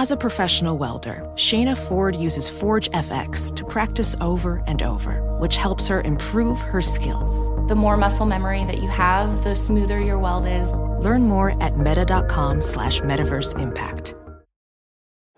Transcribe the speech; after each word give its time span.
As 0.00 0.10
a 0.10 0.16
professional 0.16 0.78
welder, 0.78 1.22
Shayna 1.34 1.76
Ford 1.76 2.16
uses 2.16 2.48
Forge 2.48 2.90
FX 2.92 3.54
to 3.54 3.66
practice 3.66 4.16
over 4.22 4.62
and 4.66 4.82
over, 4.82 5.20
which 5.36 5.56
helps 5.56 5.88
her 5.88 6.00
improve 6.00 6.58
her 6.58 6.80
skills. 6.80 7.50
The 7.68 7.74
more 7.74 7.98
muscle 7.98 8.24
memory 8.24 8.64
that 8.64 8.78
you 8.78 8.88
have, 8.88 9.44
the 9.44 9.54
smoother 9.54 10.00
your 10.00 10.18
weld 10.18 10.46
is. 10.46 10.72
Learn 11.04 11.24
more 11.24 11.62
at 11.62 11.76
meta.com 11.76 12.62
slash 12.62 13.02
metaverse 13.02 13.60
impact. 13.60 14.14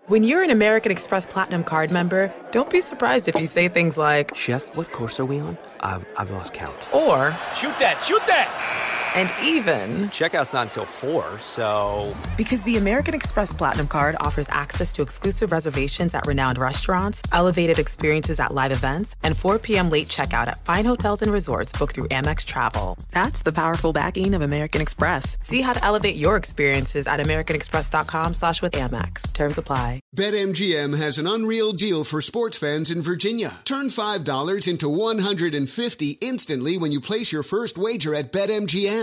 When 0.07 0.23
you're 0.23 0.43
an 0.43 0.49
American 0.49 0.93
Express 0.93 1.25
Platinum 1.25 1.65
card 1.65 1.91
member, 1.91 2.33
don't 2.51 2.69
be 2.69 2.79
surprised 2.79 3.27
if 3.27 3.35
you 3.35 3.47
say 3.47 3.67
things 3.67 3.97
like, 3.97 4.33
Chef, 4.33 4.73
what 4.77 4.93
course 4.93 5.19
are 5.19 5.25
we 5.25 5.39
on? 5.41 5.57
I've, 5.81 6.05
I've 6.17 6.31
lost 6.31 6.53
count. 6.53 6.87
or, 6.93 7.37
Shoot 7.53 7.77
that, 7.79 8.01
shoot 8.01 8.25
that! 8.27 8.92
And 9.15 9.31
even, 9.43 10.09
Checkout's 10.09 10.53
not 10.53 10.67
until 10.67 10.85
4, 10.85 11.37
so. 11.37 12.15
because 12.37 12.63
the 12.63 12.77
American 12.77 13.13
Express 13.13 13.53
Platinum 13.53 13.87
Card 13.87 14.15
offers 14.19 14.47
access 14.49 14.91
to 14.93 15.01
exclusive 15.03 15.51
reservations 15.51 16.13
at 16.15 16.25
renowned 16.25 16.57
restaurants, 16.57 17.21
elevated 17.31 17.77
experiences 17.77 18.39
at 18.39 18.53
live 18.53 18.71
events, 18.71 19.15
and 19.23 19.37
4 19.37 19.59
p.m. 19.59 19.89
late 19.91 20.07
checkout 20.07 20.47
at 20.47 20.63
fine 20.65 20.85
hotels 20.85 21.21
and 21.21 21.31
resorts 21.31 21.71
booked 21.77 21.93
through 21.95 22.07
Amex 22.07 22.43
Travel. 22.45 22.97
That's 23.11 23.43
the 23.43 23.51
powerful 23.51 23.93
backing 23.93 24.33
of 24.33 24.41
American 24.41 24.81
Express. 24.81 25.37
See 25.41 25.61
how 25.61 25.73
to 25.73 25.83
elevate 25.83 26.15
your 26.15 26.35
experiences 26.35 27.05
at 27.05 27.19
americanexpress.com 27.19 28.33
slash 28.33 28.61
with 28.61 28.73
Amex. 28.73 29.31
Terms 29.33 29.57
apply. 29.57 30.01
BetMGM 30.15 30.97
has 30.99 31.19
an 31.19 31.27
unreal 31.27 31.71
deal 31.73 32.03
for 32.03 32.21
sports 32.21 32.57
fans 32.57 32.89
in 32.89 33.01
Virginia. 33.01 33.59
Turn 33.63 33.87
$5 33.87 34.67
into 34.67 34.89
150 34.89 36.17
instantly 36.21 36.77
when 36.77 36.91
you 36.91 36.99
place 37.01 37.31
your 37.31 37.43
first 37.43 37.77
wager 37.77 38.15
at 38.15 38.31
BetMGM. 38.31 39.02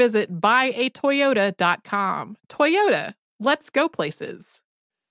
visit 0.01 0.41
buyatoyota.com. 0.41 2.37
Toyota, 2.49 3.13
let's 3.39 3.69
go 3.69 3.87
places. 3.87 4.63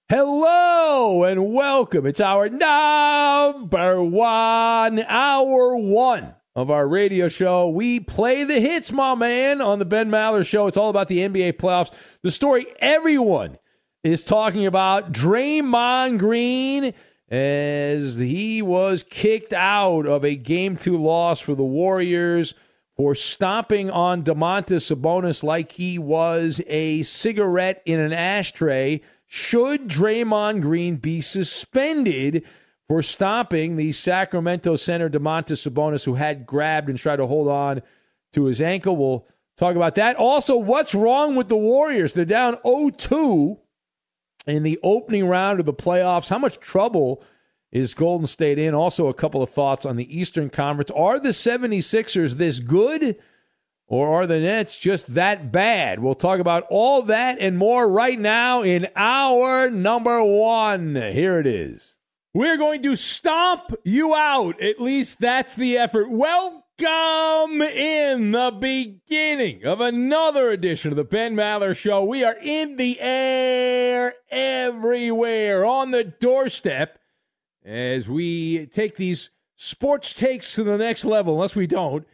Hello 0.09 1.23
and 1.23 1.55
welcome. 1.55 2.05
It's 2.07 2.21
our 2.21 2.49
number 2.49 4.03
one, 4.03 4.99
hour 5.05 5.77
one 5.77 6.35
of 6.57 6.73
our 6.73 6.89
radio 6.89 7.29
show. 7.29 7.69
We 7.69 8.01
play 8.01 8.43
the 8.43 8.59
hits, 8.59 8.91
my 8.91 9.15
man, 9.15 9.61
on 9.61 9.79
the 9.79 9.85
Ben 9.85 10.11
Maller 10.11 10.45
Show. 10.45 10.67
It's 10.67 10.77
all 10.77 10.91
about 10.91 11.07
the 11.07 11.19
NBA 11.19 11.53
playoffs. 11.53 11.95
The 12.25 12.33
story 12.33 12.67
everyone 12.81 13.59
is 14.03 14.25
talking 14.25 14.67
about 14.67 15.13
Draymond 15.13 16.19
Green 16.19 16.95
as 17.29 18.17
he 18.19 18.61
was 18.61 19.05
kicked 19.05 19.53
out 19.53 20.09
of 20.09 20.25
a 20.25 20.35
game 20.35 20.77
two 20.77 20.99
loss 20.99 21.39
for 21.39 21.55
the 21.55 21.63
Warriors 21.63 22.55
for 23.01 23.15
stomping 23.15 23.91
on 23.91 24.23
Domantas 24.23 24.95
Sabonis 24.95 25.43
like 25.43 25.73
he 25.73 25.99
was 25.99 26.61
a 26.67 27.03
cigarette 27.03 27.81
in 27.87 27.99
an 27.99 28.13
ashtray. 28.13 29.01
Should 29.27 29.89
Draymond 29.89 30.61
Green 30.61 30.97
be 30.97 31.23
suspended 31.23 32.45
for 32.89 33.03
stomping 33.03 33.77
the 33.77 33.93
Sacramento 33.93 34.77
center 34.77 35.09
Domantas 35.09 35.67
Sabonis, 35.67 36.05
who 36.05 36.17
had 36.17 36.45
grabbed 36.45 36.91
and 36.91 36.99
tried 36.99 37.17
to 37.17 37.27
hold 37.27 37.49
on 37.49 37.81
to 38.35 38.45
his 38.45 38.61
ankle? 38.61 38.99
We'll 38.99 39.27
talk 39.57 39.77
about 39.77 39.95
that. 39.95 40.17
Also, 40.17 40.59
what's 40.59 40.95
wrong 40.95 41.37
with 41.37 41.49
the 41.49 41.57
Warriors? 41.57 42.13
They're 42.13 42.27
down 42.27 42.57
0-2 42.67 43.61
in 44.47 44.63
the 44.63 44.79
opening 44.83 45.27
round 45.27 45.59
of 45.59 45.65
the 45.65 45.73
playoffs. 45.73 46.29
How 46.29 46.37
much 46.37 46.61
trouble 46.61 47.25
is 47.73 47.95
Golden 47.95 48.27
State 48.27 48.59
in? 48.59 48.75
Also, 48.75 49.09
a 49.09 49.15
couple 49.15 49.43
of 49.43 49.51
thoughts 49.51 49.87
on 49.87 49.97
the 49.97 50.19
Eastern 50.19 50.51
Conference. 50.51 50.91
Are 50.91 51.21
the 51.21 51.31
76ers 51.31 52.35
this 52.35 52.61
good? 52.61 53.17
Or 53.87 54.09
are 54.09 54.27
the 54.29 54.39
Nets 54.39 54.79
just 54.79 55.15
that 55.15 55.51
bad? 55.51 55.99
We'll 55.99 56.15
talk 56.15 56.39
about 56.39 56.65
all 56.71 57.03
that 57.03 57.39
and 57.41 57.59
more 57.59 57.89
right 57.89 58.19
now 58.19 58.63
in 58.63 58.87
our 58.95 59.69
number 59.69 60.23
one. 60.23 60.95
Here 60.95 61.41
it 61.41 61.47
is. 61.47 61.97
We're 62.33 62.57
going 62.57 62.85
to 62.85 62.95
stomp 62.95 63.75
you 63.85 64.15
out. 64.15 64.63
At 64.63 64.81
least 64.81 65.19
that's 65.19 65.57
the 65.57 65.77
effort. 65.77 66.09
Welcome 66.09 67.63
in 67.63 68.31
the 68.31 68.57
beginning 68.61 69.65
of 69.65 69.81
another 69.81 70.51
edition 70.51 70.93
of 70.93 70.97
the 70.97 71.03
Ben 71.03 71.35
Maller 71.35 71.77
Show. 71.77 72.05
We 72.05 72.23
are 72.23 72.37
in 72.45 72.77
the 72.77 73.01
air 73.01 74.15
everywhere 74.31 75.65
on 75.65 75.91
the 75.91 76.05
doorstep 76.05 77.00
as 77.65 78.09
we 78.09 78.67
take 78.67 78.97
these 78.97 79.31
sports 79.57 80.15
takes 80.15 80.55
to 80.55 80.65
the 80.65 80.79
next 80.79 81.05
level, 81.05 81.35
unless 81.35 81.57
we 81.57 81.67
don't 81.67 82.07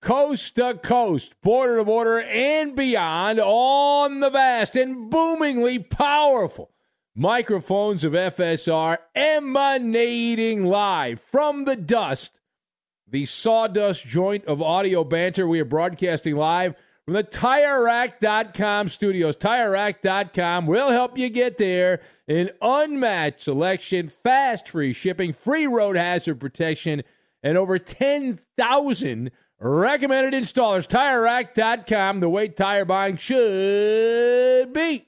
coast 0.00 0.56
to 0.56 0.74
coast, 0.74 1.34
border 1.42 1.78
to 1.78 1.84
border, 1.84 2.20
and 2.20 2.74
beyond 2.76 3.40
on 3.40 4.20
the 4.20 4.30
vast 4.30 4.76
and 4.76 5.10
boomingly 5.10 5.78
powerful 5.78 6.70
microphones 7.14 8.04
of 8.04 8.12
FSR 8.12 8.98
emanating 9.14 10.64
live 10.64 11.20
from 11.20 11.64
the 11.64 11.76
dust, 11.76 12.40
the 13.06 13.24
sawdust 13.26 14.06
joint 14.06 14.44
of 14.46 14.62
audio 14.62 15.04
banter. 15.04 15.46
We 15.46 15.60
are 15.60 15.64
broadcasting 15.66 16.36
live 16.36 16.74
from 17.04 17.14
the 17.14 17.24
TireRack.com 17.24 18.88
studios. 18.88 19.36
TireRack.com 19.36 20.66
will 20.66 20.90
help 20.90 21.18
you 21.18 21.28
get 21.28 21.58
there. 21.58 22.00
An 22.28 22.50
unmatched 22.60 23.40
selection, 23.40 24.08
fast 24.08 24.68
free 24.68 24.92
shipping, 24.92 25.32
free 25.32 25.66
road 25.66 25.96
hazard 25.96 26.40
protection, 26.40 27.02
and 27.42 27.58
over 27.58 27.78
10,000 27.78 29.30
Recommended 29.64 30.34
installers, 30.42 30.88
TireRack.com, 30.88 32.18
the 32.18 32.28
way 32.28 32.48
tire 32.48 32.84
buying 32.84 33.16
should 33.16 34.72
be. 34.72 35.06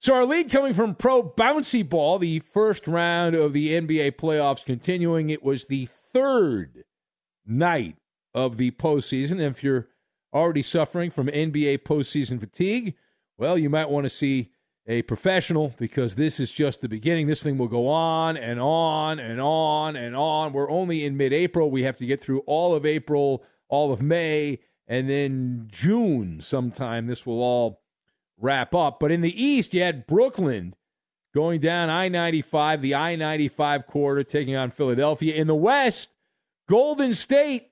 So 0.00 0.14
our 0.14 0.24
lead 0.24 0.50
coming 0.50 0.72
from 0.72 0.94
Pro 0.94 1.22
Bouncy 1.22 1.86
Ball, 1.86 2.18
the 2.18 2.38
first 2.38 2.88
round 2.88 3.34
of 3.34 3.52
the 3.52 3.78
NBA 3.78 4.12
playoffs 4.12 4.64
continuing. 4.64 5.28
It 5.28 5.42
was 5.42 5.66
the 5.66 5.86
third 6.10 6.84
night 7.44 7.96
of 8.32 8.56
the 8.56 8.70
postseason. 8.70 9.40
If 9.40 9.62
you're 9.62 9.88
already 10.34 10.62
suffering 10.62 11.10
from 11.10 11.28
NBA 11.28 11.84
postseason 11.84 12.40
fatigue, 12.40 12.94
well, 13.38 13.56
you 13.56 13.70
might 13.70 13.88
want 13.88 14.04
to 14.04 14.10
see 14.10 14.50
a 14.86 15.02
professional 15.02 15.74
because 15.78 16.16
this 16.16 16.38
is 16.38 16.52
just 16.52 16.80
the 16.80 16.88
beginning. 16.88 17.26
This 17.26 17.42
thing 17.42 17.56
will 17.56 17.68
go 17.68 17.88
on 17.88 18.36
and 18.36 18.60
on 18.60 19.18
and 19.18 19.40
on 19.40 19.96
and 19.96 20.14
on. 20.14 20.52
We're 20.52 20.70
only 20.70 21.04
in 21.04 21.16
mid 21.16 21.32
April. 21.32 21.70
We 21.70 21.84
have 21.84 21.96
to 21.98 22.06
get 22.06 22.20
through 22.20 22.40
all 22.40 22.74
of 22.74 22.84
April, 22.84 23.42
all 23.68 23.92
of 23.92 24.02
May, 24.02 24.60
and 24.86 25.08
then 25.08 25.68
June 25.70 26.40
sometime. 26.40 27.06
This 27.06 27.24
will 27.24 27.40
all 27.40 27.82
wrap 28.38 28.74
up. 28.74 29.00
But 29.00 29.10
in 29.10 29.22
the 29.22 29.42
East, 29.42 29.72
you 29.72 29.82
had 29.82 30.06
Brooklyn 30.06 30.74
going 31.34 31.60
down 31.60 31.90
I 31.90 32.08
95, 32.08 32.82
the 32.82 32.94
I 32.94 33.16
95 33.16 33.86
quarter, 33.86 34.22
taking 34.22 34.54
on 34.54 34.70
Philadelphia. 34.70 35.34
In 35.34 35.46
the 35.46 35.54
West, 35.54 36.10
Golden 36.68 37.14
State 37.14 37.70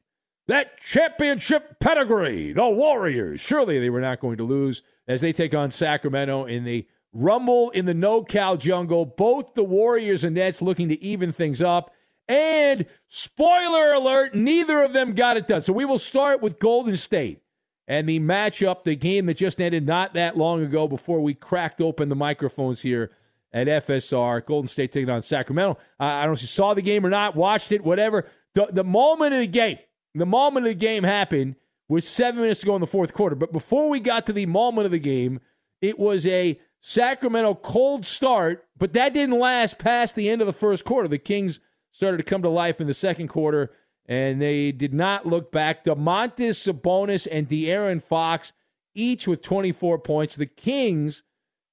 that 0.49 0.81
championship 0.81 1.79
pedigree. 1.81 2.53
The 2.53 2.69
Warriors. 2.69 3.41
Surely 3.41 3.79
they 3.79 3.91
were 3.91 4.01
not 4.01 4.21
going 4.21 4.37
to 4.39 4.45
lose 4.45 4.83
as 5.07 5.21
they 5.21 5.33
take 5.33 5.55
on 5.55 5.71
Sacramento 5.71 6.45
in 6.45 6.65
the 6.65 6.87
Rumble 7.13 7.71
in 7.71 7.85
the 7.85 7.95
No 7.95 8.23
Cal 8.23 8.57
Jungle. 8.57 9.05
Both 9.05 9.55
the 9.55 9.65
Warriors 9.65 10.25
and 10.25 10.35
Nets 10.35 10.63
looking 10.63 10.89
to 10.89 11.03
even 11.03 11.31
things 11.31 11.61
up. 11.61 11.93
And 12.29 12.87
spoiler 13.09 13.93
alert, 13.93 14.35
neither 14.35 14.83
of 14.83 14.93
them 14.93 15.15
got 15.15 15.37
it 15.37 15.47
done. 15.47 15.61
So 15.61 15.73
we 15.73 15.85
will 15.85 15.99
start 15.99 16.41
with 16.41 16.59
Golden 16.59 16.97
State 16.97 17.43
and 17.87 18.09
the 18.09 18.21
matchup, 18.21 18.85
the 18.85 18.97
game 18.97 19.27
that 19.27 19.37
just 19.37 19.61
ended 19.61 19.87
not 19.87 20.15
that 20.15 20.37
long 20.37 20.63
ago 20.63 20.89
before 20.89 21.21
we 21.21 21.35
cracked 21.35 21.81
open 21.81 22.09
the 22.09 22.17
microphones 22.17 22.81
here 22.81 23.11
at 23.53 23.67
FSR. 23.67 24.45
Golden 24.47 24.69
State 24.69 24.93
taking 24.93 25.11
on 25.11 25.23
Sacramento. 25.23 25.79
I 25.99 26.21
don't 26.21 26.31
know 26.31 26.35
if 26.35 26.43
you 26.43 26.49
saw 26.49 26.75
the 26.75 26.83
game 26.83 27.05
or 27.05 27.11
not, 27.11 27.37
watched 27.37 27.73
it, 27.73 27.85
whatever. 27.85 28.27
The, 28.55 28.69
the 28.71 28.85
moment 28.85 29.35
of 29.35 29.41
the 29.41 29.47
game, 29.47 29.79
the 30.15 30.27
moment 30.27 30.67
of 30.67 30.71
the 30.71 30.79
game 30.79 31.05
happened 31.05 31.57
was 31.89 32.07
seven 32.07 32.41
minutes 32.41 32.61
to 32.61 32.67
go 32.67 32.75
in 32.75 32.81
the 32.81 32.87
fourth 32.87 33.13
quarter. 33.13 33.37
But 33.37 33.53
before 33.53 33.89
we 33.89 34.01
got 34.01 34.27
to 34.27 34.33
the 34.33 34.47
moment 34.47 34.87
of 34.87 34.93
the 34.93 34.99
game, 34.99 35.41
it 35.81 35.99
was 35.99 36.27
a 36.27 36.59
Sacramento 36.81 37.55
cold 37.57 38.05
start, 38.05 38.67
but 38.77 38.93
that 38.93 39.13
didn't 39.13 39.39
last 39.39 39.79
past 39.79 40.15
the 40.15 40.29
end 40.29 40.41
of 40.41 40.47
the 40.47 40.53
first 40.53 40.85
quarter. 40.85 41.09
The 41.09 41.19
Kings 41.19 41.61
started 41.93 42.17
to 42.17 42.23
come 42.25 42.43
to 42.43 42.49
life 42.49 42.81
in 42.81 42.87
the 42.87 42.95
second 42.95 43.29
quarter, 43.29 43.71
and 44.07 44.43
they 44.43 44.73
did 44.73 44.93
not 44.93 45.27
look 45.27 45.53
back. 45.53 45.85
Domantas 45.85 46.59
Sabonis 46.59 47.29
and 47.31 47.49
De'Aaron 47.49 48.03
Fox, 48.03 48.53
each 48.95 49.29
with 49.29 49.43
24 49.43 49.99
points. 50.01 50.35
The 50.35 50.47
Kings 50.47 51.23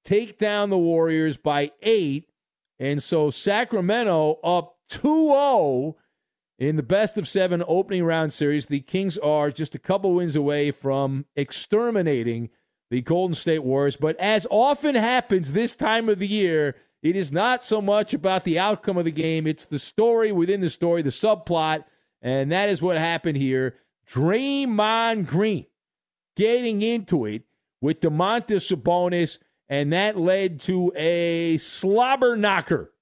take 0.04 0.38
down 0.38 0.70
the 0.70 0.78
Warriors 0.78 1.36
by 1.36 1.72
eight, 1.82 2.30
and 2.78 3.02
so 3.02 3.30
Sacramento 3.30 4.38
up 4.44 4.76
2 4.90 5.00
0 5.28 5.96
in 6.60 6.76
the 6.76 6.82
best 6.82 7.16
of 7.16 7.26
seven 7.26 7.64
opening 7.66 8.04
round 8.04 8.32
series. 8.32 8.66
The 8.66 8.80
Kings 8.80 9.16
are 9.18 9.50
just 9.50 9.74
a 9.74 9.78
couple 9.78 10.14
wins 10.14 10.36
away 10.36 10.70
from 10.70 11.24
exterminating 11.34 12.50
the 12.90 13.00
Golden 13.00 13.34
State 13.34 13.64
Warriors. 13.64 13.96
But 13.96 14.16
as 14.20 14.46
often 14.50 14.94
happens 14.94 15.52
this 15.52 15.74
time 15.74 16.08
of 16.10 16.18
the 16.18 16.28
year, 16.28 16.76
it 17.02 17.16
is 17.16 17.32
not 17.32 17.64
so 17.64 17.80
much 17.80 18.12
about 18.12 18.44
the 18.44 18.58
outcome 18.58 18.98
of 18.98 19.06
the 19.06 19.10
game, 19.10 19.46
it's 19.46 19.64
the 19.64 19.78
story 19.78 20.30
within 20.30 20.60
the 20.60 20.68
story, 20.68 21.00
the 21.00 21.10
subplot. 21.10 21.84
And 22.20 22.52
that 22.52 22.68
is 22.68 22.82
what 22.82 22.98
happened 22.98 23.38
here. 23.38 23.76
Draymond 24.06 25.26
Green 25.26 25.64
getting 26.36 26.82
into 26.82 27.24
it 27.24 27.44
with 27.80 28.00
Domantas 28.00 28.70
Sabonis, 28.70 29.38
and 29.70 29.92
that 29.94 30.18
led 30.18 30.60
to 30.60 30.92
a 30.94 31.56
slobber 31.56 32.36
knocker 32.36 32.92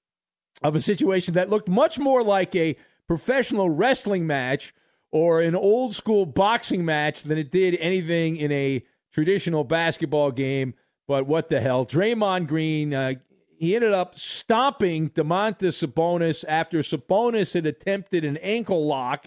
of 0.61 0.75
a 0.75 0.79
situation 0.79 1.33
that 1.33 1.49
looked 1.49 1.67
much 1.67 1.99
more 1.99 2.23
like 2.23 2.55
a 2.55 2.77
professional 3.09 3.71
wrestling 3.71 4.27
match 4.27 4.71
or 5.11 5.41
an 5.41 5.55
old 5.55 5.95
school 5.95 6.27
boxing 6.27 6.85
match 6.85 7.23
than 7.23 7.39
it 7.39 7.49
did 7.49 7.75
anything 7.79 8.35
in 8.35 8.51
a 8.51 8.85
traditional 9.11 9.63
basketball 9.63 10.29
game. 10.29 10.75
But 11.07 11.25
what 11.25 11.49
the 11.49 11.59
hell? 11.59 11.87
Draymond 11.87 12.47
Green, 12.47 12.93
uh, 12.93 13.15
he 13.57 13.75
ended 13.75 13.93
up 13.93 14.19
stomping 14.19 15.09
Domantas 15.09 15.83
Sabonis 15.83 16.45
after 16.47 16.79
Sabonis 16.79 17.55
had 17.55 17.65
attempted 17.65 18.23
an 18.23 18.37
ankle 18.37 18.85
lock. 18.85 19.25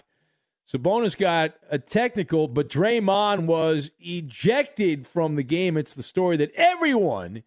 Sabonis 0.65 1.17
got 1.17 1.55
a 1.69 1.77
technical, 1.77 2.47
but 2.47 2.69
Draymond 2.69 3.47
was 3.47 3.91
ejected 3.99 5.05
from 5.05 5.35
the 5.35 5.43
game. 5.43 5.75
It's 5.75 5.93
the 5.93 6.03
story 6.03 6.37
that 6.37 6.53
everyone 6.55 7.43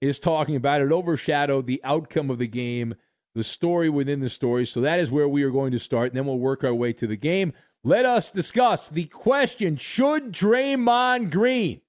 is 0.00 0.18
talking 0.18 0.56
about. 0.56 0.80
It 0.80 0.90
overshadowed 0.90 1.68
the 1.68 1.80
outcome 1.84 2.30
of 2.30 2.38
the 2.38 2.48
game, 2.48 2.96
the 3.34 3.44
story 3.44 3.88
within 3.88 4.20
the 4.20 4.28
story. 4.28 4.66
So 4.66 4.80
that 4.80 4.98
is 4.98 5.10
where 5.10 5.28
we 5.28 5.42
are 5.42 5.50
going 5.50 5.72
to 5.72 5.78
start. 5.78 6.08
And 6.08 6.16
then 6.16 6.26
we'll 6.26 6.38
work 6.38 6.64
our 6.64 6.74
way 6.74 6.92
to 6.94 7.06
the 7.06 7.16
game. 7.16 7.52
Let 7.84 8.06
us 8.06 8.30
discuss 8.30 8.88
the 8.88 9.06
question 9.06 9.76
Should 9.76 10.32
Draymond 10.32 11.30
Green 11.30 11.80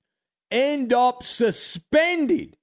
end 0.50 0.94
up 0.94 1.24
suspended 1.24 2.58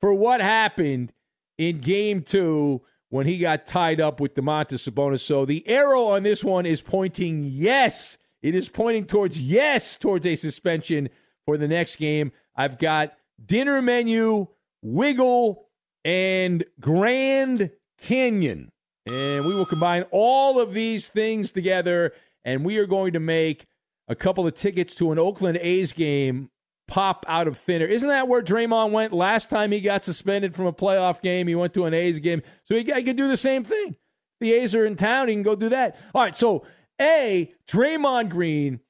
for 0.00 0.12
what 0.12 0.40
happened 0.40 1.12
in 1.56 1.80
game 1.80 2.22
two 2.22 2.82
when 3.10 3.26
he 3.26 3.38
got 3.38 3.66
tied 3.66 4.00
up 4.00 4.20
with 4.20 4.34
Domantas 4.34 4.88
Sabonis? 4.88 5.20
So 5.20 5.44
the 5.44 5.66
arrow 5.68 6.08
on 6.08 6.24
this 6.24 6.44
one 6.44 6.66
is 6.66 6.82
pointing 6.82 7.44
yes. 7.44 8.18
It 8.42 8.54
is 8.54 8.68
pointing 8.68 9.06
towards 9.06 9.40
yes, 9.40 9.96
towards 9.96 10.26
a 10.26 10.34
suspension 10.34 11.08
for 11.46 11.56
the 11.56 11.68
next 11.68 11.96
game. 11.96 12.32
I've 12.54 12.78
got 12.78 13.14
dinner 13.44 13.80
menu, 13.80 14.48
wiggle, 14.82 15.68
and 16.04 16.64
Grand 16.80 17.70
Canyon. 18.00 18.70
And 19.10 19.46
we 19.46 19.54
will 19.54 19.66
combine 19.66 20.04
all 20.10 20.60
of 20.60 20.74
these 20.74 21.08
things 21.08 21.50
together 21.50 22.12
and 22.44 22.64
we 22.64 22.78
are 22.78 22.86
going 22.86 23.12
to 23.12 23.20
make 23.20 23.66
a 24.08 24.14
couple 24.14 24.46
of 24.46 24.54
tickets 24.54 24.94
to 24.96 25.12
an 25.12 25.18
Oakland 25.18 25.58
A's 25.58 25.92
game 25.92 26.50
pop 26.86 27.24
out 27.28 27.46
of 27.46 27.58
thin 27.58 27.82
air. 27.82 27.88
Isn't 27.88 28.08
that 28.08 28.28
where 28.28 28.42
Draymond 28.42 28.90
went 28.90 29.12
last 29.12 29.50
time 29.50 29.70
he 29.70 29.80
got 29.80 30.04
suspended 30.04 30.54
from 30.54 30.66
a 30.66 30.72
playoff 30.72 31.20
game? 31.20 31.46
He 31.46 31.54
went 31.54 31.74
to 31.74 31.84
an 31.84 31.94
A's 31.94 32.18
game. 32.18 32.42
So 32.64 32.74
he, 32.74 32.82
he 32.82 33.02
could 33.02 33.16
do 33.16 33.28
the 33.28 33.36
same 33.36 33.64
thing. 33.64 33.96
The 34.40 34.54
A's 34.54 34.74
are 34.74 34.86
in 34.86 34.96
town. 34.96 35.28
He 35.28 35.34
can 35.34 35.42
go 35.42 35.54
do 35.54 35.68
that. 35.68 35.98
All 36.14 36.22
right. 36.22 36.34
So, 36.34 36.64
A, 37.00 37.52
Draymond 37.68 38.30
Green 38.30 38.80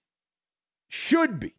should 0.89 1.41
be, 1.41 1.55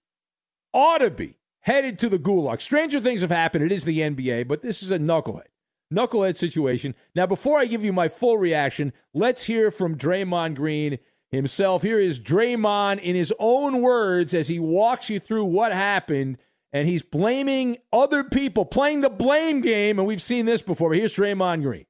ought 0.73 0.99
to 0.99 1.09
be 1.09 1.35
headed 1.61 1.99
to 1.99 2.09
the 2.09 2.19
gulag. 2.19 2.61
Stranger 2.61 2.99
things 2.99 3.21
have 3.21 3.29
happened. 3.29 3.65
It 3.65 3.71
is 3.71 3.83
the 3.83 3.99
NBA, 3.99 4.47
but 4.47 4.61
this 4.61 4.81
is 4.81 4.91
a 4.91 4.99
knucklehead. 4.99 5.47
Knucklehead 5.93 6.37
situation. 6.37 6.95
Now, 7.15 7.25
before 7.25 7.59
I 7.59 7.65
give 7.65 7.83
you 7.83 7.93
my 7.93 8.07
full 8.07 8.37
reaction, 8.37 8.93
let's 9.13 9.45
hear 9.45 9.71
from 9.71 9.97
Draymond 9.97 10.55
Green 10.55 10.99
himself. 11.31 11.81
Here 11.81 11.99
is 11.99 12.19
Draymond 12.19 12.99
in 12.99 13.15
his 13.15 13.33
own 13.39 13.81
words 13.81 14.33
as 14.33 14.47
he 14.47 14.59
walks 14.59 15.09
you 15.09 15.19
through 15.19 15.45
what 15.45 15.71
happened. 15.71 16.37
And 16.71 16.87
he's 16.87 17.01
blaming 17.01 17.77
other 17.91 18.23
people, 18.23 18.63
playing 18.63 19.01
the 19.01 19.09
blame 19.09 19.61
game. 19.61 19.97
And 19.97 20.07
we've 20.07 20.21
seen 20.21 20.45
this 20.45 20.61
before. 20.61 20.89
But 20.89 20.99
here's 20.99 21.15
Draymond 21.15 21.63
Green. 21.63 21.85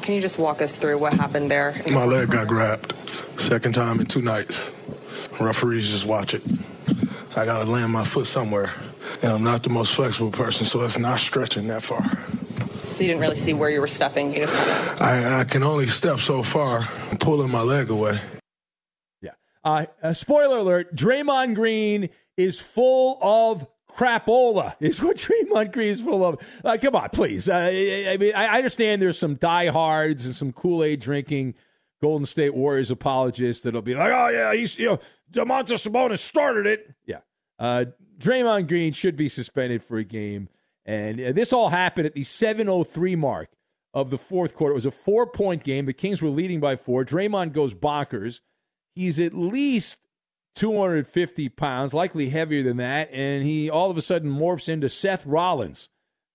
Can 0.00 0.14
you 0.14 0.20
just 0.20 0.38
walk 0.38 0.60
us 0.60 0.76
through 0.76 0.98
what 0.98 1.12
happened 1.12 1.48
there? 1.50 1.80
My 1.92 2.04
leg 2.04 2.30
got 2.30 2.48
grabbed. 2.48 2.92
Second 3.40 3.74
time 3.74 4.00
in 4.00 4.06
two 4.06 4.22
nights. 4.22 4.74
Referees 5.38 5.88
just 5.88 6.04
watch 6.04 6.34
it. 6.34 6.42
I 7.36 7.44
got 7.44 7.64
to 7.64 7.70
land 7.70 7.92
my 7.92 8.04
foot 8.04 8.26
somewhere. 8.26 8.72
And 9.22 9.32
I'm 9.32 9.44
not 9.44 9.62
the 9.62 9.70
most 9.70 9.94
flexible 9.94 10.32
person, 10.32 10.66
so 10.66 10.80
it's 10.82 10.98
not 10.98 11.20
stretching 11.20 11.68
that 11.68 11.82
far. 11.82 12.02
So 12.94 13.02
you 13.02 13.08
didn't 13.08 13.20
really 13.20 13.34
see 13.34 13.54
where 13.54 13.70
you 13.70 13.80
were 13.80 13.88
stepping. 13.88 14.32
You 14.32 14.40
just 14.40 14.54
kind 14.54 14.70
of. 14.70 15.02
I, 15.02 15.40
I 15.40 15.44
can 15.44 15.62
only 15.62 15.86
step 15.86 16.20
so 16.20 16.42
far, 16.42 16.88
pulling 17.18 17.50
my 17.50 17.62
leg 17.62 17.90
away. 17.90 18.20
Uh, 19.64 19.86
uh, 20.02 20.12
spoiler 20.12 20.58
alert: 20.58 20.94
Draymond 20.94 21.54
Green 21.54 22.10
is 22.36 22.60
full 22.60 23.18
of 23.22 23.66
crapola. 23.90 24.74
Is 24.80 25.00
what 25.00 25.16
Draymond 25.16 25.72
Green 25.72 25.88
is 25.88 26.00
full 26.00 26.24
of. 26.24 26.38
Uh, 26.64 26.76
come 26.80 26.96
on, 26.96 27.08
please. 27.10 27.48
Uh, 27.48 27.54
I 27.54 28.16
mean, 28.18 28.34
I 28.34 28.56
understand 28.56 29.00
there's 29.00 29.18
some 29.18 29.36
diehards 29.36 30.26
and 30.26 30.34
some 30.34 30.52
Kool 30.52 30.82
Aid 30.82 31.00
drinking 31.00 31.54
Golden 32.02 32.26
State 32.26 32.54
Warriors 32.54 32.90
apologists 32.90 33.62
that'll 33.62 33.82
be 33.82 33.94
like, 33.94 34.10
"Oh 34.12 34.28
yeah, 34.28 34.52
he's 34.52 34.78
you 34.78 34.90
know, 34.90 34.98
Domantas 35.32 35.88
Sabonis 35.88 36.18
started 36.18 36.66
it." 36.66 36.92
Yeah, 37.06 37.20
uh, 37.58 37.86
Draymond 38.18 38.68
Green 38.68 38.92
should 38.92 39.16
be 39.16 39.28
suspended 39.28 39.82
for 39.82 39.96
a 39.96 40.04
game, 40.04 40.48
and 40.84 41.20
uh, 41.20 41.32
this 41.32 41.52
all 41.52 41.70
happened 41.70 42.06
at 42.06 42.14
the 42.14 42.22
7:03 42.22 43.16
mark 43.16 43.50
of 43.92 44.10
the 44.10 44.18
fourth 44.18 44.54
quarter. 44.54 44.72
It 44.72 44.76
was 44.76 44.86
a 44.86 44.90
four 44.90 45.26
point 45.26 45.64
game. 45.64 45.86
The 45.86 45.92
Kings 45.92 46.20
were 46.20 46.28
leading 46.28 46.60
by 46.60 46.76
four. 46.76 47.04
Draymond 47.04 47.52
goes 47.52 47.74
bonkers. 47.74 48.40
He's 48.94 49.18
at 49.18 49.34
least 49.34 49.98
250 50.54 51.48
pounds, 51.50 51.94
likely 51.94 52.28
heavier 52.28 52.62
than 52.62 52.76
that, 52.76 53.08
and 53.12 53.44
he 53.44 53.68
all 53.68 53.90
of 53.90 53.96
a 53.96 54.02
sudden 54.02 54.30
morphs 54.30 54.68
into 54.68 54.88
Seth 54.88 55.26
Rollins 55.26 55.88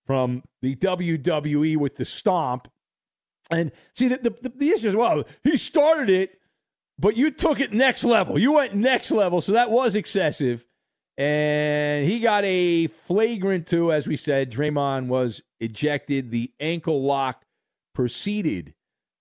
from 0.06 0.44
the 0.62 0.76
WWE 0.76 1.78
with 1.78 1.98
the 1.98 2.06
stomp. 2.06 2.68
And 3.52 3.72
see, 3.94 4.08
the, 4.08 4.18
the, 4.18 4.52
the 4.56 4.70
issue 4.70 4.90
is, 4.90 4.96
well, 4.96 5.24
he 5.44 5.56
started 5.58 6.10
it, 6.10 6.40
but 6.98 7.16
you 7.16 7.32
took 7.32 7.60
it 7.60 7.72
next 7.72 8.04
level. 8.04 8.38
You 8.38 8.54
went 8.54 8.76
next 8.76 9.12
level, 9.12 9.42
so 9.42 9.54
that 9.54 9.70
was 9.72 9.96
excessive. 9.96 10.66
And 11.20 12.08
he 12.08 12.22
got 12.22 12.46
a 12.46 12.88
flagrant 12.88 13.68
two, 13.68 13.92
as 13.92 14.08
we 14.08 14.16
said. 14.16 14.50
Draymond 14.50 15.08
was 15.08 15.44
ejected. 15.60 16.32
The 16.32 16.54
ankle 16.62 17.04
lock 17.04 17.44
preceded 17.94 18.74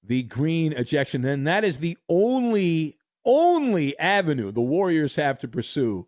the 0.04 0.22
green 0.22 0.72
ejection. 0.72 1.24
And 1.24 1.44
that 1.48 1.64
is 1.64 1.78
the 1.78 1.98
only 2.08 2.96
only 3.24 3.98
avenue 3.98 4.52
the 4.52 4.62
Warriors 4.62 5.16
have 5.16 5.40
to 5.40 5.48
pursue 5.48 6.06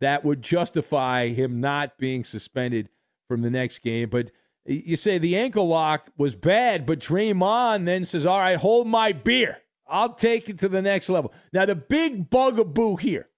that 0.00 0.24
would 0.24 0.42
justify 0.42 1.28
him 1.28 1.58
not 1.58 1.96
being 1.98 2.22
suspended 2.22 2.90
from 3.28 3.40
the 3.40 3.50
next 3.50 3.80
game. 3.80 4.10
But 4.10 4.30
you 4.66 4.96
say 4.96 5.16
the 5.16 5.36
ankle 5.36 5.66
lock 5.66 6.10
was 6.18 6.34
bad, 6.34 6.84
but 6.84 7.00
Draymond 7.00 7.86
then 7.86 8.04
says, 8.04 8.26
All 8.26 8.38
right, 8.38 8.58
hold 8.58 8.86
my 8.86 9.12
beer. 9.12 9.62
I'll 9.88 10.12
take 10.12 10.50
it 10.50 10.58
to 10.58 10.68
the 10.68 10.82
next 10.82 11.08
level. 11.08 11.32
Now, 11.52 11.66
the 11.66 11.74
big 11.74 12.30
bugaboo 12.30 12.96
here, 12.96 13.29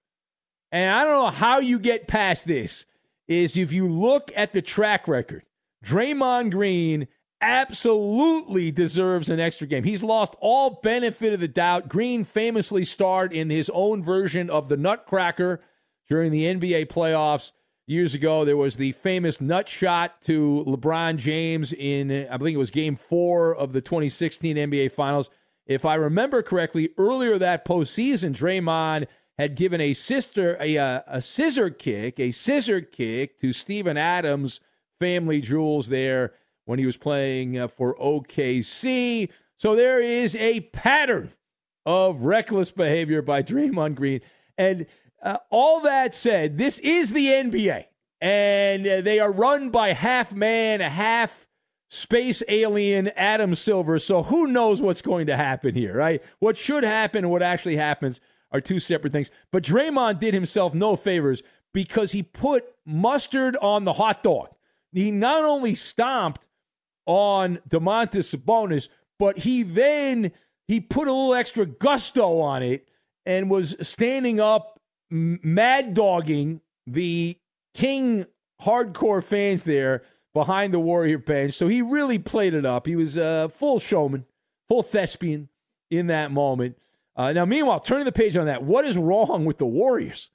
and 0.73 0.93
I 0.93 1.05
don't 1.05 1.23
know 1.23 1.29
how 1.29 1.59
you 1.59 1.77
get 1.77 2.07
past 2.07 2.47
this, 2.47 2.87
is 3.27 3.55
if 3.55 3.71
you 3.71 3.87
look 3.87 4.31
at 4.35 4.53
the 4.53 4.61
track 4.61 5.07
record, 5.07 5.43
Draymond 5.85 6.49
Green 6.51 7.07
absolutely 7.39 8.71
deserves 8.71 9.29
an 9.29 9.39
extra 9.39 9.67
game. 9.67 9.83
He's 9.83 10.01
lost 10.01 10.35
all 10.41 10.79
benefit 10.81 11.31
of 11.31 11.39
the 11.39 11.47
doubt. 11.47 11.89
Green 11.89 12.23
famously 12.23 12.85
starred 12.85 13.31
in 13.31 13.51
his 13.51 13.69
own 13.71 14.01
version 14.01 14.49
of 14.49 14.67
the 14.67 14.77
Nutcracker 14.77 15.61
during 16.09 16.31
the 16.31 16.45
NBA 16.45 16.87
playoffs 16.87 17.51
years 17.85 18.15
ago. 18.15 18.43
There 18.43 18.57
was 18.57 18.77
the 18.77 18.93
famous 18.93 19.39
nut 19.39 19.69
shot 19.69 20.21
to 20.23 20.63
LeBron 20.65 21.17
James 21.17 21.71
in, 21.71 22.27
I 22.31 22.37
believe 22.37 22.55
it 22.55 22.59
was 22.59 22.71
game 22.71 22.95
four 22.95 23.55
of 23.55 23.73
the 23.73 23.81
2016 23.81 24.55
NBA 24.55 24.91
Finals. 24.91 25.29
If 25.67 25.85
I 25.85 25.95
remember 25.95 26.41
correctly, 26.41 26.89
earlier 26.97 27.37
that 27.37 27.63
postseason, 27.63 28.33
Draymond 28.33 29.05
had 29.37 29.55
given 29.55 29.81
a 29.81 29.93
sister 29.93 30.57
a, 30.59 30.75
a, 30.75 31.03
a 31.07 31.21
scissor 31.21 31.69
kick, 31.69 32.19
a 32.19 32.31
scissor 32.31 32.81
kick 32.81 33.39
to 33.39 33.51
Steven 33.51 33.97
Adams' 33.97 34.59
family 34.99 35.41
jewels 35.41 35.89
there 35.89 36.33
when 36.65 36.79
he 36.79 36.85
was 36.85 36.97
playing 36.97 37.57
uh, 37.57 37.67
for 37.67 37.95
OKC. 37.95 39.29
So 39.57 39.75
there 39.75 40.01
is 40.01 40.35
a 40.35 40.61
pattern 40.61 41.33
of 41.85 42.21
reckless 42.21 42.71
behavior 42.71 43.21
by 43.21 43.43
Draymond 43.43 43.95
Green. 43.95 44.21
And 44.57 44.85
uh, 45.21 45.37
all 45.49 45.81
that 45.81 46.13
said, 46.13 46.57
this 46.57 46.79
is 46.79 47.13
the 47.13 47.27
NBA, 47.27 47.85
and 48.21 48.85
uh, 48.85 49.01
they 49.01 49.19
are 49.19 49.31
run 49.31 49.69
by 49.69 49.93
half 49.93 50.33
man, 50.33 50.81
half 50.81 51.47
space 51.89 52.43
alien 52.47 53.09
Adam 53.15 53.55
Silver. 53.55 53.99
So 53.99 54.23
who 54.23 54.47
knows 54.47 54.81
what's 54.81 55.01
going 55.01 55.27
to 55.27 55.37
happen 55.37 55.75
here, 55.75 55.95
right? 55.95 56.21
What 56.39 56.57
should 56.57 56.83
happen 56.83 57.29
what 57.29 57.41
actually 57.41 57.77
happens 57.77 58.19
are 58.53 58.61
two 58.61 58.79
separate 58.79 59.11
things. 59.11 59.31
But 59.51 59.63
Draymond 59.63 60.19
did 60.19 60.33
himself 60.33 60.73
no 60.73 60.95
favors 60.95 61.41
because 61.73 62.11
he 62.11 62.23
put 62.23 62.65
mustard 62.85 63.57
on 63.57 63.83
the 63.83 63.93
hot 63.93 64.23
dog. 64.23 64.49
He 64.91 65.11
not 65.11 65.43
only 65.43 65.75
stomped 65.75 66.47
on 67.05 67.57
Domantas 67.67 68.33
Sabonis, 68.33 68.89
but 69.17 69.39
he 69.39 69.63
then 69.63 70.31
he 70.67 70.79
put 70.79 71.07
a 71.07 71.11
little 71.11 71.33
extra 71.33 71.65
gusto 71.65 72.39
on 72.39 72.63
it 72.63 72.87
and 73.25 73.49
was 73.49 73.75
standing 73.81 74.39
up, 74.39 74.79
mad 75.09 75.93
dogging 75.93 76.61
the 76.85 77.37
King 77.73 78.25
hardcore 78.61 79.23
fans 79.23 79.63
there 79.63 80.03
behind 80.33 80.73
the 80.73 80.79
Warrior 80.79 81.17
bench. 81.17 81.53
So 81.53 81.67
he 81.67 81.81
really 81.81 82.19
played 82.19 82.53
it 82.53 82.65
up. 82.65 82.85
He 82.85 82.95
was 82.95 83.17
a 83.17 83.49
full 83.49 83.79
showman, 83.79 84.25
full 84.67 84.83
thespian 84.83 85.49
in 85.89 86.07
that 86.07 86.31
moment. 86.31 86.77
Uh, 87.15 87.31
now, 87.33 87.45
meanwhile, 87.45 87.79
turning 87.79 88.05
the 88.05 88.11
page 88.11 88.35
on 88.37 88.47
that, 88.47 88.63
what 88.63 88.85
is 88.85 88.97
wrong 88.97 89.45
with 89.45 89.57
the 89.57 89.65
Warriors? 89.65 90.31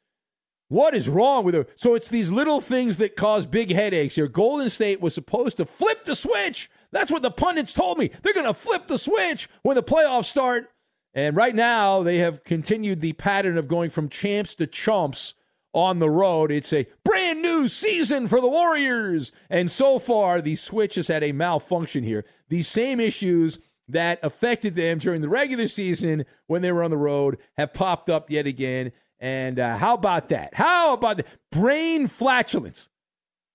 What 0.68 0.94
is 0.94 1.08
wrong 1.08 1.44
with 1.44 1.54
it? 1.54 1.70
So 1.76 1.94
it's 1.94 2.08
these 2.08 2.30
little 2.30 2.60
things 2.60 2.98
that 2.98 3.16
cause 3.16 3.46
big 3.46 3.72
headaches 3.72 4.16
here. 4.16 4.28
Golden 4.28 4.68
State 4.68 5.00
was 5.00 5.14
supposed 5.14 5.56
to 5.56 5.64
flip 5.64 6.04
the 6.04 6.14
switch. 6.14 6.70
That's 6.92 7.10
what 7.10 7.22
the 7.22 7.30
pundits 7.30 7.72
told 7.72 7.98
me. 7.98 8.10
They're 8.22 8.34
going 8.34 8.46
to 8.46 8.54
flip 8.54 8.86
the 8.86 8.98
switch 8.98 9.48
when 9.62 9.76
the 9.76 9.82
playoffs 9.82 10.26
start. 10.26 10.68
And 11.14 11.34
right 11.34 11.54
now, 11.54 12.02
they 12.02 12.18
have 12.18 12.44
continued 12.44 13.00
the 13.00 13.14
pattern 13.14 13.56
of 13.56 13.66
going 13.66 13.88
from 13.90 14.10
champs 14.10 14.54
to 14.56 14.66
chumps 14.66 15.34
on 15.72 16.00
the 16.00 16.10
road. 16.10 16.52
It's 16.52 16.72
a 16.72 16.86
brand 17.02 17.40
new 17.40 17.66
season 17.66 18.26
for 18.26 18.40
the 18.40 18.48
Warriors. 18.48 19.32
And 19.48 19.70
so 19.70 19.98
far, 19.98 20.42
the 20.42 20.54
switch 20.54 20.96
has 20.96 21.08
had 21.08 21.24
a 21.24 21.32
malfunction 21.32 22.04
here. 22.04 22.26
These 22.50 22.68
same 22.68 23.00
issues 23.00 23.58
that 23.88 24.18
affected 24.22 24.74
them 24.74 24.98
during 24.98 25.20
the 25.20 25.28
regular 25.28 25.66
season 25.66 26.24
when 26.46 26.62
they 26.62 26.72
were 26.72 26.82
on 26.82 26.90
the 26.90 26.96
road 26.96 27.38
have 27.56 27.72
popped 27.72 28.08
up 28.08 28.30
yet 28.30 28.46
again. 28.46 28.92
And 29.18 29.58
uh, 29.58 29.76
how 29.78 29.94
about 29.94 30.28
that? 30.28 30.54
How 30.54 30.92
about 30.92 31.16
that? 31.16 31.26
Brain 31.50 32.06
flatulence. 32.06 32.88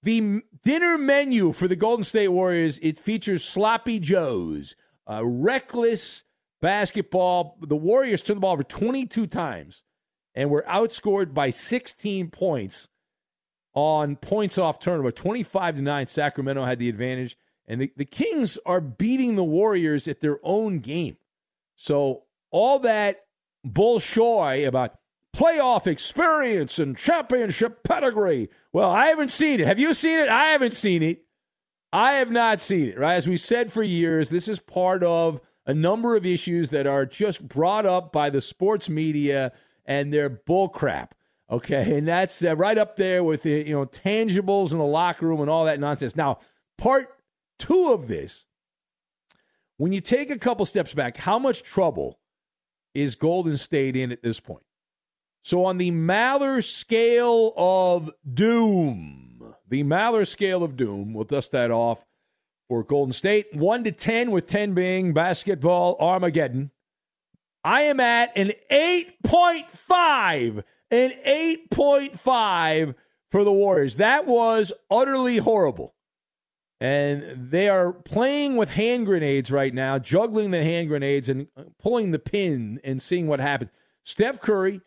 The 0.01 0.41
dinner 0.63 0.97
menu 0.97 1.53
for 1.53 1.67
the 1.67 1.77
Golden 1.77 2.03
State 2.03 2.27
Warriors 2.29 2.79
it 2.81 2.99
features 2.99 3.43
sloppy 3.43 3.99
joes, 3.99 4.75
uh, 5.09 5.25
reckless 5.25 6.23
basketball. 6.61 7.57
The 7.61 7.77
Warriors 7.77 8.21
turned 8.21 8.37
the 8.37 8.41
ball 8.41 8.53
over 8.53 8.63
22 8.63 9.27
times 9.27 9.83
and 10.35 10.49
were 10.49 10.65
outscored 10.67 11.33
by 11.33 11.51
16 11.51 12.31
points 12.31 12.89
on 13.73 14.15
points 14.17 14.57
off 14.57 14.79
turnover. 14.79 15.11
25 15.11 15.77
to 15.77 15.81
9, 15.81 16.07
Sacramento 16.07 16.65
had 16.65 16.79
the 16.79 16.89
advantage. 16.89 17.37
And 17.67 17.81
the, 17.81 17.91
the 17.95 18.05
Kings 18.05 18.59
are 18.65 18.81
beating 18.81 19.35
the 19.35 19.43
Warriors 19.43 20.07
at 20.07 20.19
their 20.19 20.39
own 20.43 20.79
game. 20.79 21.17
So 21.75 22.23
all 22.51 22.79
that 22.79 23.25
bullshoy 23.65 24.67
about 24.67 24.95
playoff 25.35 25.87
experience 25.87 26.77
and 26.77 26.97
championship 26.97 27.83
pedigree. 27.83 28.49
Well, 28.71 28.91
I 28.91 29.07
haven't 29.07 29.31
seen 29.31 29.59
it. 29.59 29.67
Have 29.67 29.79
you 29.79 29.93
seen 29.93 30.19
it? 30.19 30.29
I 30.29 30.51
haven't 30.51 30.73
seen 30.73 31.01
it. 31.01 31.25
I 31.91 32.13
have 32.13 32.31
not 32.31 32.59
seen 32.59 32.89
it, 32.89 32.97
right? 32.97 33.13
As 33.15 33.27
we 33.27 33.37
said 33.37 33.71
for 33.71 33.83
years, 33.83 34.29
this 34.29 34.47
is 34.47 34.59
part 34.59 35.03
of 35.03 35.39
a 35.65 35.73
number 35.73 36.15
of 36.15 36.25
issues 36.25 36.69
that 36.71 36.87
are 36.87 37.05
just 37.05 37.47
brought 37.47 37.85
up 37.85 38.11
by 38.11 38.29
the 38.29 38.41
sports 38.41 38.89
media 38.89 39.51
and 39.85 40.13
their 40.13 40.29
bullcrap. 40.29 41.11
Okay, 41.51 41.97
and 41.97 42.07
that's 42.07 42.43
uh, 42.43 42.55
right 42.55 42.77
up 42.77 42.97
there 42.97 43.23
with 43.23 43.43
the 43.43 43.67
you 43.67 43.73
know 43.73 43.85
tangibles 43.85 44.71
in 44.71 44.79
the 44.79 44.85
locker 44.85 45.27
room 45.27 45.41
and 45.41 45.49
all 45.49 45.65
that 45.65 45.79
nonsense. 45.79 46.15
Now, 46.15 46.39
part 46.77 47.09
two 47.57 47.91
of 47.91 48.07
this, 48.07 48.45
when 49.77 49.91
you 49.91 50.01
take 50.01 50.29
a 50.29 50.37
couple 50.37 50.65
steps 50.65 50.93
back, 50.93 51.17
how 51.17 51.39
much 51.39 51.63
trouble 51.63 52.19
is 52.93 53.15
Golden 53.15 53.57
State 53.57 53.95
in 53.95 54.11
at 54.11 54.21
this 54.21 54.39
point? 54.39 54.63
So, 55.41 55.65
on 55.65 55.77
the 55.77 55.91
Maller 55.91 56.63
scale 56.63 57.51
of 57.57 58.09
doom, 58.33 59.55
the 59.67 59.83
Maller 59.83 60.25
scale 60.25 60.63
of 60.63 60.77
doom, 60.77 61.13
we'll 61.13 61.25
dust 61.25 61.51
that 61.51 61.69
off 61.69 62.05
for 62.69 62.83
Golden 62.83 63.11
State. 63.11 63.53
1 63.53 63.83
to 63.83 63.91
10, 63.91 64.31
with 64.31 64.45
10 64.45 64.73
being 64.73 65.13
basketball 65.13 65.97
Armageddon. 65.99 66.71
I 67.63 67.81
am 67.83 67.99
at 67.99 68.35
an 68.37 68.51
8.5. 68.71 70.63
An 70.91 71.11
8.5 71.25 72.95
for 73.31 73.43
the 73.43 73.51
Warriors. 73.51 73.95
That 73.95 74.27
was 74.27 74.71
utterly 74.91 75.37
horrible. 75.37 75.95
And 76.83 77.49
they 77.49 77.69
are 77.69 77.93
playing 77.93 78.57
with 78.57 78.71
hand 78.71 79.05
grenades 79.05 79.49
right 79.49 79.73
now, 79.73 79.97
juggling 79.99 80.51
the 80.51 80.63
hand 80.63 80.89
grenades 80.89 81.29
and 81.29 81.47
pulling 81.81 82.11
the 82.11 82.19
pin 82.19 82.79
and 82.83 83.01
seeing 83.01 83.27
what 83.27 83.39
happens. 83.39 83.71
Steph 84.03 84.41
Curry 84.41 84.81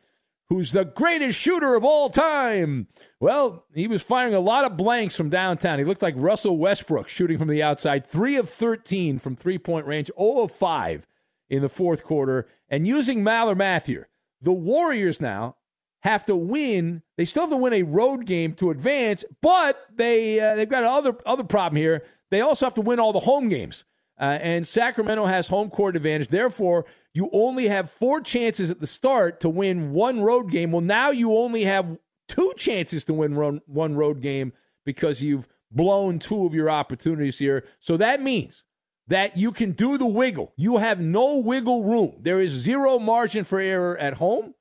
who's 0.49 0.73
the 0.73 0.85
greatest 0.85 1.39
shooter 1.39 1.75
of 1.75 1.85
all 1.85 2.09
time. 2.09 2.87
Well, 3.21 3.65
he 3.75 3.89
was 3.89 4.03
firing 4.03 4.35
a 4.35 4.41
lot 4.41 4.65
of 4.65 4.77
blanks 4.77 5.17
from 5.17 5.29
downtown. 5.29 5.79
He 5.79 5.85
looked 5.85 6.03
like 6.03 6.15
Russell 6.17 6.59
Westbrook 6.59 7.09
shooting 7.09 7.39
from 7.39 7.49
the 7.49 7.63
outside. 7.63 8.07
Three 8.07 8.37
of 8.37 8.49
13 8.49 9.19
from 9.19 9.37
three 9.37 9.59
point 9.59 9.87
range, 9.87 10.11
0 10.19 10.45
of 10.45 10.53
5 10.53 11.07
in 11.49 11.63
the 11.63 11.69
fourth 11.69 12.05
quarter. 12.05 12.47
And 12.69 12.87
using 12.87 13.23
Maller 13.23 13.57
math 13.57 13.87
here, 13.87 14.09
the 14.41 14.53
Warriors 14.53 15.21
now 15.21 15.57
have 16.07 16.25
to 16.27 16.37
win. 16.37 17.03
They 17.17 17.25
still 17.25 17.43
have 17.43 17.51
to 17.51 17.57
win 17.57 17.73
a 17.73 17.83
road 17.83 18.27
game 18.27 18.55
to 18.55 18.71
advance, 18.71 19.25
but 19.43 19.77
they 19.95 20.41
uh, 20.41 20.55
they've 20.55 20.69
got 20.69 20.85
another 20.85 21.17
other 21.27 21.45
problem 21.45 21.77
here. 21.77 22.05
They 22.31 22.41
also 22.41 22.67
have 22.67 22.75
to 22.75 22.81
win 22.81 23.01
all 23.01 23.13
the 23.13 23.21
home 23.21 23.49
games. 23.49 23.85
Uh, 24.19 24.39
and 24.41 24.67
Sacramento 24.67 25.27
has 25.27 25.49
home 25.49 25.69
court 25.69 25.95
advantage. 25.95 26.29
Therefore, 26.29 26.87
you 27.13 27.29
only 27.33 27.69
have 27.69 27.91
four 27.91 28.21
chances 28.21 28.71
at 28.71 28.81
the 28.81 28.87
start 28.87 29.41
to 29.41 29.49
win 29.49 29.93
one 29.93 30.21
road 30.21 30.51
game. 30.51 30.73
Well, 30.73 30.81
now 30.81 31.11
you 31.11 31.37
only 31.37 31.65
have 31.65 31.99
two 32.29 32.53
chances 32.57 33.05
to 33.05 33.15
win 33.15 33.61
one 33.67 33.95
road 33.95 34.23
game 34.23 34.53
because 34.85 35.23
you've 35.23 35.47
blown 35.71 36.19
two 36.19 36.47
of 36.47 36.55
your 36.55 36.71
opportunities 36.71 37.39
here. 37.39 37.65
So 37.79 37.97
that 37.99 38.23
means 38.23 38.65
that 39.09 39.37
you 39.37 39.53
can 39.53 39.73
do 39.73 39.99
the 39.99 40.07
wiggle. 40.07 40.53
You 40.57 40.79
have 40.79 41.01
no 41.01 41.37
wiggle 41.37 41.85
room. 41.85 42.17
There 42.21 42.41
is 42.41 42.51
zero 42.51 42.99
margin 42.99 43.45
for 43.45 43.61
error 43.61 43.99
at 43.99 44.15
home. 44.15 44.55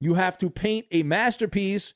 You 0.00 0.14
have 0.14 0.38
to 0.38 0.50
paint 0.50 0.86
a 0.90 1.02
masterpiece, 1.02 1.94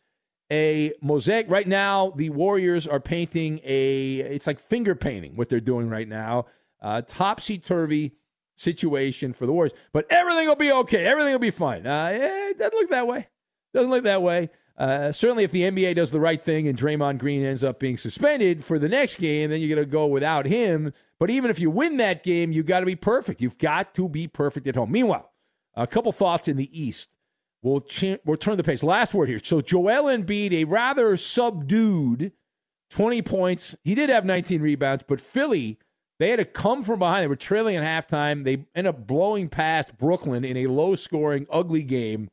a 0.50 0.92
mosaic. 1.00 1.50
Right 1.50 1.68
now, 1.68 2.12
the 2.16 2.30
Warriors 2.30 2.86
are 2.86 3.00
painting 3.00 3.60
a, 3.64 4.16
it's 4.16 4.46
like 4.46 4.58
finger 4.58 4.94
painting 4.94 5.36
what 5.36 5.48
they're 5.48 5.60
doing 5.60 5.88
right 5.88 6.08
now. 6.08 6.46
Uh, 6.80 7.02
Topsy 7.02 7.58
turvy 7.58 8.16
situation 8.56 9.32
for 9.32 9.46
the 9.46 9.52
Warriors. 9.52 9.72
But 9.92 10.06
everything 10.10 10.46
will 10.46 10.56
be 10.56 10.72
okay. 10.72 11.04
Everything 11.06 11.32
will 11.32 11.38
be 11.38 11.50
fine. 11.50 11.86
Uh, 11.86 12.10
eh, 12.12 12.50
it 12.50 12.58
doesn't 12.58 12.76
look 12.76 12.90
that 12.90 13.06
way. 13.06 13.28
Doesn't 13.74 13.90
look 13.90 14.04
that 14.04 14.22
way. 14.22 14.50
Uh, 14.76 15.12
certainly, 15.12 15.44
if 15.44 15.52
the 15.52 15.62
NBA 15.62 15.94
does 15.94 16.10
the 16.10 16.20
right 16.20 16.40
thing 16.40 16.66
and 16.66 16.78
Draymond 16.78 17.18
Green 17.18 17.44
ends 17.44 17.62
up 17.62 17.78
being 17.78 17.98
suspended 17.98 18.64
for 18.64 18.78
the 18.78 18.88
next 18.88 19.16
game, 19.16 19.50
then 19.50 19.60
you're 19.60 19.74
going 19.74 19.86
to 19.86 19.90
go 19.90 20.06
without 20.06 20.46
him. 20.46 20.92
But 21.18 21.30
even 21.30 21.50
if 21.50 21.60
you 21.60 21.70
win 21.70 21.98
that 21.98 22.22
game, 22.22 22.52
you've 22.52 22.66
got 22.66 22.80
to 22.80 22.86
be 22.86 22.96
perfect. 22.96 23.40
You've 23.40 23.58
got 23.58 23.94
to 23.94 24.08
be 24.08 24.26
perfect 24.26 24.66
at 24.66 24.74
home. 24.74 24.90
Meanwhile, 24.90 25.30
a 25.74 25.86
couple 25.86 26.10
thoughts 26.10 26.48
in 26.48 26.56
the 26.56 26.68
East. 26.78 27.10
We'll, 27.62 27.80
ch- 27.80 28.18
we'll 28.24 28.36
turn 28.36 28.56
the 28.56 28.64
page. 28.64 28.82
Last 28.82 29.14
word 29.14 29.28
here. 29.28 29.40
So 29.42 29.60
Joel 29.60 30.04
Embiid, 30.04 30.52
a 30.52 30.64
rather 30.64 31.16
subdued 31.16 32.32
20 32.90 33.22
points. 33.22 33.76
He 33.84 33.94
did 33.94 34.10
have 34.10 34.24
19 34.24 34.60
rebounds, 34.60 35.04
but 35.06 35.20
Philly– 35.20 35.78
they 36.22 36.30
had 36.30 36.38
to 36.38 36.44
come 36.44 36.84
from 36.84 37.00
behind. 37.00 37.24
They 37.24 37.26
were 37.26 37.34
trailing 37.34 37.74
at 37.74 38.08
halftime. 38.08 38.44
They 38.44 38.64
end 38.76 38.86
up 38.86 39.08
blowing 39.08 39.48
past 39.48 39.98
Brooklyn 39.98 40.44
in 40.44 40.56
a 40.56 40.68
low 40.68 40.94
scoring, 40.94 41.48
ugly 41.50 41.82
game, 41.82 42.28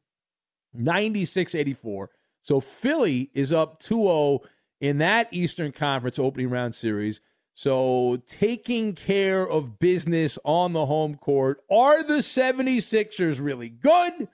96 0.75 1.55
84. 1.55 2.12
So 2.43 2.59
Philly 2.59 3.31
is 3.33 3.51
up 3.51 3.79
2 3.79 4.03
0 4.03 4.39
in 4.79 5.00
that 5.00 5.27
Eastern 5.31 5.71
Conference 5.71 6.19
opening 6.19 6.51
round 6.51 6.75
series. 6.75 7.19
So, 7.55 8.21
taking 8.27 8.93
care 8.93 9.45
of 9.45 9.79
business 9.79 10.38
on 10.45 10.74
the 10.74 10.86
home 10.86 11.15
court. 11.15 11.59
Are 11.71 12.03
the 12.03 12.19
76ers 12.19 13.43
really 13.43 13.69
good 13.69 14.27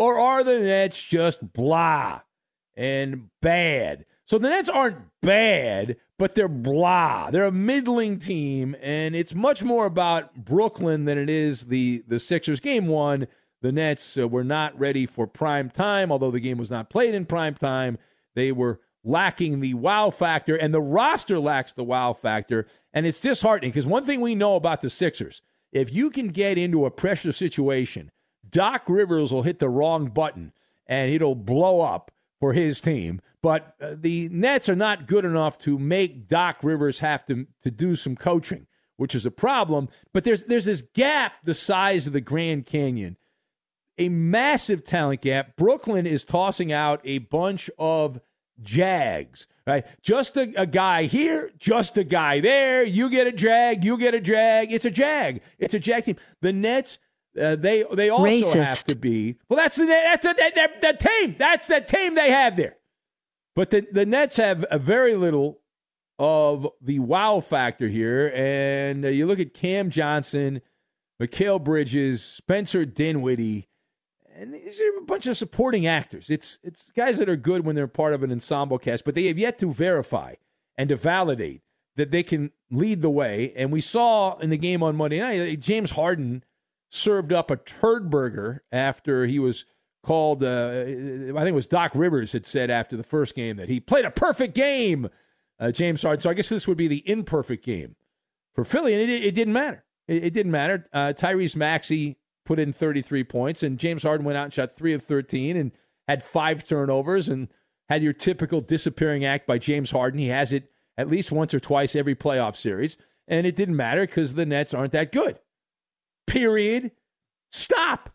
or 0.00 0.18
are 0.18 0.42
the 0.42 0.58
Nets 0.58 1.04
just 1.04 1.52
blah 1.52 2.22
and 2.74 3.28
bad? 3.42 4.06
So, 4.24 4.38
the 4.38 4.48
Nets 4.48 4.70
aren't 4.70 4.96
bad, 5.20 5.96
but 6.18 6.34
they're 6.34 6.48
blah. 6.48 7.30
They're 7.30 7.44
a 7.44 7.52
middling 7.52 8.18
team, 8.18 8.74
and 8.80 9.14
it's 9.14 9.34
much 9.34 9.62
more 9.62 9.84
about 9.84 10.34
Brooklyn 10.34 11.04
than 11.04 11.18
it 11.18 11.28
is 11.28 11.66
the, 11.66 12.02
the 12.08 12.18
Sixers. 12.18 12.60
Game 12.60 12.86
one, 12.86 13.26
the 13.60 13.72
Nets 13.72 14.16
uh, 14.16 14.26
were 14.26 14.42
not 14.42 14.78
ready 14.78 15.04
for 15.04 15.26
prime 15.26 15.68
time, 15.68 16.10
although 16.10 16.30
the 16.30 16.40
game 16.40 16.56
was 16.56 16.70
not 16.70 16.88
played 16.88 17.14
in 17.14 17.26
prime 17.26 17.54
time. 17.54 17.98
They 18.34 18.52
were 18.52 18.80
lacking 19.04 19.60
the 19.60 19.74
wow 19.74 20.08
factor, 20.08 20.56
and 20.56 20.72
the 20.72 20.80
roster 20.80 21.38
lacks 21.38 21.74
the 21.74 21.84
wow 21.84 22.14
factor. 22.14 22.66
And 22.94 23.06
it's 23.06 23.20
disheartening 23.20 23.72
because 23.72 23.86
one 23.86 24.06
thing 24.06 24.22
we 24.22 24.34
know 24.34 24.54
about 24.54 24.80
the 24.80 24.88
Sixers 24.88 25.42
if 25.72 25.92
you 25.92 26.10
can 26.10 26.28
get 26.28 26.56
into 26.56 26.86
a 26.86 26.90
pressure 26.90 27.32
situation, 27.32 28.10
Doc 28.50 28.84
Rivers 28.88 29.32
will 29.32 29.42
hit 29.42 29.58
the 29.58 29.68
wrong 29.68 30.08
button 30.08 30.52
and 30.86 31.10
it'll 31.10 31.34
blow 31.34 31.80
up 31.80 32.10
for 32.38 32.52
his 32.52 32.80
team. 32.80 33.20
But 33.42 33.74
uh, 33.80 33.94
the 33.96 34.28
Nets 34.30 34.68
are 34.68 34.76
not 34.76 35.06
good 35.06 35.24
enough 35.24 35.58
to 35.58 35.78
make 35.78 36.28
Doc 36.28 36.58
Rivers 36.62 37.00
have 37.00 37.24
to, 37.26 37.46
to 37.62 37.70
do 37.70 37.96
some 37.96 38.16
coaching, 38.16 38.66
which 38.96 39.14
is 39.14 39.24
a 39.24 39.30
problem. 39.30 39.88
But 40.12 40.24
there's, 40.24 40.44
there's 40.44 40.64
this 40.64 40.82
gap 40.94 41.34
the 41.44 41.54
size 41.54 42.06
of 42.06 42.12
the 42.12 42.20
Grand 42.20 42.66
Canyon, 42.66 43.16
a 43.96 44.08
massive 44.08 44.84
talent 44.84 45.22
gap. 45.22 45.56
Brooklyn 45.56 46.06
is 46.06 46.24
tossing 46.24 46.72
out 46.72 47.00
a 47.04 47.18
bunch 47.18 47.70
of 47.78 48.20
Jags. 48.62 49.46
Right? 49.66 49.86
Just 50.02 50.36
a, 50.36 50.52
a, 50.56 50.66
guy 50.66 51.04
here, 51.04 51.50
just 51.58 51.96
a 51.96 52.02
guy 52.02 52.40
there. 52.40 52.82
You 52.82 53.08
get 53.08 53.26
a 53.26 53.32
jag, 53.32 53.84
you 53.84 53.96
get 53.96 54.14
a 54.14 54.20
jag. 54.20 54.72
It's 54.72 54.84
a 54.84 54.90
jag. 54.90 55.40
It's 55.58 55.74
a 55.74 55.78
jag 55.78 56.04
team. 56.04 56.16
The 56.40 56.52
Nets, 56.52 56.98
uh, 57.38 57.56
they 57.56 57.84
they 57.92 58.08
also 58.08 58.52
Racist. 58.52 58.64
have 58.64 58.84
to 58.84 58.94
be. 58.94 59.36
Well, 59.48 59.56
that's 59.56 59.76
the 59.76 59.86
that's 59.86 60.26
the, 60.26 60.34
the, 60.34 60.68
the, 60.80 61.08
team. 61.08 61.36
That's 61.38 61.66
the 61.66 61.80
team 61.80 62.14
they 62.14 62.30
have 62.30 62.56
there. 62.56 62.76
But 63.54 63.70
the 63.70 63.86
the 63.90 64.06
Nets 64.06 64.36
have 64.36 64.64
a 64.70 64.78
very 64.78 65.16
little 65.16 65.60
of 66.18 66.66
the 66.80 66.98
wow 66.98 67.40
factor 67.40 67.88
here, 67.88 68.32
and 68.34 69.04
uh, 69.04 69.08
you 69.08 69.26
look 69.26 69.40
at 69.40 69.54
Cam 69.54 69.90
Johnson, 69.90 70.60
Mikal 71.20 71.62
Bridges, 71.62 72.22
Spencer 72.22 72.84
Dinwiddie 72.84 73.68
and 74.40 74.54
these 74.54 74.80
are 74.80 74.98
a 74.98 75.04
bunch 75.04 75.26
of 75.26 75.36
supporting 75.36 75.86
actors. 75.86 76.30
It's 76.30 76.58
it's 76.62 76.90
guys 76.92 77.18
that 77.18 77.28
are 77.28 77.36
good 77.36 77.66
when 77.66 77.76
they're 77.76 77.86
part 77.86 78.14
of 78.14 78.22
an 78.22 78.32
ensemble 78.32 78.78
cast, 78.78 79.04
but 79.04 79.14
they 79.14 79.26
have 79.26 79.38
yet 79.38 79.58
to 79.58 79.70
verify 79.72 80.34
and 80.78 80.88
to 80.88 80.96
validate 80.96 81.60
that 81.96 82.10
they 82.10 82.22
can 82.22 82.50
lead 82.70 83.02
the 83.02 83.10
way. 83.10 83.52
And 83.54 83.70
we 83.70 83.82
saw 83.82 84.38
in 84.38 84.48
the 84.48 84.56
game 84.56 84.82
on 84.82 84.96
Monday 84.96 85.20
night, 85.20 85.60
James 85.60 85.90
Harden 85.90 86.42
served 86.90 87.32
up 87.32 87.50
a 87.50 87.56
turd 87.56 88.10
burger 88.10 88.62
after 88.70 89.26
he 89.26 89.38
was 89.38 89.64
called. 90.02 90.44
Uh, 90.44 90.82
I 90.82 90.84
think 90.84 91.36
it 91.36 91.54
was 91.54 91.66
Doc 91.66 91.92
Rivers 91.94 92.32
had 92.32 92.44
said 92.44 92.70
after 92.70 92.96
the 92.96 93.02
first 93.02 93.34
game 93.34 93.56
that 93.56 93.68
he 93.68 93.80
played 93.80 94.04
a 94.04 94.10
perfect 94.10 94.54
game. 94.54 95.08
Uh, 95.58 95.70
James 95.70 96.02
Harden. 96.02 96.20
So 96.20 96.30
I 96.30 96.34
guess 96.34 96.48
this 96.48 96.66
would 96.66 96.78
be 96.78 96.88
the 96.88 97.08
imperfect 97.08 97.64
game 97.64 97.96
for 98.54 98.64
Philly, 98.64 98.94
and 98.94 99.02
it, 99.02 99.10
it 99.10 99.34
didn't 99.34 99.52
matter. 99.52 99.84
It, 100.08 100.24
it 100.24 100.32
didn't 100.32 100.52
matter. 100.52 100.86
Uh, 100.92 101.12
Tyrese 101.14 101.54
Maxey 101.54 102.16
put 102.46 102.58
in 102.58 102.72
33 102.72 103.24
points, 103.24 103.62
and 103.62 103.78
James 103.78 104.02
Harden 104.02 104.24
went 104.24 104.38
out 104.38 104.44
and 104.44 104.54
shot 104.54 104.74
three 104.74 104.94
of 104.94 105.02
13 105.02 105.56
and 105.56 105.72
had 106.08 106.22
five 106.22 106.66
turnovers 106.66 107.28
and 107.28 107.48
had 107.88 108.02
your 108.02 108.12
typical 108.12 108.60
disappearing 108.60 109.24
act 109.24 109.46
by 109.46 109.58
James 109.58 109.90
Harden. 109.90 110.18
He 110.18 110.28
has 110.28 110.52
it 110.52 110.70
at 110.96 111.08
least 111.08 111.30
once 111.30 111.52
or 111.52 111.60
twice 111.60 111.94
every 111.94 112.14
playoff 112.14 112.56
series, 112.56 112.96
and 113.28 113.46
it 113.46 113.54
didn't 113.54 113.76
matter 113.76 114.06
because 114.06 114.34
the 114.34 114.46
Nets 114.46 114.72
aren't 114.72 114.92
that 114.92 115.12
good. 115.12 115.38
Period. 116.30 116.92
Stop. 117.50 118.10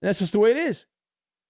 That's 0.00 0.18
just 0.18 0.32
the 0.32 0.38
way 0.38 0.52
it 0.52 0.56
is. 0.56 0.86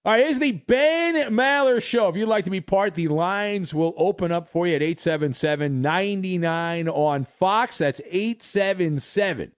All 0.03 0.13
right, 0.13 0.23
here's 0.23 0.39
the 0.39 0.51
Ben 0.51 1.31
Maller 1.31 1.81
Show. 1.81 2.09
If 2.09 2.15
you'd 2.15 2.27
like 2.27 2.45
to 2.45 2.51
be 2.51 2.59
part, 2.59 2.95
the 2.95 3.07
lines 3.07 3.73
will 3.73 3.93
open 3.95 4.31
up 4.31 4.47
for 4.47 4.65
you 4.65 4.75
at 4.75 4.81
877 4.81 5.81
99 5.81 6.89
on 6.89 7.23
Fox. 7.23 7.77
That's 7.77 8.01
877 8.05 9.51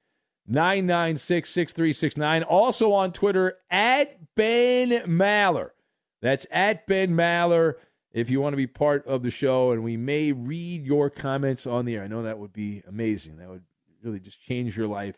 996 0.45 1.49
6369. 1.49 2.43
Also 2.43 2.91
on 2.91 3.13
Twitter, 3.13 3.57
at 3.71 4.35
Ben 4.35 4.89
Maller. 5.07 5.69
That's 6.21 6.45
at 6.51 6.85
Ben 6.87 7.11
Maller 7.11 7.75
if 8.11 8.29
you 8.29 8.41
want 8.41 8.53
to 8.53 8.57
be 8.57 8.67
part 8.67 9.07
of 9.07 9.23
the 9.23 9.31
show, 9.31 9.71
and 9.71 9.83
we 9.83 9.97
may 9.97 10.33
read 10.33 10.85
your 10.85 11.09
comments 11.09 11.65
on 11.65 11.85
the 11.85 11.95
air. 11.95 12.03
I 12.03 12.07
know 12.07 12.21
that 12.23 12.37
would 12.37 12.53
be 12.53 12.83
amazing. 12.87 13.37
That 13.37 13.49
would 13.49 13.63
really 14.03 14.19
just 14.19 14.41
change 14.41 14.77
your 14.77 14.87
life 14.87 15.17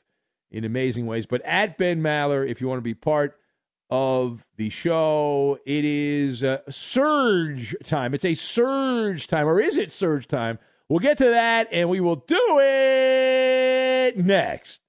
in 0.52 0.64
amazing 0.64 1.06
ways. 1.06 1.26
But 1.26 1.42
at 1.44 1.78
Ben 1.78 2.02
Maller, 2.02 2.48
if 2.48 2.62
you 2.62 2.68
want 2.68 2.78
to 2.80 2.84
be 2.84 2.94
part 2.94 3.38
of 3.90 4.48
the 4.58 4.70
show, 4.70 5.60
it 5.66 5.86
is 5.86 6.44
uh, 6.44 6.60
surge 6.70 7.76
time. 7.84 8.14
It's 8.14 8.26
a 8.26 8.34
surge 8.34 9.28
time, 9.28 9.48
or 9.48 9.60
is 9.60 9.78
it 9.78 9.92
surge 9.92 10.28
time? 10.28 10.60
We'll 10.90 11.00
get 11.00 11.18
to 11.18 11.26
that, 11.26 11.68
and 11.72 11.90
we 11.90 12.00
will 12.00 12.16
do 12.16 12.60
it 12.62 14.18
next. 14.18 14.82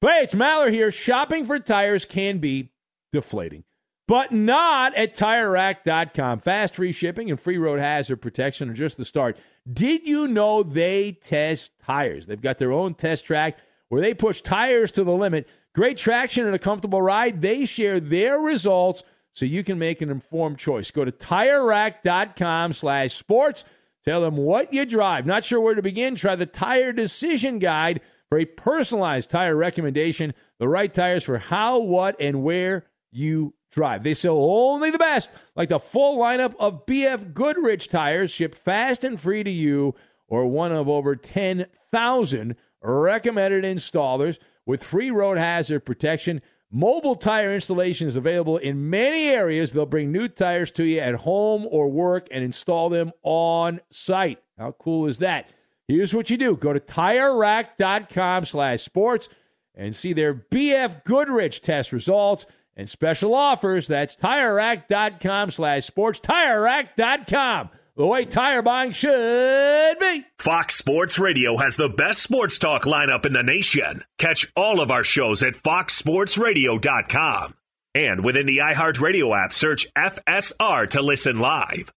But 0.00 0.12
hey, 0.12 0.22
it's 0.24 0.34
Maller 0.34 0.72
here. 0.72 0.92
Shopping 0.92 1.44
for 1.44 1.58
tires 1.58 2.04
can 2.04 2.38
be 2.38 2.70
deflating, 3.12 3.64
but 4.06 4.32
not 4.32 4.94
at 4.94 5.14
TireRack.com. 5.14 6.40
Fast 6.40 6.76
free 6.76 6.92
shipping 6.92 7.30
and 7.30 7.38
free 7.38 7.58
road 7.58 7.78
hazard 7.78 8.18
protection 8.18 8.70
are 8.70 8.74
just 8.74 8.96
the 8.96 9.04
start. 9.04 9.36
Did 9.70 10.06
you 10.06 10.28
know 10.28 10.62
they 10.62 11.12
test 11.12 11.72
tires? 11.84 12.26
They've 12.26 12.40
got 12.40 12.58
their 12.58 12.72
own 12.72 12.94
test 12.94 13.24
track 13.24 13.58
where 13.88 14.00
they 14.00 14.14
push 14.14 14.40
tires 14.40 14.92
to 14.92 15.04
the 15.04 15.12
limit. 15.12 15.48
Great 15.74 15.96
traction 15.96 16.46
and 16.46 16.54
a 16.54 16.58
comfortable 16.58 17.02
ride. 17.02 17.40
They 17.40 17.64
share 17.64 18.00
their 18.00 18.38
results 18.38 19.04
so 19.32 19.44
you 19.44 19.62
can 19.62 19.78
make 19.78 20.02
an 20.02 20.10
informed 20.10 20.58
choice. 20.58 20.90
Go 20.90 21.04
to 21.04 21.12
TireRack.com 21.12 22.72
slash 22.72 23.14
sports. 23.14 23.64
Tell 24.04 24.20
them 24.22 24.36
what 24.36 24.72
you 24.72 24.86
drive. 24.86 25.26
Not 25.26 25.44
sure 25.44 25.60
where 25.60 25.74
to 25.74 25.82
begin? 25.82 26.14
Try 26.14 26.34
the 26.34 26.46
Tire 26.46 26.92
Decision 26.92 27.58
Guide– 27.58 28.00
for 28.28 28.38
a 28.38 28.44
personalized 28.44 29.30
tire 29.30 29.56
recommendation, 29.56 30.34
the 30.58 30.68
right 30.68 30.92
tires 30.92 31.24
for 31.24 31.38
how, 31.38 31.80
what, 31.80 32.16
and 32.20 32.42
where 32.42 32.86
you 33.10 33.54
drive. 33.70 34.02
They 34.02 34.14
sell 34.14 34.36
only 34.38 34.90
the 34.90 34.98
best, 34.98 35.30
like 35.56 35.70
the 35.70 35.78
full 35.78 36.18
lineup 36.18 36.54
of 36.58 36.86
BF 36.86 37.32
Goodrich 37.32 37.88
tires 37.88 38.30
shipped 38.30 38.58
fast 38.58 39.04
and 39.04 39.20
free 39.20 39.42
to 39.42 39.50
you, 39.50 39.94
or 40.26 40.46
one 40.46 40.72
of 40.72 40.88
over 40.88 41.16
10,000 41.16 42.56
recommended 42.82 43.64
installers 43.64 44.38
with 44.66 44.82
free 44.82 45.10
road 45.10 45.38
hazard 45.38 45.80
protection. 45.84 46.40
Mobile 46.70 47.14
tire 47.14 47.54
installation 47.54 48.06
is 48.06 48.16
available 48.16 48.58
in 48.58 48.90
many 48.90 49.28
areas. 49.28 49.72
They'll 49.72 49.86
bring 49.86 50.12
new 50.12 50.28
tires 50.28 50.70
to 50.72 50.84
you 50.84 51.00
at 51.00 51.14
home 51.16 51.66
or 51.70 51.88
work 51.90 52.28
and 52.30 52.44
install 52.44 52.90
them 52.90 53.12
on 53.22 53.80
site. 53.90 54.38
How 54.58 54.72
cool 54.72 55.06
is 55.06 55.18
that? 55.18 55.48
Here's 55.86 56.14
what 56.14 56.28
you 56.28 56.36
do. 56.36 56.56
Go 56.56 56.74
to 56.74 56.80
TireRack.com 56.80 58.44
slash 58.44 58.82
sports 58.82 59.30
and 59.74 59.96
see 59.96 60.12
their 60.12 60.34
BF 60.34 61.04
Goodrich 61.04 61.62
test 61.62 61.92
results 61.92 62.44
and 62.76 62.88
special 62.88 63.34
offers. 63.34 63.86
That's 63.86 64.14
TireRack.com 64.14 65.50
slash 65.50 65.86
sports. 65.86 66.20
TireRack.com. 66.20 67.70
The 67.98 68.06
way 68.06 68.24
tire 68.26 68.62
buying 68.62 68.92
should 68.92 69.98
be. 69.98 70.24
Fox 70.38 70.76
Sports 70.76 71.18
Radio 71.18 71.56
has 71.56 71.74
the 71.74 71.88
best 71.88 72.22
sports 72.22 72.56
talk 72.56 72.84
lineup 72.84 73.26
in 73.26 73.32
the 73.32 73.42
nation. 73.42 74.04
Catch 74.18 74.46
all 74.54 74.80
of 74.80 74.92
our 74.92 75.02
shows 75.02 75.42
at 75.42 75.54
foxsportsradio.com. 75.54 77.54
And 77.96 78.24
within 78.24 78.46
the 78.46 78.58
iHeartRadio 78.58 79.36
app, 79.36 79.52
search 79.52 79.92
FSR 79.94 80.88
to 80.90 81.02
listen 81.02 81.40
live. 81.40 81.92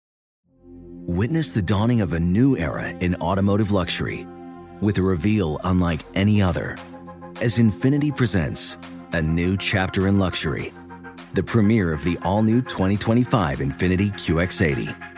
Witness 1.09 1.53
the 1.53 1.63
dawning 1.63 2.01
of 2.01 2.13
a 2.13 2.21
new 2.21 2.57
era 2.57 2.91
in 2.91 3.17
automotive 3.17 3.73
luxury 3.73 4.25
with 4.81 4.99
a 4.99 5.03
reveal 5.03 5.61
unlike 5.65 6.03
any 6.15 6.41
other 6.41 6.77
as 7.41 7.59
Infiniti 7.59 8.17
presents 8.17 8.79
a 9.15 9.21
new 9.21 9.57
chapter 9.57 10.07
in 10.07 10.21
luxury, 10.21 10.73
the 11.35 11.43
premiere 11.43 11.93
of 11.93 12.05
the 12.05 12.17
all 12.23 12.45
new 12.45 12.63
2025 12.63 13.59
Infiniti 13.59 14.13
QX80. 14.13 15.18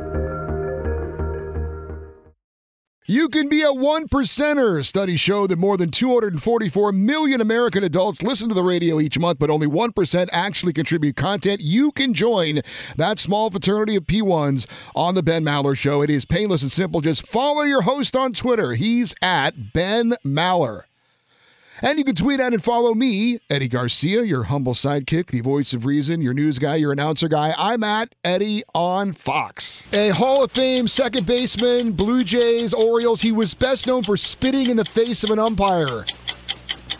You 3.07 3.29
can 3.29 3.49
be 3.49 3.63
a 3.63 3.73
one 3.73 4.07
percenter. 4.07 4.85
Studies 4.85 5.19
show 5.19 5.47
that 5.47 5.57
more 5.57 5.75
than 5.75 5.89
244 5.89 6.91
million 6.91 7.41
American 7.41 7.83
adults 7.83 8.21
listen 8.21 8.47
to 8.49 8.53
the 8.53 8.63
radio 8.63 8.99
each 8.99 9.17
month, 9.17 9.39
but 9.39 9.49
only 9.49 9.65
1% 9.65 10.29
actually 10.31 10.71
contribute 10.71 11.15
content. 11.15 11.61
You 11.61 11.91
can 11.93 12.13
join 12.13 12.61
that 12.97 13.17
small 13.17 13.49
fraternity 13.49 13.95
of 13.95 14.03
P1s 14.03 14.67
on 14.93 15.15
The 15.15 15.23
Ben 15.23 15.43
Maller 15.43 15.75
Show. 15.75 16.03
It 16.03 16.11
is 16.11 16.25
painless 16.25 16.61
and 16.61 16.71
simple. 16.71 17.01
Just 17.01 17.25
follow 17.25 17.63
your 17.63 17.81
host 17.81 18.15
on 18.15 18.33
Twitter. 18.33 18.73
He's 18.73 19.15
at 19.21 19.73
Ben 19.73 20.13
Maller. 20.23 20.83
And 21.81 21.97
you 21.97 22.03
can 22.03 22.15
tweet 22.15 22.39
at 22.39 22.53
and 22.53 22.63
follow 22.63 22.93
me, 22.93 23.39
Eddie 23.49 23.67
Garcia, 23.67 24.23
your 24.23 24.43
humble 24.43 24.73
sidekick, 24.73 25.27
the 25.27 25.41
voice 25.41 25.73
of 25.73 25.85
reason, 25.85 26.21
your 26.21 26.33
news 26.33 26.59
guy, 26.59 26.75
your 26.75 26.91
announcer 26.91 27.27
guy. 27.27 27.55
I'm 27.57 27.83
at 27.83 28.13
Eddie 28.23 28.63
on 28.75 29.13
Fox. 29.13 29.89
A 29.93 30.09
Hall 30.09 30.43
of 30.43 30.51
Fame 30.51 30.87
second 30.87 31.25
baseman, 31.25 31.93
Blue 31.93 32.23
Jays, 32.23 32.73
Orioles. 32.73 33.21
He 33.21 33.31
was 33.31 33.53
best 33.53 33.87
known 33.87 34.03
for 34.03 34.15
spitting 34.15 34.69
in 34.69 34.77
the 34.77 34.85
face 34.85 35.23
of 35.23 35.31
an 35.31 35.39
umpire. 35.39 36.05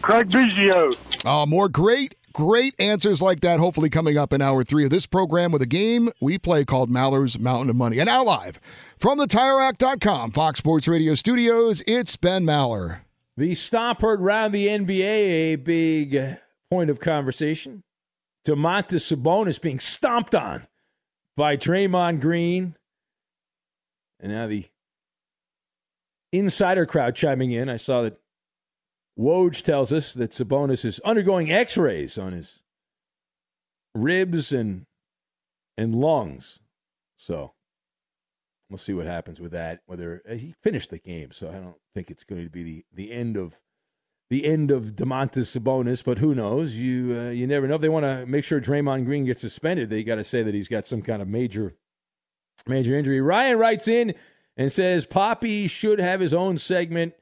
Craig 0.01 0.29
Biggio. 0.29 0.95
Oh, 1.25 1.45
more 1.45 1.69
great 1.69 2.15
Great 2.33 2.73
answers 2.79 3.21
like 3.21 3.41
that, 3.41 3.59
hopefully, 3.59 3.89
coming 3.89 4.17
up 4.17 4.31
in 4.31 4.41
hour 4.41 4.63
three 4.63 4.85
of 4.85 4.89
this 4.89 5.05
program 5.05 5.51
with 5.51 5.61
a 5.61 5.65
game 5.65 6.09
we 6.21 6.37
play 6.37 6.63
called 6.63 6.89
Maller's 6.89 7.37
Mountain 7.37 7.69
of 7.69 7.75
Money. 7.75 7.99
And 7.99 8.07
now, 8.07 8.23
live 8.23 8.59
from 8.97 9.17
the 9.17 9.25
TireRack.com 9.27 10.31
Fox 10.31 10.59
Sports 10.59 10.87
Radio 10.87 11.15
studios, 11.15 11.83
it's 11.85 12.15
Ben 12.15 12.45
Maller. 12.45 12.99
The 13.37 13.55
stop 13.55 14.01
heard 14.01 14.21
around 14.21 14.51
the 14.51 14.67
NBA, 14.67 14.99
a 14.99 15.55
big 15.55 16.37
point 16.69 16.89
of 16.89 16.99
conversation. 16.99 17.83
Domantas 18.45 19.11
Sabonis 19.11 19.61
being 19.61 19.79
stomped 19.79 20.35
on 20.35 20.67
by 21.37 21.55
Draymond 21.55 22.19
Green. 22.19 22.75
And 24.19 24.31
now 24.31 24.47
the 24.47 24.65
insider 26.31 26.85
crowd 26.85 27.15
chiming 27.15 27.51
in. 27.51 27.69
I 27.69 27.77
saw 27.77 28.01
that 28.03 28.19
Woj 29.17 29.61
tells 29.61 29.91
us 29.93 30.13
that 30.13 30.31
Sabonis 30.31 30.85
is 30.85 30.99
undergoing 31.01 31.51
x-rays 31.51 32.17
on 32.17 32.33
his 32.33 32.61
ribs 33.93 34.51
and 34.53 34.85
and 35.77 35.95
lungs. 35.95 36.59
So 37.17 37.53
we'll 38.71 38.77
see 38.77 38.93
what 38.93 39.05
happens 39.05 39.39
with 39.39 39.51
that. 39.51 39.81
Whether 39.85 40.23
uh, 40.29 40.33
he 40.33 40.55
finished 40.61 40.89
the 40.89 40.97
game, 40.97 41.31
so 41.31 41.49
I 41.49 41.59
don't 41.59 41.75
think 41.93 42.09
it's 42.09 42.23
going 42.23 42.43
to 42.43 42.49
be 42.49 42.63
the, 42.63 42.85
the 42.93 43.11
end 43.11 43.37
of 43.37 43.59
the 44.29 44.45
end 44.45 44.71
of 44.71 44.95
Domantas 44.95 45.55
Sabonis. 45.55 46.03
But 46.03 46.17
who 46.17 46.33
knows? 46.33 46.75
You 46.75 47.17
uh, 47.19 47.29
you 47.29 47.45
never 47.45 47.67
know. 47.67 47.75
If 47.75 47.81
they 47.81 47.89
want 47.89 48.05
to 48.05 48.25
make 48.25 48.45
sure 48.45 48.61
Draymond 48.61 49.05
Green 49.05 49.25
gets 49.25 49.41
suspended, 49.41 49.89
they 49.89 50.03
got 50.03 50.15
to 50.15 50.23
say 50.23 50.41
that 50.41 50.53
he's 50.53 50.69
got 50.69 50.87
some 50.87 51.01
kind 51.01 51.21
of 51.21 51.27
major 51.27 51.75
major 52.65 52.97
injury. 52.97 53.21
Ryan 53.21 53.57
writes 53.57 53.87
in 53.87 54.15
and 54.57 54.71
says 54.71 55.05
Poppy 55.05 55.67
should 55.67 55.99
have 55.99 56.19
his 56.19 56.33
own 56.33 56.57
segment. 56.57 57.13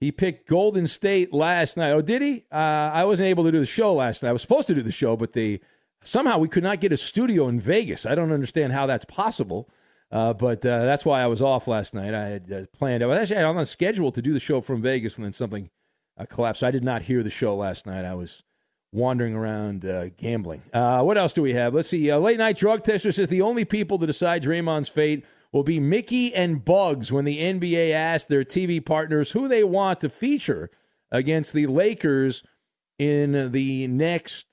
He 0.00 0.10
picked 0.10 0.48
Golden 0.48 0.86
State 0.86 1.32
last 1.32 1.76
night. 1.76 1.92
Oh, 1.92 2.02
did 2.02 2.20
he? 2.20 2.44
Uh, 2.50 2.56
I 2.92 3.04
wasn't 3.04 3.28
able 3.28 3.44
to 3.44 3.52
do 3.52 3.60
the 3.60 3.66
show 3.66 3.94
last 3.94 4.22
night. 4.22 4.30
I 4.30 4.32
was 4.32 4.42
supposed 4.42 4.68
to 4.68 4.74
do 4.74 4.82
the 4.82 4.92
show, 4.92 5.16
but 5.16 5.32
they 5.32 5.60
somehow 6.02 6.38
we 6.38 6.48
could 6.48 6.62
not 6.62 6.80
get 6.80 6.92
a 6.92 6.96
studio 6.96 7.48
in 7.48 7.60
Vegas. 7.60 8.06
I 8.06 8.14
don't 8.14 8.32
understand 8.32 8.72
how 8.72 8.86
that's 8.86 9.04
possible. 9.04 9.68
Uh, 10.10 10.32
but 10.32 10.64
uh, 10.64 10.84
that's 10.84 11.04
why 11.04 11.22
I 11.22 11.26
was 11.26 11.42
off 11.42 11.66
last 11.66 11.94
night. 11.94 12.14
I 12.14 12.26
had 12.26 12.52
uh, 12.52 12.64
planned. 12.76 13.02
I 13.02 13.06
was 13.06 13.18
actually 13.18 13.42
on 13.42 13.56
the 13.56 13.66
schedule 13.66 14.12
to 14.12 14.22
do 14.22 14.32
the 14.32 14.40
show 14.40 14.60
from 14.60 14.80
Vegas, 14.80 15.16
and 15.16 15.24
then 15.24 15.32
something 15.32 15.70
uh, 16.16 16.24
collapsed. 16.26 16.62
I 16.62 16.70
did 16.70 16.84
not 16.84 17.02
hear 17.02 17.22
the 17.22 17.30
show 17.30 17.56
last 17.56 17.86
night. 17.86 18.04
I 18.04 18.14
was 18.14 18.42
wandering 18.92 19.34
around 19.34 19.84
uh, 19.84 20.10
gambling. 20.10 20.62
Uh, 20.72 21.02
what 21.02 21.18
else 21.18 21.32
do 21.32 21.42
we 21.42 21.54
have? 21.54 21.74
Let's 21.74 21.88
see. 21.88 22.14
late 22.14 22.38
night 22.38 22.56
drug 22.56 22.84
tester 22.84 23.10
says 23.10 23.28
the 23.28 23.42
only 23.42 23.64
people 23.64 23.98
to 23.98 24.06
decide 24.06 24.44
Draymond's 24.44 24.88
fate 24.88 25.24
will 25.50 25.64
be 25.64 25.80
Mickey 25.80 26.34
and 26.34 26.64
Bugs 26.64 27.10
when 27.10 27.24
the 27.24 27.38
NBA 27.38 27.92
asks 27.92 28.28
their 28.28 28.44
TV 28.44 28.84
partners 28.84 29.32
who 29.32 29.48
they 29.48 29.64
want 29.64 30.00
to 30.00 30.08
feature 30.08 30.70
against 31.10 31.52
the 31.52 31.66
Lakers 31.66 32.42
in 32.98 33.52
the 33.52 33.86
next 33.86 34.46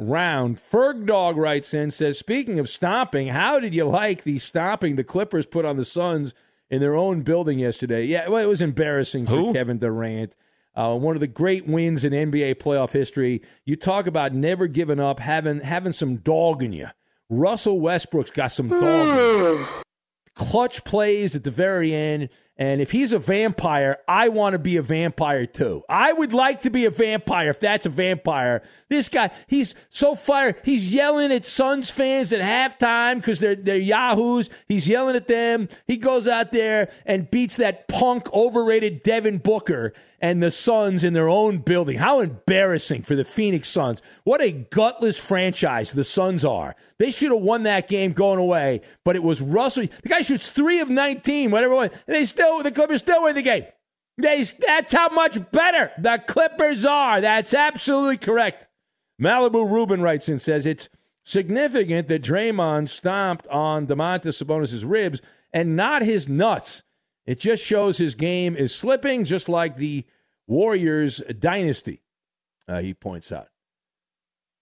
round. 0.00 0.58
Ferg 0.58 1.06
Dog 1.06 1.36
writes 1.36 1.72
in, 1.74 1.90
says, 1.90 2.18
speaking 2.18 2.58
of 2.58 2.68
stomping, 2.68 3.28
how 3.28 3.60
did 3.60 3.74
you 3.74 3.84
like 3.84 4.24
the 4.24 4.38
stomping 4.38 4.96
the 4.96 5.04
Clippers 5.04 5.46
put 5.46 5.64
on 5.64 5.76
the 5.76 5.84
Suns 5.84 6.34
in 6.70 6.80
their 6.80 6.96
own 6.96 7.22
building 7.22 7.58
yesterday? 7.58 8.04
Yeah, 8.04 8.28
well, 8.28 8.42
it 8.42 8.48
was 8.48 8.62
embarrassing 8.62 9.26
for 9.26 9.36
Who? 9.36 9.52
Kevin 9.52 9.78
Durant. 9.78 10.34
Uh, 10.74 10.96
one 10.96 11.16
of 11.16 11.20
the 11.20 11.26
great 11.26 11.66
wins 11.66 12.04
in 12.04 12.12
NBA 12.12 12.54
playoff 12.56 12.92
history. 12.92 13.42
You 13.64 13.76
talk 13.76 14.06
about 14.06 14.32
never 14.32 14.66
giving 14.66 15.00
up, 15.00 15.20
having 15.20 15.60
having 15.60 15.92
some 15.92 16.16
dog 16.16 16.62
in 16.62 16.72
you. 16.72 16.88
Russell 17.28 17.80
Westbrook's 17.80 18.30
got 18.30 18.52
some 18.52 18.68
dog. 18.68 18.82
in 18.82 19.58
him. 19.58 19.66
Clutch 20.36 20.84
plays 20.84 21.34
at 21.34 21.44
the 21.44 21.50
very 21.50 21.92
end. 21.92 22.28
And 22.60 22.82
if 22.82 22.90
he's 22.90 23.14
a 23.14 23.18
vampire, 23.18 23.96
I 24.06 24.28
want 24.28 24.52
to 24.52 24.58
be 24.58 24.76
a 24.76 24.82
vampire 24.82 25.46
too. 25.46 25.82
I 25.88 26.12
would 26.12 26.34
like 26.34 26.60
to 26.60 26.70
be 26.70 26.84
a 26.84 26.90
vampire 26.90 27.48
if 27.48 27.58
that's 27.58 27.86
a 27.86 27.88
vampire. 27.88 28.62
This 28.90 29.08
guy, 29.08 29.30
he's 29.46 29.74
so 29.88 30.14
fired. 30.14 30.56
He's 30.62 30.92
yelling 30.92 31.32
at 31.32 31.46
Suns 31.46 31.90
fans 31.90 32.34
at 32.34 32.42
halftime 32.42 33.16
because 33.16 33.40
they're, 33.40 33.56
they're 33.56 33.78
yahoos. 33.78 34.50
He's 34.68 34.86
yelling 34.86 35.16
at 35.16 35.26
them. 35.26 35.70
He 35.86 35.96
goes 35.96 36.28
out 36.28 36.52
there 36.52 36.92
and 37.06 37.30
beats 37.30 37.56
that 37.56 37.88
punk, 37.88 38.30
overrated 38.34 39.02
Devin 39.02 39.38
Booker 39.38 39.94
and 40.20 40.42
the 40.42 40.50
Suns 40.50 41.02
in 41.02 41.12
their 41.12 41.28
own 41.28 41.58
building. 41.58 41.98
How 41.98 42.20
embarrassing 42.20 43.02
for 43.02 43.16
the 43.16 43.24
Phoenix 43.24 43.68
Suns. 43.68 44.02
What 44.24 44.42
a 44.42 44.52
gutless 44.52 45.18
franchise 45.18 45.92
the 45.92 46.04
Suns 46.04 46.44
are. 46.44 46.76
They 46.98 47.10
should 47.10 47.32
have 47.32 47.40
won 47.40 47.62
that 47.62 47.88
game 47.88 48.12
going 48.12 48.38
away, 48.38 48.82
but 49.04 49.16
it 49.16 49.22
was 49.22 49.40
Russell. 49.40 49.86
The 50.02 50.08
guy 50.08 50.20
shoots 50.20 50.50
three 50.50 50.80
of 50.80 50.90
19, 50.90 51.50
whatever 51.50 51.82
and 51.82 51.92
they 52.06 52.24
still, 52.24 52.62
the 52.62 52.70
Clippers 52.70 53.00
still 53.00 53.22
win 53.22 53.34
the 53.34 53.42
game. 53.42 53.64
They, 54.18 54.42
that's 54.42 54.92
how 54.92 55.08
much 55.08 55.50
better 55.50 55.92
the 55.98 56.22
Clippers 56.26 56.84
are. 56.84 57.20
That's 57.20 57.54
absolutely 57.54 58.18
correct. 58.18 58.68
Malibu 59.20 59.70
Rubin 59.70 60.02
writes 60.02 60.28
and 60.28 60.40
says 60.40 60.66
it's 60.66 60.88
significant 61.24 62.08
that 62.08 62.22
Draymond 62.22 62.88
stomped 62.88 63.46
on 63.48 63.86
Domantas 63.86 64.42
Sabonis' 64.42 64.84
ribs 64.86 65.22
and 65.52 65.76
not 65.76 66.02
his 66.02 66.28
nuts. 66.28 66.82
It 67.26 67.38
just 67.38 67.64
shows 67.64 67.98
his 67.98 68.14
game 68.14 68.56
is 68.56 68.74
slipping, 68.74 69.24
just 69.24 69.48
like 69.48 69.76
the 69.76 70.04
Warriors 70.46 71.22
dynasty, 71.38 72.02
uh, 72.66 72.80
he 72.80 72.92
points 72.92 73.30
out. 73.30 73.46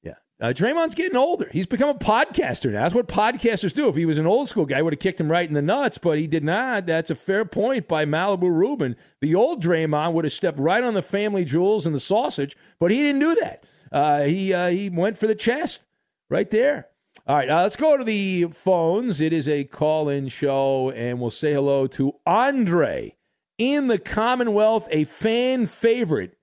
Yeah. 0.03 0.16
Uh, 0.38 0.49
Draymond's 0.49 0.94
getting 0.94 1.16
older. 1.16 1.49
He's 1.51 1.66
become 1.66 1.88
a 1.88 1.94
podcaster 1.94 2.71
now. 2.71 2.83
That's 2.83 2.94
what 2.94 3.09
podcasters 3.09 3.73
do. 3.73 3.88
If 3.88 3.97
he 3.97 4.05
was 4.05 4.18
an 4.18 4.27
old 4.27 4.51
school 4.51 4.66
guy, 4.66 4.83
would 4.83 4.92
have 4.92 5.01
kicked 5.01 5.18
him 5.18 5.31
right 5.31 5.49
in 5.49 5.55
the 5.55 5.62
nuts, 5.62 5.97
but 5.97 6.18
he 6.18 6.27
did 6.27 6.44
not. 6.44 6.85
That's 6.85 7.11
a 7.11 7.14
fair 7.14 7.47
point 7.47 7.88
by 7.88 8.05
Malibu 8.05 8.51
Rubin. 8.53 8.97
The 9.23 9.35
old 9.35 9.62
Draymond 9.62 10.12
would 10.12 10.27
have 10.27 10.33
stepped 10.33 10.59
right 10.59 10.85
on 10.85 10.92
the 10.92 11.01
family 11.01 11.47
jewels 11.47 11.87
and 11.87 11.94
the 11.94 12.01
sausage, 12.01 12.55
but 12.79 12.90
he 12.90 12.99
didn't 12.99 13.21
do 13.21 13.35
that. 13.37 13.64
Uh, 13.90 14.23
he, 14.25 14.53
uh, 14.53 14.68
he 14.68 14.90
went 14.90 15.16
for 15.16 15.27
the 15.27 15.35
chest 15.35 15.87
right 16.29 16.51
there. 16.51 16.88
All 17.29 17.37
right, 17.37 17.51
uh, 17.51 17.62
let's 17.62 17.77
go 17.77 17.99
to 17.99 18.05
the 18.05 18.45
phones. 18.53 19.21
It 19.21 19.35
is 19.35 19.47
a 19.49 19.64
call 19.64 20.09
in 20.09 20.29
show, 20.29 20.91
and 20.93 21.21
we'll 21.21 21.29
say 21.29 21.53
hello 21.53 21.87
to 21.88 22.14
Andre 22.25 23.17
in 23.59 23.88
the 23.88 23.99
Commonwealth. 23.99 24.88
A 24.91 25.05
fan 25.05 25.67
favorite 25.67 26.38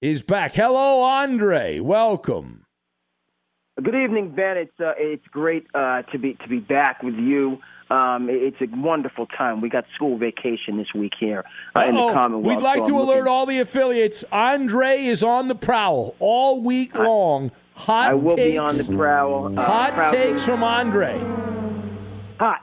is 0.00 0.22
back. 0.22 0.54
Hello, 0.54 1.02
Andre. 1.02 1.78
Welcome. 1.78 2.66
Good 3.80 3.94
evening, 3.94 4.34
Ben. 4.34 4.56
It's 4.56 4.80
uh, 4.80 4.94
it's 4.96 5.24
great 5.28 5.68
uh, 5.72 6.02
to 6.10 6.18
be 6.18 6.34
to 6.42 6.48
be 6.48 6.58
back 6.58 7.04
with 7.04 7.14
you. 7.14 7.58
Um, 7.90 8.28
it's 8.28 8.56
a 8.60 8.66
wonderful 8.76 9.26
time. 9.26 9.60
We 9.60 9.68
got 9.68 9.84
school 9.94 10.18
vacation 10.18 10.78
this 10.78 10.92
week 10.96 11.12
here 11.20 11.44
uh, 11.76 11.84
in 11.86 11.94
the 11.94 12.12
Commonwealth. 12.12 12.56
We'd 12.56 12.62
like 12.64 12.78
so 12.78 12.86
to 12.86 12.94
I'm 12.96 13.00
alert 13.02 13.16
looking- 13.18 13.28
all 13.28 13.46
the 13.46 13.60
affiliates. 13.60 14.24
Andre 14.32 14.96
is 14.96 15.22
on 15.22 15.46
the 15.46 15.54
prowl 15.54 16.16
all 16.18 16.60
week 16.60 16.94
long. 16.96 17.52
Hot 17.74 18.10
I 18.10 18.14
will 18.14 18.36
takes, 18.36 18.52
be 18.52 18.58
on 18.58 18.76
the 18.76 18.96
prowl. 18.96 19.58
Uh, 19.58 19.62
hot 19.64 19.94
proud- 19.94 20.12
takes 20.12 20.44
from 20.44 20.62
Andre. 20.62 21.18
Hot. 22.38 22.60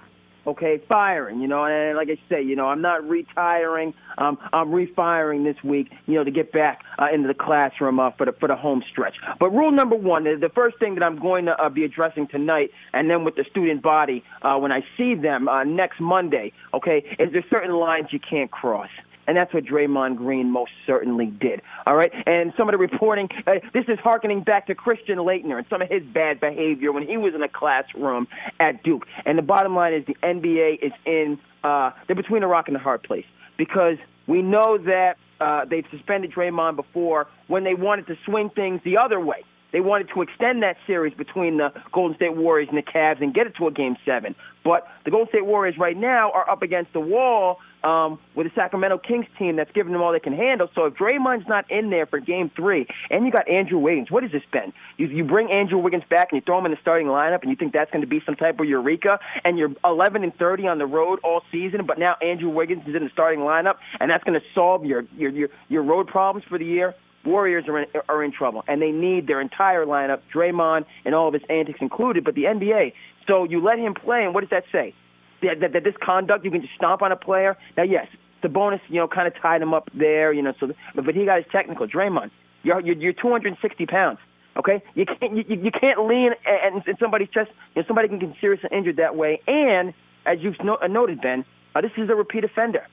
okay, 0.48 0.82
firing, 0.90 1.40
you 1.40 1.48
know, 1.48 1.66
and 1.66 1.96
like 1.96 2.10
I 2.10 2.18
say, 2.30 2.42
you 2.42 2.56
know, 2.56 2.68
I'm 2.68 2.82
not 2.82 3.08
retiring, 3.08 3.94
um, 4.18 4.38
I'm 4.52 4.72
refiring 4.72 5.44
this 5.44 5.56
week, 5.64 5.92
you 6.08 6.16
know, 6.16 6.24
to 6.24 6.32
get 6.32 6.52
back 6.52 6.82
uh, 6.98 7.08
into 7.14 7.28
the 7.28 7.34
classroom 7.34 8.00
uh, 8.00 8.12
for 8.12 8.26
the 8.26 8.32
for 8.34 8.48
the 8.48 8.56
home 8.56 8.84
stretch. 8.90 9.16
But 9.40 9.52
rule 9.52 9.72
number 9.72 9.96
one, 9.96 10.24
the 10.24 10.52
first 10.56 10.80
thing 10.80 10.96
that 10.96 11.04
I'm 11.04 11.20
going 11.20 11.46
to 11.46 11.52
uh, 11.62 11.70
be 11.70 11.84
addressing 11.84 12.28
tonight, 12.28 12.72
and 12.94 13.10
then 13.10 13.24
with 13.24 13.36
the 13.36 13.46
student 13.52 13.82
body 13.84 14.24
uh, 14.42 14.58
when 14.58 14.72
I 14.72 14.82
see 14.98 15.14
them 15.16 15.48
uh, 15.48 15.64
next 15.64 16.00
Monday, 16.00 16.54
okay, 16.74 17.04
is 17.20 17.32
there 17.32 17.46
certain 17.50 17.76
lines 17.76 18.08
you 18.12 18.20
can't 18.20 18.50
cross 18.50 18.90
and 19.32 19.38
that's 19.38 19.54
what 19.54 19.64
Draymond 19.64 20.18
Green 20.18 20.52
most 20.52 20.72
certainly 20.86 21.28
did. 21.28 21.62
All 21.88 21.96
right, 21.96 22.12
and 22.26 22.52
some 22.58 22.68
of 22.68 22.74
the 22.74 22.78
reporting, 22.78 23.30
uh, 23.48 23.54
this 23.74 23.86
is 23.88 23.98
harkening 24.04 24.44
back 24.44 24.68
to 24.68 24.76
Christian 24.76 25.20
Laettner 25.20 25.58
and 25.58 25.66
some 25.70 25.82
of 25.82 25.90
his 25.90 26.04
bad 26.04 26.42
behavior 26.42 26.92
when 26.92 27.08
he 27.08 27.16
was 27.16 27.34
in 27.34 27.42
a 27.42 27.48
classroom 27.48 28.28
at 28.60 28.84
Duke. 28.84 29.08
And 29.26 29.38
the 29.38 29.42
bottom 29.42 29.74
line 29.74 29.94
is 29.94 30.06
the 30.06 30.16
NBA 30.22 30.84
is 30.84 30.92
in, 31.06 31.40
uh, 31.64 31.92
they're 32.08 32.16
between 32.18 32.44
a 32.44 32.48
rock 32.48 32.68
and 32.68 32.76
a 32.76 32.80
hard 32.82 33.04
place 33.04 33.24
because 33.58 33.96
we 34.28 34.42
know 34.42 34.78
that 34.78 35.16
uh, 35.40 35.64
they've 35.64 35.86
suspended 35.92 36.34
Draymond 36.34 36.76
before 36.76 37.28
when 37.48 37.64
they 37.64 37.74
wanted 37.74 38.08
to 38.08 38.18
swing 38.26 38.50
things 38.50 38.82
the 38.84 38.98
other 38.98 39.22
way. 39.22 39.46
They 39.72 39.80
wanted 39.80 40.10
to 40.14 40.24
extend 40.24 40.62
that 40.64 40.76
series 40.86 41.14
between 41.14 41.56
the 41.56 41.70
Golden 41.94 42.18
State 42.18 42.36
Warriors 42.36 42.68
and 42.68 42.78
the 42.78 42.84
Cavs 42.84 43.22
and 43.22 43.34
get 43.34 43.48
it 43.48 43.56
to 43.60 43.68
a 43.68 43.72
game 43.72 43.96
seven. 44.06 44.36
But 44.66 44.90
the 45.06 45.12
Golden 45.12 45.30
State 45.30 45.46
Warriors 45.46 45.76
right 45.80 45.96
now 45.96 46.32
are 46.32 46.50
up 46.50 46.62
against 46.62 46.92
the 46.92 47.00
wall 47.00 47.60
um, 47.84 48.20
with 48.36 48.48
the 48.48 48.52
Sacramento 48.56 49.00
Kings 49.00 49.26
team 49.38 49.56
that's 49.56 49.72
giving 49.74 49.94
them 49.94 50.02
all 50.02 50.12
they 50.12 50.20
can 50.20 50.34
handle. 50.34 50.70
So 50.76 50.86
if 50.86 50.94
Draymond's 50.94 51.48
not 51.48 51.70
in 51.70 51.90
there 51.90 52.06
for 52.06 52.20
game 52.20 52.52
three, 52.56 52.88
and 53.10 53.26
you 53.26 53.32
got 53.32 53.50
Andrew 53.50 53.80
Wiggins, 53.80 54.12
what 54.12 54.24
has 54.24 54.32
this 54.32 54.44
been? 54.52 54.74
You, 54.98 55.08
you 55.08 55.24
bring 55.24 55.52
Andrew 55.52 55.78
Wiggins 55.78 56.04
back 56.10 56.30
and 56.32 56.42
you 56.42 56.46
throw 56.46 56.60
him 56.60 56.66
in 56.66 56.72
the 56.72 56.78
starting 56.82 57.08
lineup, 57.08 57.42
and 57.42 57.50
you 57.50 57.56
think 57.56 57.74
that's 57.74 57.92
going 57.92 58.02
to 58.02 58.08
be 58.08 58.22
some 58.26 58.36
type 58.36 58.60
of 58.60 58.68
eureka, 58.68 59.20
and 59.44 59.58
you're 59.58 59.72
11 59.84 60.24
and 60.24 60.36
30 60.36 60.68
on 60.68 60.78
the 60.78 60.86
road 60.86 61.20
all 61.24 61.42
season, 61.52 61.86
but 61.86 61.98
now 61.98 62.16
Andrew 62.22 62.50
Wiggins 62.50 62.84
is 62.88 62.96
in 62.96 63.04
the 63.04 63.10
starting 63.12 63.42
lineup, 63.42 63.76
and 64.00 64.10
that's 64.10 64.24
going 64.24 64.40
to 64.40 64.46
solve 64.54 64.86
your, 64.86 65.04
your 65.18 65.32
your 65.32 65.50
your 65.70 65.84
road 65.84 66.08
problems 66.08 66.46
for 66.48 66.58
the 66.58 66.66
year. 66.66 66.94
Warriors 67.24 67.66
are 67.68 67.80
in, 67.80 67.86
are 68.10 68.24
in 68.24 68.32
trouble, 68.32 68.64
and 68.68 68.82
they 68.82 68.92
need 68.92 69.28
their 69.28 69.42
entire 69.42 69.86
lineup, 69.86 70.22
Draymond 70.34 70.86
and 71.06 71.14
all 71.14 71.28
of 71.28 71.34
his 71.34 71.44
antics 71.50 71.80
included, 71.82 72.24
but 72.24 72.36
the 72.36 72.44
NBA. 72.44 72.94
So 73.28 73.44
you 73.44 73.64
let 73.64 73.78
him 73.78 73.94
play, 73.94 74.24
and 74.24 74.34
what 74.34 74.42
does 74.42 74.50
that 74.50 74.64
say? 74.72 74.96
That, 75.42 75.60
that, 75.62 75.74
that 75.74 75.84
this 75.84 75.96
conduct, 76.02 76.46
you 76.46 76.52
can 76.52 76.62
just 76.62 76.74
stomp 76.76 77.02
on 77.02 77.12
a 77.12 77.16
player. 77.16 77.58
Now, 77.76 77.84
yes, 77.84 78.08
Sabonis, 78.44 78.80
you 78.90 78.98
know, 78.98 79.08
kind 79.08 79.28
of 79.28 79.34
tied 79.42 79.62
him 79.62 79.74
up 79.74 79.90
there, 79.94 80.34
you 80.34 80.42
know. 80.42 80.54
So, 80.60 80.68
but, 80.96 81.06
but 81.06 81.16
he 81.16 81.26
got 81.26 81.38
his 81.38 81.46
technical. 81.52 81.88
Draymond, 81.88 82.32
you're 82.64 82.80
you're, 82.82 82.96
you're 82.96 83.14
260 83.14 83.86
pounds. 83.86 84.20
Okay, 84.58 84.84
you 84.96 85.06
can't 85.06 85.36
you, 85.36 85.44
you 85.48 85.72
can't 85.72 86.06
lean 86.08 86.32
and, 86.46 86.84
and 86.86 86.98
somebody's 87.00 87.30
chest. 87.30 87.50
You 87.76 87.82
know, 87.82 87.88
somebody 87.88 88.10
can 88.10 88.20
get 88.20 88.30
seriously 88.42 88.70
injured 88.72 88.98
that 88.98 89.16
way. 89.16 89.42
And 89.48 89.94
as 90.26 90.40
you've 90.42 90.56
no, 90.64 90.78
noted, 90.90 91.22
Ben, 91.22 91.46
uh, 91.74 91.82
this 91.82 91.92
is 91.98 92.10
a 92.10 92.16
repeat 92.16 92.44
offender. 92.44 92.86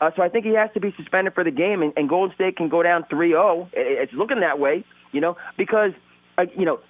Uh, 0.00 0.10
so 0.16 0.22
I 0.22 0.28
think 0.28 0.44
he 0.44 0.54
has 0.54 0.70
to 0.74 0.80
be 0.80 0.92
suspended 0.96 1.34
for 1.34 1.44
the 1.44 1.52
game, 1.52 1.82
and, 1.82 1.92
and 1.96 2.08
Golden 2.08 2.34
State 2.34 2.56
can 2.56 2.68
go 2.68 2.82
down 2.82 3.04
3-0. 3.04 3.68
It's 3.72 4.12
looking 4.12 4.40
that 4.40 4.58
way, 4.58 4.84
you 5.12 5.20
know, 5.20 5.36
because 5.56 5.92
uh, 6.36 6.46
you 6.58 6.64
know 6.64 6.80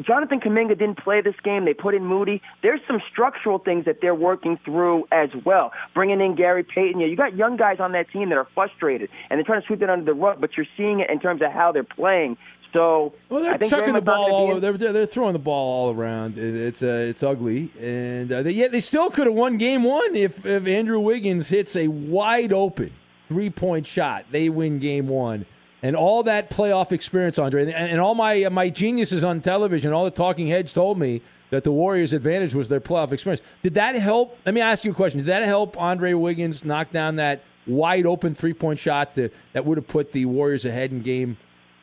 Jonathan 0.00 0.40
Kuminga 0.40 0.78
didn't 0.78 0.98
play 0.98 1.20
this 1.20 1.34
game. 1.44 1.64
They 1.64 1.74
put 1.74 1.94
in 1.94 2.04
Moody. 2.04 2.40
There's 2.62 2.80
some 2.86 3.00
structural 3.10 3.58
things 3.58 3.84
that 3.84 4.00
they're 4.00 4.14
working 4.14 4.58
through 4.64 5.06
as 5.12 5.28
well. 5.44 5.72
Bringing 5.94 6.20
in 6.20 6.34
Gary 6.34 6.64
Payton. 6.64 7.00
You, 7.00 7.14
got 7.14 7.36
young 7.36 7.56
guys 7.56 7.78
on 7.78 7.92
that 7.92 8.10
team 8.10 8.30
that 8.30 8.38
are 8.38 8.48
frustrated, 8.54 9.10
and 9.28 9.38
they're 9.38 9.44
trying 9.44 9.60
to 9.60 9.66
sweep 9.66 9.82
it 9.82 9.90
under 9.90 10.04
the 10.04 10.14
rug, 10.14 10.40
but 10.40 10.56
you're 10.56 10.66
seeing 10.76 11.00
it 11.00 11.10
in 11.10 11.20
terms 11.20 11.42
of 11.42 11.52
how 11.52 11.72
they're 11.72 11.84
playing. 11.84 12.36
So 12.72 13.12
well, 13.28 13.42
they're 13.42 13.68
chucking 13.68 13.92
the 13.92 14.00
ball 14.00 14.32
all. 14.32 14.60
They're, 14.60 14.72
they're 14.72 15.04
throwing 15.06 15.34
the 15.34 15.38
ball 15.38 15.88
all 15.88 15.94
around. 15.94 16.38
It's 16.38 16.82
uh, 16.82 17.06
it's 17.08 17.22
ugly, 17.22 17.70
and 17.78 18.32
uh, 18.32 18.42
they, 18.42 18.52
yet 18.52 18.72
they 18.72 18.80
still 18.80 19.10
could 19.10 19.26
have 19.26 19.36
won 19.36 19.58
game 19.58 19.82
one 19.82 20.16
if 20.16 20.46
if 20.46 20.66
Andrew 20.66 20.98
Wiggins 20.98 21.50
hits 21.50 21.76
a 21.76 21.88
wide 21.88 22.50
open 22.50 22.92
three 23.28 23.50
point 23.50 23.86
shot. 23.86 24.24
They 24.30 24.48
win 24.48 24.78
game 24.78 25.08
one, 25.08 25.44
and 25.82 25.96
all 25.96 26.22
that 26.22 26.50
playoff 26.50 26.92
experience, 26.92 27.38
Andre, 27.38 27.62
and, 27.62 27.72
and 27.72 28.00
all 28.00 28.14
my 28.14 28.48
my 28.48 28.68
geniuses 28.68 29.24
on 29.24 29.40
television, 29.40 29.92
all 29.92 30.04
the 30.04 30.10
talking 30.10 30.48
heads 30.48 30.72
told 30.72 30.98
me 30.98 31.22
that 31.50 31.64
the 31.64 31.72
Warriors' 31.72 32.12
advantage 32.12 32.54
was 32.54 32.68
their 32.68 32.80
playoff 32.80 33.12
experience. 33.12 33.42
Did 33.62 33.74
that 33.74 33.94
help? 33.94 34.38
Let 34.46 34.54
me 34.54 34.60
ask 34.60 34.84
you 34.84 34.92
a 34.92 34.94
question. 34.94 35.18
Did 35.18 35.26
that 35.26 35.44
help 35.44 35.78
Andre 35.80 36.14
Wiggins 36.14 36.64
knock 36.64 36.90
down 36.90 37.16
that 37.16 37.42
wide 37.66 38.06
open 38.06 38.34
three 38.34 38.54
point 38.54 38.78
shot 38.78 39.14
to, 39.16 39.28
that 39.52 39.64
would 39.64 39.78
have 39.78 39.86
put 39.86 40.12
the 40.12 40.24
Warriors 40.24 40.64
ahead 40.64 40.92
in 40.92 41.02
game? 41.02 41.36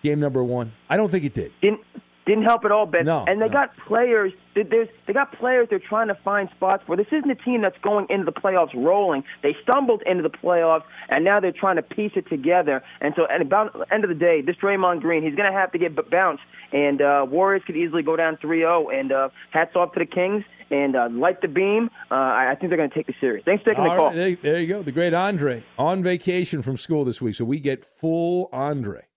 game 0.03 0.19
number 0.19 0.43
one? 0.43 0.71
I 0.89 0.97
don't 0.97 1.09
think 1.09 1.25
it 1.25 1.33
did. 1.33 1.51
Didn't 1.61 1.81
didn't 2.25 2.43
help 2.43 2.63
at 2.65 2.71
all, 2.71 2.85
Ben. 2.85 3.05
No, 3.05 3.25
and 3.27 3.41
they 3.41 3.47
no. 3.47 3.53
got 3.53 3.75
players. 3.87 4.33
There's 4.63 4.89
they 5.07 5.13
got 5.13 5.37
players. 5.37 5.67
They're 5.69 5.79
trying 5.79 6.07
to 6.07 6.15
find 6.23 6.49
spots 6.55 6.83
for. 6.85 6.95
This 6.95 7.07
isn't 7.11 7.29
a 7.29 7.35
team 7.35 7.61
that's 7.61 7.77
going 7.81 8.07
into 8.09 8.25
the 8.25 8.31
playoffs 8.31 8.73
rolling. 8.73 9.23
They 9.43 9.55
stumbled 9.63 10.03
into 10.05 10.23
the 10.23 10.29
playoffs, 10.29 10.83
and 11.09 11.23
now 11.23 11.39
they're 11.39 11.51
trying 11.51 11.75
to 11.77 11.81
piece 11.81 12.11
it 12.15 12.27
together. 12.29 12.83
And 13.01 13.13
so, 13.15 13.23
at 13.23 13.47
the 13.47 13.85
end 13.91 14.03
of 14.03 14.09
the 14.09 14.15
day, 14.15 14.41
this 14.41 14.55
Draymond 14.57 15.01
Green, 15.01 15.23
he's 15.23 15.35
going 15.35 15.51
to 15.51 15.57
have 15.57 15.71
to 15.71 15.77
get 15.77 15.95
bounced. 16.09 16.43
And 16.71 17.01
uh, 17.01 17.25
Warriors 17.29 17.63
could 17.65 17.75
easily 17.75 18.03
go 18.03 18.15
down 18.15 18.37
3-0. 18.37 18.93
And 18.93 19.11
uh, 19.11 19.29
hats 19.51 19.75
off 19.75 19.93
to 19.93 19.99
the 19.99 20.05
Kings 20.05 20.43
and 20.71 20.95
uh, 20.95 21.09
light 21.11 21.41
the 21.41 21.47
beam. 21.47 21.89
Uh, 22.11 22.15
I 22.15 22.55
think 22.59 22.69
they're 22.69 22.77
going 22.77 22.89
to 22.89 22.95
take 22.95 23.07
the 23.07 23.15
series. 23.19 23.43
Thanks 23.43 23.63
for 23.63 23.69
taking 23.69 23.85
All 23.85 23.91
the 23.91 23.97
call. 23.97 24.13
Right, 24.13 24.41
there 24.41 24.59
you 24.59 24.67
go. 24.67 24.83
The 24.83 24.91
great 24.91 25.13
Andre 25.13 25.63
on 25.77 26.03
vacation 26.03 26.61
from 26.61 26.77
school 26.77 27.03
this 27.03 27.21
week, 27.21 27.35
so 27.35 27.45
we 27.45 27.59
get 27.59 27.83
full 27.83 28.49
Andre, 28.51 29.07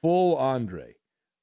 full 0.00 0.36
Andre 0.36 0.94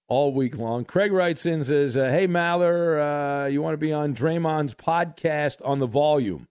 all 0.10 0.34
week 0.34 0.58
long. 0.58 0.84
Craig 0.84 1.12
writes 1.12 1.45
in 1.45 1.63
says, 1.63 1.95
uh, 1.95 2.10
"Hey 2.10 2.28
Maller, 2.28 3.45
uh, 3.45 3.48
you 3.48 3.62
want 3.62 3.74
to 3.74 3.78
be 3.78 3.93
on 3.93 4.13
Draymond's 4.13 4.74
podcast 4.74 5.62
on 5.63 5.80
the 5.80 5.88
volume?" 5.88 6.48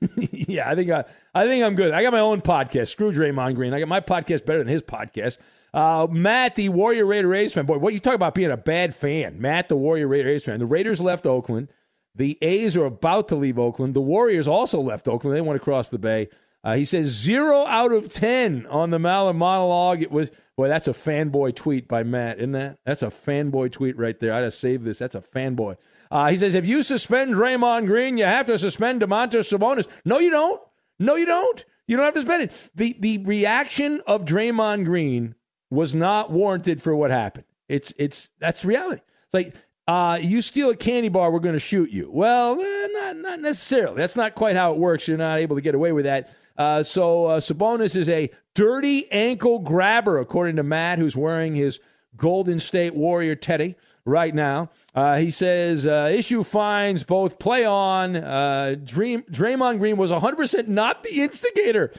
yeah, 0.16 0.70
I 0.70 0.74
think 0.74 0.90
I, 0.90 1.04
I 1.34 1.44
think 1.44 1.64
I'm 1.64 1.74
good. 1.74 1.92
I 1.92 2.02
got 2.02 2.12
my 2.12 2.20
own 2.20 2.40
podcast. 2.40 2.88
Screw 2.88 3.12
Draymond 3.12 3.56
Green. 3.56 3.74
I 3.74 3.80
got 3.80 3.88
my 3.88 4.00
podcast 4.00 4.46
better 4.46 4.58
than 4.58 4.68
his 4.68 4.82
podcast. 4.82 5.38
Uh, 5.74 6.06
Matt, 6.10 6.54
the 6.54 6.68
Warrior 6.68 7.04
Raider 7.06 7.34
A's 7.34 7.52
fan. 7.52 7.66
Boy, 7.66 7.78
what 7.78 7.92
you 7.92 8.00
talk 8.00 8.14
about 8.14 8.34
being 8.34 8.50
a 8.50 8.56
bad 8.56 8.94
fan? 8.94 9.40
Matt, 9.40 9.68
the 9.68 9.76
Warrior 9.76 10.08
Raider 10.08 10.28
A's 10.30 10.44
fan. 10.44 10.58
The 10.60 10.66
Raiders 10.66 11.00
left 11.00 11.26
Oakland. 11.26 11.68
The 12.14 12.38
A's 12.42 12.76
are 12.76 12.84
about 12.84 13.28
to 13.28 13.36
leave 13.36 13.58
Oakland. 13.58 13.94
The 13.94 14.00
Warriors 14.00 14.48
also 14.48 14.80
left 14.80 15.06
Oakland. 15.08 15.36
They 15.36 15.40
went 15.40 15.60
across 15.60 15.88
the 15.88 15.98
bay. 15.98 16.28
Uh, 16.64 16.74
he 16.74 16.84
says 16.84 17.06
zero 17.06 17.64
out 17.66 17.92
of 17.92 18.12
ten 18.12 18.66
on 18.66 18.90
the 18.90 18.98
Maller 18.98 19.34
monologue. 19.34 20.02
It 20.02 20.10
was 20.10 20.30
Boy, 20.58 20.66
that's 20.66 20.88
a 20.88 20.92
fanboy 20.92 21.54
tweet 21.54 21.86
by 21.86 22.02
Matt, 22.02 22.38
isn't 22.38 22.50
that? 22.50 22.78
That's 22.84 23.04
a 23.04 23.10
fanboy 23.10 23.70
tweet 23.70 23.96
right 23.96 24.18
there. 24.18 24.32
I 24.32 24.38
gotta 24.40 24.50
save 24.50 24.82
this. 24.82 24.98
That's 24.98 25.14
a 25.14 25.20
fanboy. 25.20 25.76
Uh, 26.10 26.30
he 26.30 26.36
says, 26.36 26.56
if 26.56 26.66
you 26.66 26.82
suspend 26.82 27.36
Draymond 27.36 27.86
Green, 27.86 28.18
you 28.18 28.24
have 28.24 28.46
to 28.46 28.58
suspend 28.58 29.00
Domantas 29.00 29.56
Sabonis. 29.56 29.86
No, 30.04 30.18
you 30.18 30.30
don't. 30.30 30.60
No, 30.98 31.14
you 31.14 31.26
don't. 31.26 31.64
You 31.86 31.96
don't 31.96 32.06
have 32.06 32.14
to 32.14 32.22
suspend 32.22 32.42
it. 32.42 32.70
The 32.74 32.96
the 32.98 33.18
reaction 33.18 34.00
of 34.04 34.24
Draymond 34.24 34.84
Green 34.84 35.36
was 35.70 35.94
not 35.94 36.32
warranted 36.32 36.82
for 36.82 36.96
what 36.96 37.12
happened. 37.12 37.44
It's 37.68 37.94
it's 37.96 38.30
that's 38.40 38.64
reality. 38.64 39.02
It's 39.26 39.34
like 39.34 39.54
uh, 39.86 40.18
you 40.20 40.42
steal 40.42 40.70
a 40.70 40.76
candy 40.76 41.08
bar, 41.08 41.30
we're 41.30 41.38
going 41.38 41.52
to 41.52 41.60
shoot 41.60 41.90
you. 41.90 42.10
Well, 42.12 42.60
eh, 42.60 42.86
not 42.94 43.16
not 43.18 43.40
necessarily. 43.40 43.98
That's 43.98 44.16
not 44.16 44.34
quite 44.34 44.56
how 44.56 44.72
it 44.72 44.78
works. 44.78 45.06
You're 45.06 45.18
not 45.18 45.38
able 45.38 45.54
to 45.54 45.62
get 45.62 45.76
away 45.76 45.92
with 45.92 46.06
that. 46.06 46.34
Uh, 46.58 46.82
so 46.82 47.26
uh, 47.26 47.40
Sabonis 47.40 47.96
is 47.96 48.08
a 48.08 48.30
dirty 48.54 49.10
ankle 49.12 49.60
grabber, 49.60 50.18
according 50.18 50.56
to 50.56 50.62
Matt, 50.62 50.98
who's 50.98 51.16
wearing 51.16 51.54
his 51.54 51.78
Golden 52.16 52.58
State 52.58 52.94
Warrior 52.94 53.36
teddy 53.36 53.76
right 54.04 54.34
now. 54.34 54.70
Uh, 54.94 55.18
he 55.18 55.30
says 55.30 55.86
uh, 55.86 56.10
issue 56.12 56.42
finds 56.42 57.04
both 57.04 57.38
play 57.38 57.64
on. 57.64 58.16
Uh, 58.16 58.74
Dream 58.82 59.22
Draymond 59.30 59.78
Green 59.78 59.96
was 59.96 60.10
100% 60.10 60.66
not 60.66 61.04
the 61.04 61.22
instigator. 61.22 61.92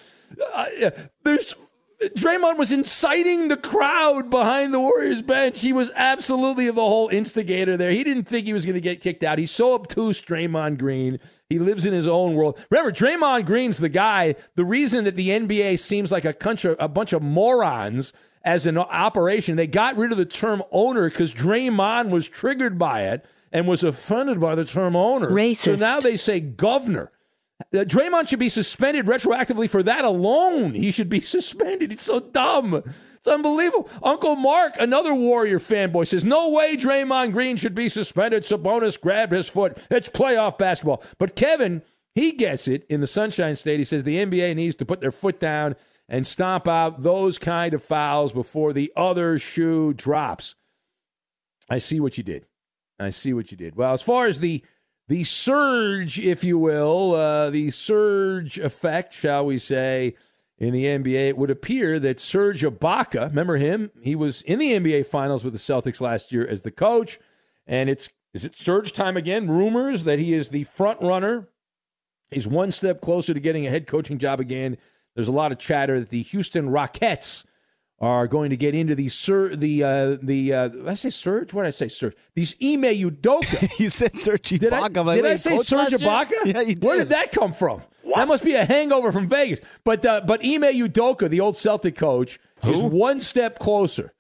Uh, 0.54 0.92
there's 1.24 1.56
Draymond 2.02 2.58
was 2.58 2.72
inciting 2.72 3.50
the 3.50 3.58
crowd 3.58 4.30
behind 4.30 4.74
the 4.74 4.80
Warriors 4.80 5.22
bench. 5.22 5.62
He 5.62 5.74
was 5.74 5.92
absolutely 5.96 6.68
the 6.68 6.76
whole 6.76 7.10
instigator 7.10 7.76
there. 7.76 7.92
He 7.92 8.04
didn't 8.06 8.24
think 8.24 8.48
he 8.48 8.54
was 8.54 8.66
going 8.66 8.76
to 8.76 8.82
get 8.82 9.02
kicked 9.02 9.24
out. 9.24 9.38
He's 9.38 9.52
so 9.52 9.76
obtuse, 9.76 10.22
Draymond 10.22 10.78
Green. 10.78 11.20
He 11.50 11.58
lives 11.58 11.88
in 11.88 11.94
his 11.94 12.08
own 12.08 12.36
world. 12.36 12.64
Remember, 12.70 12.92
Draymond 12.92 13.46
Green's 13.46 13.80
the 13.80 13.90
guy. 13.90 14.36
The 14.54 14.64
reason 14.64 15.06
that 15.06 15.16
the 15.16 15.30
NBA 15.30 15.80
seems 15.80 16.12
like 16.12 16.24
a, 16.24 16.34
country, 16.34 16.76
a 16.78 16.88
bunch 16.88 17.12
of 17.12 17.24
morons 17.24 18.14
as 18.44 18.68
an 18.68 18.78
operation, 18.78 19.56
they 19.56 19.66
got 19.66 19.98
rid 19.98 20.12
of 20.12 20.20
the 20.20 20.26
term 20.26 20.62
owner 20.72 21.10
because 21.10 21.34
Draymond 21.34 22.10
was 22.10 22.28
triggered 22.30 22.78
by 22.78 23.02
it 23.06 23.26
and 23.52 23.68
was 23.68 23.84
offended 23.84 24.40
by 24.40 24.54
the 24.54 24.64
term 24.64 24.96
owner. 24.96 25.32
Racist. 25.32 25.62
So 25.64 25.76
now 25.76 26.00
they 26.00 26.18
say 26.18 26.40
governor. 26.40 27.12
Uh, 27.74 27.80
Draymond 27.80 28.30
should 28.30 28.40
be 28.40 28.50
suspended 28.50 29.08
retroactively 29.08 29.68
for 29.68 29.82
that 29.84 30.06
alone. 30.06 30.76
He 30.76 30.92
should 30.92 31.10
be 31.10 31.20
suspended. 31.20 31.92
It's 31.92 32.04
so 32.04 32.20
dumb. 32.20 32.84
It's 33.20 33.28
unbelievable. 33.28 33.90
Uncle 34.02 34.38
Mark, 34.38 34.76
another 34.80 35.14
Warrior 35.14 35.60
fanboy, 35.60 36.08
says, 36.08 36.24
No 36.24 36.50
way 36.50 36.78
Draymond 36.78 37.34
Green 37.34 37.58
should 37.58 37.76
be 37.76 37.90
suspended. 37.90 38.44
Sabonis 38.44 39.00
grabbed 39.00 39.34
his 39.34 39.50
foot. 39.50 39.78
It's 39.92 40.10
playoff 40.10 40.58
basketball. 40.58 41.04
But 41.18 41.36
Kevin, 41.36 41.82
he 42.16 42.32
gets 42.32 42.70
it 42.70 42.86
in 42.90 43.02
the 43.02 43.08
Sunshine 43.08 43.58
State. 43.58 43.80
He 43.80 43.84
says 43.84 44.04
the 44.04 44.18
NBA 44.26 44.56
needs 44.56 44.76
to 44.78 44.86
put 44.86 45.02
their 45.02 45.12
foot 45.12 45.38
down 45.38 45.76
and 46.08 46.26
stomp 46.26 46.66
out 46.68 47.02
those 47.02 47.38
kind 47.38 47.74
of 47.74 47.84
fouls 47.84 48.32
before 48.32 48.72
the 48.72 48.92
other 48.96 49.38
shoe 49.38 49.94
drops. 49.94 50.56
I 51.70 51.78
see 51.78 52.00
what 52.00 52.18
you 52.18 52.24
did. 52.24 52.46
I 53.00 53.10
see 53.10 53.34
what 53.34 53.52
you 53.52 53.58
did. 53.58 53.76
Well, 53.76 53.94
as 53.94 54.02
far 54.02 54.28
as 54.28 54.40
the 54.40 54.64
the 55.10 55.24
surge, 55.24 56.20
if 56.20 56.44
you 56.44 56.60
will, 56.60 57.16
uh, 57.16 57.50
the 57.50 57.72
surge 57.72 58.60
effect, 58.60 59.12
shall 59.12 59.46
we 59.46 59.58
say, 59.58 60.16
in 60.60 60.74
the 60.74 60.86
NBA. 60.86 61.30
It 61.30 61.38
would 61.38 61.50
appear 61.50 62.00
that 62.00 62.20
Serge 62.20 62.62
Ibaka, 62.62 63.30
remember 63.30 63.58
him? 63.58 63.92
He 64.02 64.16
was 64.16 64.42
in 64.44 64.60
the 64.60 64.74
NBA 64.74 65.06
Finals 65.08 65.44
with 65.44 65.54
the 65.54 65.60
Celtics 65.60 66.02
last 66.02 66.32
year 66.32 66.46
as 66.48 66.62
the 66.62 66.72
coach, 66.72 67.18
and 67.66 67.90
it's 67.90 68.10
is 68.34 68.46
it 68.46 68.54
surge 68.56 68.94
time 68.94 69.18
again? 69.18 69.48
Rumors 69.48 70.04
that 70.04 70.20
he 70.20 70.34
is 70.34 70.50
the 70.50 70.64
front 70.66 71.02
runner. 71.02 71.48
He's 72.30 72.48
one 72.48 72.72
step 72.72 73.02
closer 73.02 73.34
to 73.34 73.40
getting 73.40 73.66
a 73.66 73.72
head 73.72 73.88
coaching 73.88 74.20
job 74.20 74.40
again. 74.40 74.78
There's 75.16 75.28
a 75.28 75.32
lot 75.32 75.52
of 75.52 75.58
chatter 75.58 76.00
that 76.00 76.10
the 76.10 76.22
Houston 76.22 76.70
Rockets 76.70 77.44
are 77.98 78.28
going 78.28 78.52
to 78.52 78.56
get 78.56 78.76
into 78.76 78.94
the 78.94 79.10
sur- 79.10 79.56
the 79.56 79.84
uh, 79.84 80.18
the 80.22 80.54
uh, 80.54 80.68
did 80.68 80.88
I 80.88 80.94
say 80.94 81.10
Surge? 81.10 81.54
What 81.54 81.64
did 81.64 81.68
I 81.70 81.72
say 81.72 81.88
Surge? 81.88 82.14
These 82.36 82.56
Ime 82.62 82.84
Udoka. 82.84 83.68
you 83.80 83.90
said 83.90 84.14
Serge 84.14 84.44
Did 84.44 84.72
I, 84.72 84.88
Ibaka. 84.88 85.16
did 85.16 85.26
I 85.26 85.36
say 85.36 85.58
Serge 85.58 85.94
Ibaka? 85.94 86.32
Yeah, 86.46 86.62
you 86.62 86.76
did. 86.76 86.84
Where 86.84 86.98
did 86.98 87.10
that 87.10 87.32
come 87.32 87.52
from? 87.52 87.82
That 88.16 88.28
must 88.28 88.44
be 88.44 88.54
a 88.56 88.66
hangover 88.66 89.12
from 89.12 89.28
Vegas. 89.28 89.60
But 89.84 90.06
uh, 90.06 90.22
but 90.26 90.42
Ime 90.44 90.62
Udoka, 90.64 91.30
the 91.30 91.40
old 91.40 91.58
Celtic 91.58 91.96
coach, 91.96 92.40
is 92.64 92.82
one 92.82 93.20
step 93.20 93.60
closer 93.60 94.14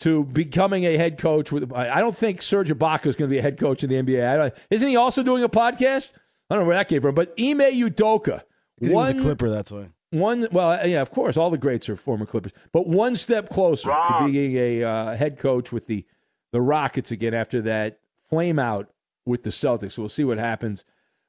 to 0.00 0.24
becoming 0.24 0.84
a 0.84 0.96
head 0.96 1.18
coach. 1.18 1.52
With 1.52 1.72
I 1.72 1.88
I 1.90 2.00
don't 2.00 2.16
think 2.16 2.42
Serge 2.42 2.70
Ibaka 2.70 3.06
is 3.06 3.16
going 3.16 3.28
to 3.28 3.34
be 3.34 3.38
a 3.38 3.42
head 3.42 3.58
coach 3.58 3.84
in 3.84 3.90
the 3.90 3.96
NBA. 4.02 4.26
I 4.28 4.36
don't, 4.36 4.54
isn't 4.70 4.88
he 4.88 4.96
also 4.96 5.22
doing 5.22 5.42
a 5.44 5.48
podcast? 5.48 6.12
I 6.50 6.54
don't 6.54 6.64
know 6.64 6.68
where 6.68 6.76
that 6.76 6.88
came 6.88 7.00
from. 7.02 7.14
But 7.14 7.32
Ime 7.38 7.58
Udoka, 7.60 8.24
'Cause 8.24 8.42
He 8.80 8.84
was 8.86 8.92
a 8.92 8.94
one 8.96 9.18
Clipper, 9.20 9.48
that's 9.48 9.70
why. 9.72 9.88
one 10.10 10.46
well 10.52 10.86
yeah 10.86 11.00
of 11.00 11.10
course 11.10 11.36
all 11.36 11.50
the 11.50 11.58
greats 11.58 11.88
are 11.88 11.96
former 11.96 12.24
clippers 12.26 12.52
but 12.72 12.86
one 12.86 13.16
step 13.16 13.48
closer 13.48 13.88
to 13.88 14.26
being 14.26 14.56
a 14.56 14.84
uh, 14.84 15.16
head 15.16 15.38
coach 15.38 15.72
with 15.72 15.86
the 15.88 16.04
the 16.52 16.60
rockets 16.60 17.10
again 17.10 17.34
after 17.34 17.60
that 17.62 17.98
flame 18.28 18.58
out 18.60 18.88
with 19.26 19.42
the 19.42 19.50
celtics 19.50 19.92
so 19.92 20.02
we'll 20.02 20.08
see 20.08 20.22
what 20.22 20.38
happens 20.38 20.84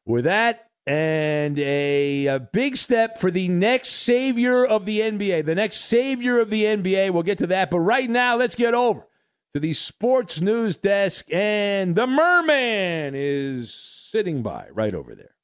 with 0.06 0.26
that 0.26 0.70
and 0.88 1.58
a, 1.58 2.28
a 2.28 2.40
big 2.40 2.78
step 2.78 3.18
for 3.18 3.32
the 3.32 3.48
next 3.48 3.90
savior 3.90 4.64
of 4.64 4.86
the 4.86 5.00
nba 5.00 5.44
the 5.44 5.56
next 5.56 5.78
savior 5.78 6.40
of 6.40 6.50
the 6.52 6.64
nba 6.64 7.12
we'll 7.12 7.24
get 7.24 7.40
to 7.40 7.48
that. 7.48 7.72
But 7.72 7.80
right 7.80 8.10
now 8.10 8.36
let's 8.36 8.56
get 8.56 8.74
over 8.74 9.08
to 9.54 9.60
the 9.60 9.74
sports 9.74 10.42
news 10.42 10.76
desk. 10.76 11.32
And 11.32 11.96
the 11.96 12.06
merman 12.06 13.14
is 13.16 13.74
sitting 13.74 14.44
by 14.44 14.68
right 14.74 14.94
over 14.94 15.16
there 15.16 15.35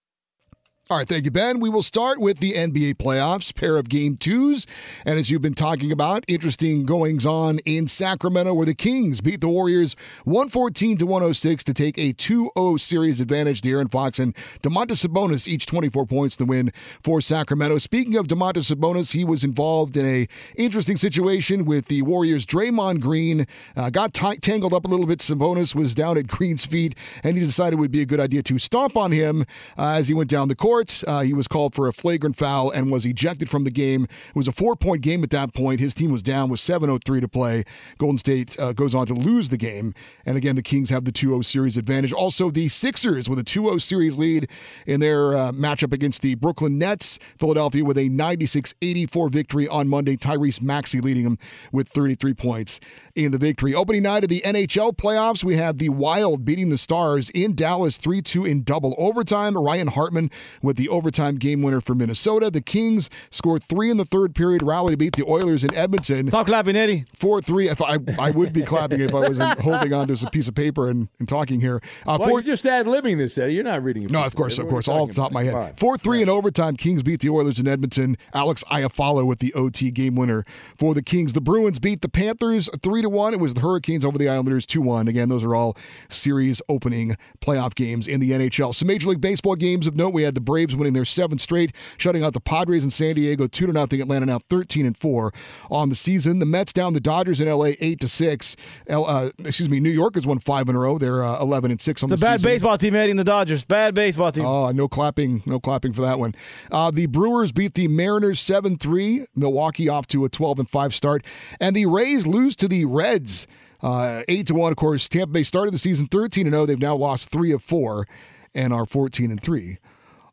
All 0.91 0.97
right, 0.97 1.07
thank 1.07 1.23
you, 1.23 1.31
Ben. 1.31 1.61
We 1.61 1.69
will 1.69 1.83
start 1.83 2.19
with 2.19 2.39
the 2.39 2.51
NBA 2.51 2.95
playoffs, 2.95 3.55
pair 3.55 3.77
of 3.77 3.87
game 3.87 4.17
twos. 4.17 4.67
And 5.05 5.17
as 5.17 5.31
you've 5.31 5.41
been 5.41 5.53
talking 5.53 5.89
about, 5.89 6.25
interesting 6.27 6.83
goings 6.83 7.25
on 7.25 7.59
in 7.59 7.87
Sacramento 7.87 8.53
where 8.53 8.65
the 8.65 8.75
Kings 8.75 9.21
beat 9.21 9.39
the 9.39 9.47
Warriors 9.47 9.95
114 10.25 10.97
to 10.97 11.05
106 11.05 11.63
to 11.63 11.73
take 11.73 11.97
a 11.97 12.11
2 12.11 12.51
0 12.57 12.75
series 12.75 13.21
advantage. 13.21 13.61
De'Aaron 13.61 13.89
Fox 13.89 14.19
and 14.19 14.35
Domantas 14.63 15.07
Sabonis 15.07 15.47
each 15.47 15.65
24 15.65 16.05
points 16.07 16.35
to 16.35 16.43
win 16.43 16.73
for 17.01 17.21
Sacramento. 17.21 17.77
Speaking 17.77 18.17
of 18.17 18.27
Domantas 18.27 18.69
Sabonis, 18.69 19.13
he 19.13 19.23
was 19.23 19.45
involved 19.45 19.95
in 19.95 20.05
a 20.05 20.27
interesting 20.57 20.97
situation 20.97 21.63
with 21.63 21.85
the 21.85 22.01
Warriors. 22.01 22.45
Draymond 22.45 22.99
Green 22.99 23.47
uh, 23.77 23.91
got 23.91 24.13
t- 24.13 24.35
tangled 24.41 24.73
up 24.73 24.83
a 24.83 24.89
little 24.89 25.05
bit. 25.05 25.19
Sabonis 25.19 25.73
was 25.73 25.95
down 25.95 26.17
at 26.17 26.27
Green's 26.27 26.65
feet, 26.65 26.97
and 27.23 27.37
he 27.37 27.45
decided 27.45 27.77
it 27.77 27.79
would 27.79 27.91
be 27.91 28.01
a 28.01 28.05
good 28.05 28.19
idea 28.19 28.43
to 28.43 28.59
stomp 28.59 28.97
on 28.97 29.13
him 29.13 29.45
uh, 29.77 29.91
as 29.91 30.09
he 30.09 30.13
went 30.13 30.29
down 30.29 30.49
the 30.49 30.53
court. 30.53 30.80
Uh, 31.07 31.21
he 31.21 31.33
was 31.33 31.47
called 31.47 31.75
for 31.75 31.87
a 31.87 31.93
flagrant 31.93 32.35
foul 32.35 32.71
and 32.71 32.91
was 32.91 33.05
ejected 33.05 33.49
from 33.49 33.63
the 33.63 33.71
game. 33.71 34.03
It 34.03 34.35
was 34.35 34.47
a 34.47 34.51
four 34.51 34.75
point 34.75 35.01
game 35.01 35.23
at 35.23 35.29
that 35.31 35.53
point. 35.53 35.79
His 35.79 35.93
team 35.93 36.11
was 36.11 36.23
down 36.23 36.49
with 36.49 36.59
7.03 36.59 37.21
to 37.21 37.27
play. 37.27 37.63
Golden 37.97 38.17
State 38.17 38.59
uh, 38.59 38.73
goes 38.73 38.95
on 38.95 39.05
to 39.07 39.13
lose 39.13 39.49
the 39.49 39.57
game. 39.57 39.93
And 40.25 40.37
again, 40.37 40.55
the 40.55 40.61
Kings 40.61 40.89
have 40.89 41.05
the 41.05 41.11
2 41.11 41.29
0 41.29 41.41
series 41.41 41.77
advantage. 41.77 42.13
Also, 42.13 42.49
the 42.49 42.67
Sixers 42.67 43.29
with 43.29 43.39
a 43.39 43.43
2 43.43 43.65
0 43.65 43.77
series 43.77 44.17
lead 44.17 44.49
in 44.85 44.99
their 44.99 45.35
uh, 45.35 45.51
matchup 45.51 45.93
against 45.93 46.21
the 46.21 46.35
Brooklyn 46.35 46.77
Nets. 46.77 47.19
Philadelphia 47.39 47.83
with 47.83 47.97
a 47.97 48.09
96 48.09 48.73
84 48.81 49.29
victory 49.29 49.67
on 49.67 49.87
Monday. 49.87 50.17
Tyrese 50.17 50.61
Maxey 50.61 51.01
leading 51.01 51.23
them 51.23 51.37
with 51.71 51.87
33 51.87 52.33
points 52.33 52.79
in 53.15 53.31
the 53.31 53.37
victory. 53.37 53.75
Opening 53.75 54.03
night 54.03 54.23
of 54.23 54.29
the 54.29 54.41
NHL 54.45 54.95
playoffs, 54.95 55.43
we 55.43 55.55
had 55.55 55.79
the 55.79 55.89
Wild 55.89 56.45
beating 56.45 56.69
the 56.69 56.77
Stars 56.77 57.29
in 57.31 57.55
Dallas 57.55 57.97
3 57.97 58.21
2 58.21 58.45
in 58.45 58.63
double 58.63 58.95
overtime. 58.97 59.57
Ryan 59.57 59.87
Hartman 59.87 60.29
with 60.61 60.70
the 60.75 60.89
overtime 60.89 61.37
game 61.37 61.61
winner 61.61 61.81
for 61.81 61.95
Minnesota. 61.95 62.49
The 62.51 62.61
Kings 62.61 63.09
scored 63.29 63.63
three 63.63 63.89
in 63.89 63.97
the 63.97 64.05
third 64.05 64.35
period, 64.35 64.61
rally 64.63 64.91
to 64.91 64.97
beat 64.97 65.15
the 65.15 65.25
Oilers 65.27 65.63
in 65.63 65.73
Edmonton. 65.73 66.27
Stop 66.29 66.47
clapping, 66.47 66.75
Eddie. 66.75 67.05
4 67.15 67.41
3. 67.41 67.69
If 67.69 67.81
I, 67.81 67.97
I 68.19 68.31
would 68.31 68.53
be 68.53 68.61
clapping 68.63 69.01
if 69.01 69.13
I 69.13 69.19
wasn't 69.19 69.59
holding 69.59 69.93
on 69.93 70.07
to 70.07 70.25
a 70.25 70.29
piece 70.29 70.47
of 70.47 70.55
paper 70.55 70.89
and, 70.89 71.07
and 71.19 71.27
talking 71.27 71.61
here. 71.61 71.81
Uh, 72.05 72.17
well, 72.19 72.29
four- 72.29 72.39
you're 72.39 72.41
just 72.41 72.65
ad 72.65 72.85
libbing 72.85 73.17
this, 73.17 73.37
Eddie. 73.37 73.53
You're 73.55 73.63
not 73.63 73.83
reading. 73.83 74.07
no, 74.11 74.23
of 74.23 74.35
course, 74.35 74.57
of 74.57 74.67
course, 74.67 74.87
What 74.87 74.93
are 74.93 74.97
we 74.97 74.99
all 75.01 75.07
top 75.07 75.27
of 75.27 75.33
my 75.33 75.43
head. 75.43 75.53
about? 75.53 75.79
Four 75.79 75.97
three 75.97 76.21
in 76.21 76.29
overtime. 76.29 76.75
Kings 76.75 77.01
beat 77.03 77.21
the 77.21 77.29
Oilers 77.29 77.59
in 77.59 77.67
Edmonton. 77.67 78.17
Alex 78.33 78.63
Iafallo 78.71 79.25
with 79.25 79.39
the 79.39 79.53
OT 79.53 79.89
game 79.91 80.15
winner 80.15 80.43
for 80.77 80.93
the 80.93 81.01
Kings. 81.01 81.33
The 81.33 81.41
Bruins 81.41 81.79
beat 81.79 82.01
the 82.01 82.09
Panthers 82.09 82.69
three 82.81 83.01
to 83.01 83.09
one. 83.09 83.33
It 83.33 83.39
was 83.39 83.53
the 83.53 83.61
Hurricanes 83.61 84.03
over 84.05 84.17
the 84.17 84.27
Islanders 84.29 84.65
two 84.67 84.81
one. 84.81 85.07
Again, 85.07 85.29
those 85.29 85.43
are 85.43 85.55
all 85.55 85.75
series 86.09 86.61
opening 86.69 87.15
playoff 87.39 87.73
games 87.75 88.07
in 88.07 88.19
the 88.19 88.31
NHL. 88.31 88.75
Some 88.75 88.87
Major 88.87 89.09
League 89.09 89.21
Baseball 89.21 89.55
games 89.55 89.87
of 89.87 89.95
note. 89.95 90.13
We 90.13 90.23
had 90.23 90.35
the 90.35 90.41
Braves 90.41 90.60
winning 90.75 90.93
their 90.93 91.05
seventh 91.05 91.41
straight, 91.41 91.75
shutting 91.97 92.23
out 92.23 92.33
the 92.33 92.39
Padres 92.39 92.83
in 92.83 92.91
San 92.91 93.15
Diego 93.15 93.47
two 93.47 93.67
to 93.67 93.73
nothing. 93.73 94.01
Atlanta 94.01 94.25
now 94.25 94.39
thirteen 94.49 94.85
and 94.85 94.97
four 94.97 95.31
on 95.69 95.89
the 95.89 95.95
season. 95.95 96.39
The 96.39 96.45
Mets 96.45 96.73
down 96.73 96.93
the 96.93 96.99
Dodgers 96.99 97.41
in 97.41 97.49
LA 97.49 97.71
eight 97.79 97.99
to 98.01 98.07
six. 98.07 98.55
Uh, 98.89 99.29
excuse 99.39 99.69
me, 99.69 99.79
New 99.79 99.89
York 99.89 100.15
has 100.15 100.27
won 100.27 100.39
five 100.39 100.69
in 100.69 100.75
a 100.75 100.79
row. 100.79 100.97
They're 100.97 101.23
uh, 101.23 101.41
eleven 101.41 101.71
and 101.71 101.81
six 101.81 102.03
on 102.03 102.09
the 102.09 102.17
season. 102.17 102.17
It's 102.17 102.21
the 102.21 102.27
a 102.27 102.29
bad 102.29 102.39
season. 102.39 102.51
baseball 102.51 102.77
team 102.77 102.93
heading 102.93 103.15
the 103.15 103.23
Dodgers. 103.23 103.65
Bad 103.65 103.95
baseball 103.95 104.31
team. 104.31 104.45
Oh, 104.45 104.71
no 104.71 104.87
clapping, 104.87 105.43
no 105.45 105.59
clapping 105.59 105.93
for 105.93 106.01
that 106.01 106.19
one. 106.19 106.35
Uh, 106.71 106.91
the 106.91 107.05
Brewers 107.07 107.51
beat 107.51 107.73
the 107.73 107.87
Mariners 107.87 108.39
7 108.39 108.77
3. 108.77 109.25
Milwaukee 109.35 109.89
off 109.89 110.07
to 110.07 110.25
a 110.25 110.29
12 110.29 110.59
and 110.59 110.69
5 110.69 110.95
start. 110.95 111.25
And 111.59 111.75
the 111.75 111.85
Rays 111.85 112.27
lose 112.27 112.55
to 112.57 112.67
the 112.67 112.85
Reds 112.85 113.47
uh, 113.81 114.23
8 114.27 114.47
to 114.47 114.53
1. 114.53 114.71
Of 114.71 114.77
course, 114.77 115.09
Tampa 115.09 115.31
Bay 115.31 115.43
started 115.43 115.73
the 115.73 115.77
season 115.77 116.07
13 116.07 116.47
and 116.47 116.53
0. 116.53 116.65
They've 116.65 116.79
now 116.79 116.95
lost 116.95 117.31
three 117.31 117.51
of 117.51 117.63
four 117.63 118.07
and 118.53 118.73
are 118.73 118.85
14 118.85 119.31
and 119.31 119.41
3 119.41 119.77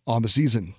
on 0.08 0.22
the 0.22 0.28
season. 0.28 0.74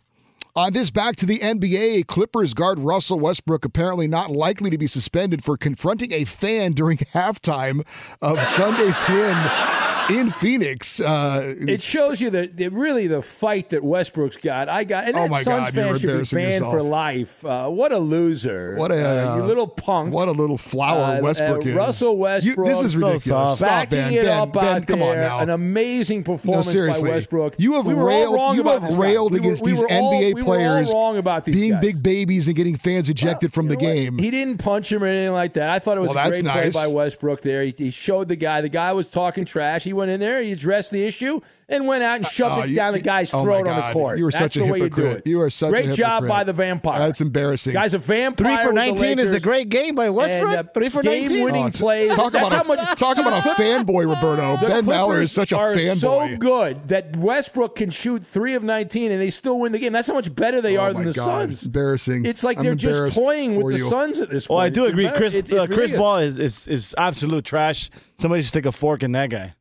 On 0.56 0.74
this 0.74 0.90
back 0.90 1.16
to 1.18 1.26
the 1.26 1.40
NBA, 1.40 2.08
Clippers 2.08 2.54
guard 2.54 2.80
Russell 2.80 3.20
Westbrook 3.20 3.64
apparently 3.64 4.08
not 4.08 4.32
likely 4.32 4.70
to 4.70 4.78
be 4.78 4.88
suspended 4.88 5.44
for 5.44 5.56
confronting 5.56 6.12
a 6.12 6.26
fan 6.26 6.74
during 6.74 6.98
halftime 7.14 7.86
of 8.22 8.46
Sunday's 8.46 9.02
win 9.08 9.89
in 10.12 10.32
Phoenix. 10.32 11.00
Uh, 11.00 11.56
It 11.60 11.82
shows 11.82 12.20
you 12.22 12.30
that 12.32 12.58
that 12.58 12.72
really 12.72 13.08
the 13.08 13.22
fight 13.22 13.70
that 13.70 13.84
Westbrook's 13.84 14.38
got. 14.38 14.70
I 14.70 14.84
got, 14.84 15.06
and 15.08 15.16
Oh 15.16 15.28
my 15.28 15.42
Suns 15.44 15.68
God, 15.72 15.76
you're 15.76 15.84
fan 15.86 15.96
should 15.96 16.02
be 16.02 16.08
embarrassing 16.10 16.38
banned 16.40 16.54
yourself. 16.54 16.74
for 16.74 16.82
life. 16.84 17.46
Uh, 17.46 17.70
what 17.70 17.92
a 17.92 17.98
loser! 17.98 18.76
What 18.76 18.92
a 18.92 19.30
uh, 19.32 19.36
you 19.38 19.44
little 19.44 19.68
punk! 19.68 20.14
What 20.14 20.28
a 20.28 20.32
little 20.32 20.58
flower 20.58 21.18
Uh, 21.18 21.22
Westbrook 21.22 21.66
uh, 21.66 21.70
is. 21.70 21.76
Russell 21.76 22.14
You- 22.14 22.20
Westbrook. 22.20 22.68
this 22.68 22.82
is 22.82 22.96
ridiculous. 22.96 23.24
Stop, 23.24 23.60
Backing 23.60 24.00
man. 24.00 24.14
it 24.14 24.24
Ben, 24.24 24.38
up 24.40 24.54
Ben, 24.54 24.64
out 24.66 24.88
come 24.88 25.02
on 25.02 25.16
now. 25.18 25.40
An 25.40 25.50
amazing 25.50 26.24
performance 26.24 26.72
seriously. 26.72 27.10
by 27.10 27.16
Westbrook. 27.16 27.56
You 27.58 27.74
have 27.74 27.86
we 27.86 27.94
railed. 27.94 28.36
wrong 28.36 28.56
You 28.56 28.64
have 28.64 28.82
this 28.82 28.96
guy. 28.96 29.02
railed 29.02 29.32
We 29.34 29.40
were- 29.40 29.46
against 29.46 29.64
we 29.64 29.72
these 29.72 29.82
all- 29.82 30.14
NBA 30.14 30.34
we 30.34 30.34
were 30.34 30.40
all 30.40 30.46
players 30.46 30.94
wrong 30.94 31.18
about 31.18 31.46
these 31.46 31.56
being 31.56 31.72
guys. 31.74 31.82
big 31.82 32.04
babies 32.04 32.48
and 32.48 32.56
getting 32.56 32.76
fans 32.78 33.10
ejected 33.10 33.54
from 33.54 33.68
the 33.68 33.76
game. 33.76 34.18
He 34.18 34.32
didn't 34.32 34.58
punch 34.60 34.92
him 34.92 35.04
or 35.04 35.08
anything 35.08 35.34
like 35.34 35.54
that. 35.54 35.70
I 35.70 35.80
thought 35.80 35.98
it 35.98 36.02
was 36.02 36.14
Well, 36.14 36.26
a 36.26 36.30
great 36.30 36.44
nice. 36.44 36.74
play 36.74 36.88
by 36.88 36.94
Westbrook 36.94 37.42
there. 37.42 37.64
He, 37.64 37.74
he 37.78 37.92
showed 37.92 38.28
the 38.28 38.36
guy. 38.36 38.62
The 38.62 38.70
guy 38.70 38.94
was 38.94 39.08
talking 39.08 39.46
trash. 39.46 39.84
He 39.84 39.94
went 40.00 40.12
in 40.12 40.20
there. 40.20 40.42
He 40.42 40.52
addressed 40.52 40.90
the 40.92 41.04
issue 41.06 41.40
and 41.72 41.86
went 41.86 42.02
out 42.04 42.16
and 42.18 42.26
shoved 42.26 42.58
Oh, 42.58 42.62
it 42.62 42.70
you- 42.70 42.76
down 42.78 42.94
the 42.94 43.00
you- 43.00 43.04
guy's 43.04 43.32
oh 43.34 43.44
throat 43.44 43.68
on 43.68 43.76
the 43.76 43.94
court. 43.94 44.18
You 44.18 44.24
were 44.24 44.32
That's 44.32 44.56
such 44.56 44.58
a 44.58 44.66
the 44.66 44.72
way 44.74 44.80
hypocrite. 44.80 45.06
you 45.06 45.12
do 45.12 45.18
it. 45.18 45.28
You 45.28 45.42
are 45.42 45.50
such 45.52 45.70
a 45.70 45.72
great 45.84 45.94
job 45.96 46.28
by 46.28 46.44
the 46.44 46.52
vampire. 46.54 46.98
That's 47.00 47.22
embarrassing. 47.22 47.74
Guy's 47.74 47.94
a 47.94 48.00
vampire. 48.00 48.58
Three 48.58 48.66
for 48.66 48.74
19 48.74 49.20
is 49.20 49.34
a 49.34 49.40
great 49.40 49.70
game 49.70 49.94
by 49.94 50.10
Westbrook. 50.10 50.50
And, 50.50 50.68
uh, 50.68 50.72
Three 50.74 50.90
for 50.90 51.04
19. 51.04 51.30
game-winning 51.30 51.66
Oh, 51.66 51.70
plays. 51.70 52.14
Talk 52.16 52.34
That's 52.34 52.48
about, 52.48 52.66
how 52.66 52.74
a, 52.74 52.76
much- 52.76 52.98
talk 53.00 53.18
about 53.18 53.34
a 53.46 53.50
fanboy, 53.62 54.08
Roberto. 54.16 54.58
The 54.62 54.68
ben 54.68 54.86
Maller 54.86 55.06
Clippers 55.06 55.26
is 55.26 55.32
such 55.32 55.52
a 55.52 55.58
are 55.58 55.76
fanboy. 55.76 55.98
so 55.98 56.38
good 56.38 56.88
that 56.88 57.16
Westbrook 57.18 57.76
can 57.76 57.92
shoot 57.92 58.24
three 58.24 58.56
of 58.56 58.64
19 58.64 59.12
and 59.12 59.22
they 59.22 59.30
still 59.30 59.60
win 59.60 59.72
the 59.72 59.80
game. 59.80 59.94
That's 59.94 60.08
how 60.08 60.16
much 60.16 60.34
better 60.34 60.62
they 60.62 60.76
Oh 60.78 60.82
are 60.82 60.94
than 60.94 61.06
the 61.06 61.12
God. 61.14 61.26
Suns. 61.26 61.66
Embarrassing. 61.66 62.26
It's 62.26 62.44
like 62.44 62.58
I'm 62.58 62.64
they're 62.64 62.76
just 62.76 63.16
toying 63.16 63.62
with 63.62 63.76
the. 63.78 63.80
Suns 63.84 64.22
at 64.22 64.30
this 64.32 64.48
point. 64.48 64.56
Well, 64.58 64.66
I 64.66 64.70
do 64.70 64.86
agree. 64.86 65.08
Chris 65.10 65.34
it- 65.34 65.40
it's 65.40 65.52
uh, 65.52 65.68
Chris 65.68 65.92
ridiculous. 65.92 66.00
Ball 66.00 66.18
is, 66.18 66.38
is 66.40 66.68
is 66.68 66.96
absolute 66.98 67.46
trash. 67.46 67.90
Somebody 68.18 68.42
should 68.42 68.54
take 68.54 68.66
a 68.66 68.72
fork 68.72 69.04
in 69.04 69.12
that 69.14 69.30
guy. 69.30 69.54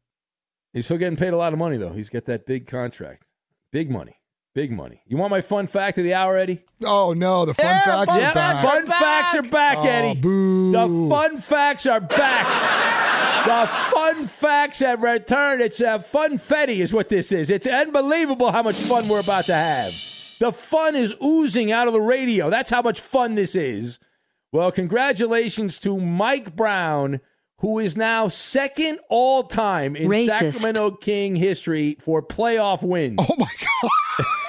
He's 0.72 0.84
still 0.84 0.98
getting 0.98 1.16
paid 1.16 1.32
a 1.32 1.36
lot 1.36 1.52
of 1.52 1.58
money, 1.58 1.76
though. 1.76 1.92
He's 1.92 2.10
got 2.10 2.24
that 2.26 2.46
big 2.46 2.66
contract. 2.66 3.24
Big 3.72 3.90
money. 3.90 4.14
Big 4.54 4.70
money. 4.72 5.02
You 5.06 5.16
want 5.16 5.30
my 5.30 5.40
fun 5.40 5.66
fact 5.66 5.98
of 5.98 6.04
the 6.04 6.14
hour, 6.14 6.36
Eddie? 6.36 6.64
Oh 6.84 7.12
no, 7.12 7.44
the 7.44 7.54
fun 7.54 7.64
facts 7.84 8.16
Yep, 8.16 8.30
are 8.30 8.34
back. 8.34 8.64
Fun 8.64 8.86
facts 8.86 9.34
are 9.36 9.42
back, 9.42 9.78
Oh, 9.78 9.86
Eddie. 9.86 10.20
boo. 10.20 10.72
The 10.72 11.08
fun 11.14 11.36
facts 11.38 11.86
are 11.86 12.00
back. 12.00 13.46
The 13.46 13.66
fun 13.92 14.26
facts 14.26 14.80
have 14.80 15.02
returned. 15.02 15.62
It's 15.62 15.80
a 15.80 16.00
fun 16.00 16.38
funfetti, 16.38 16.78
is 16.80 16.92
what 16.92 17.08
this 17.08 17.30
is. 17.30 17.50
It's 17.50 17.66
unbelievable 17.68 18.50
how 18.50 18.62
much 18.62 18.74
fun 18.76 19.08
we're 19.08 19.20
about 19.20 19.44
to 19.44 19.54
have. 19.54 19.92
The 20.40 20.52
fun 20.52 20.96
is 20.96 21.14
oozing 21.22 21.70
out 21.70 21.86
of 21.86 21.92
the 21.92 22.00
radio. 22.00 22.50
That's 22.50 22.70
how 22.70 22.82
much 22.82 23.00
fun 23.00 23.36
this 23.36 23.54
is. 23.54 23.98
Well, 24.50 24.72
congratulations 24.72 25.78
to 25.80 25.98
Mike 26.00 26.56
Brown, 26.56 27.20
who 27.58 27.78
is 27.78 27.96
now 27.96 28.28
second 28.28 28.98
all 29.08 29.42
time 29.42 29.96
in 29.96 30.08
Racist. 30.08 30.26
Sacramento 30.26 30.90
King 30.92 31.36
history 31.36 31.96
for 32.00 32.22
playoff 32.22 32.82
wins. 32.82 33.18
Oh 33.18 33.34
my 33.38 33.46
god! 33.60 33.90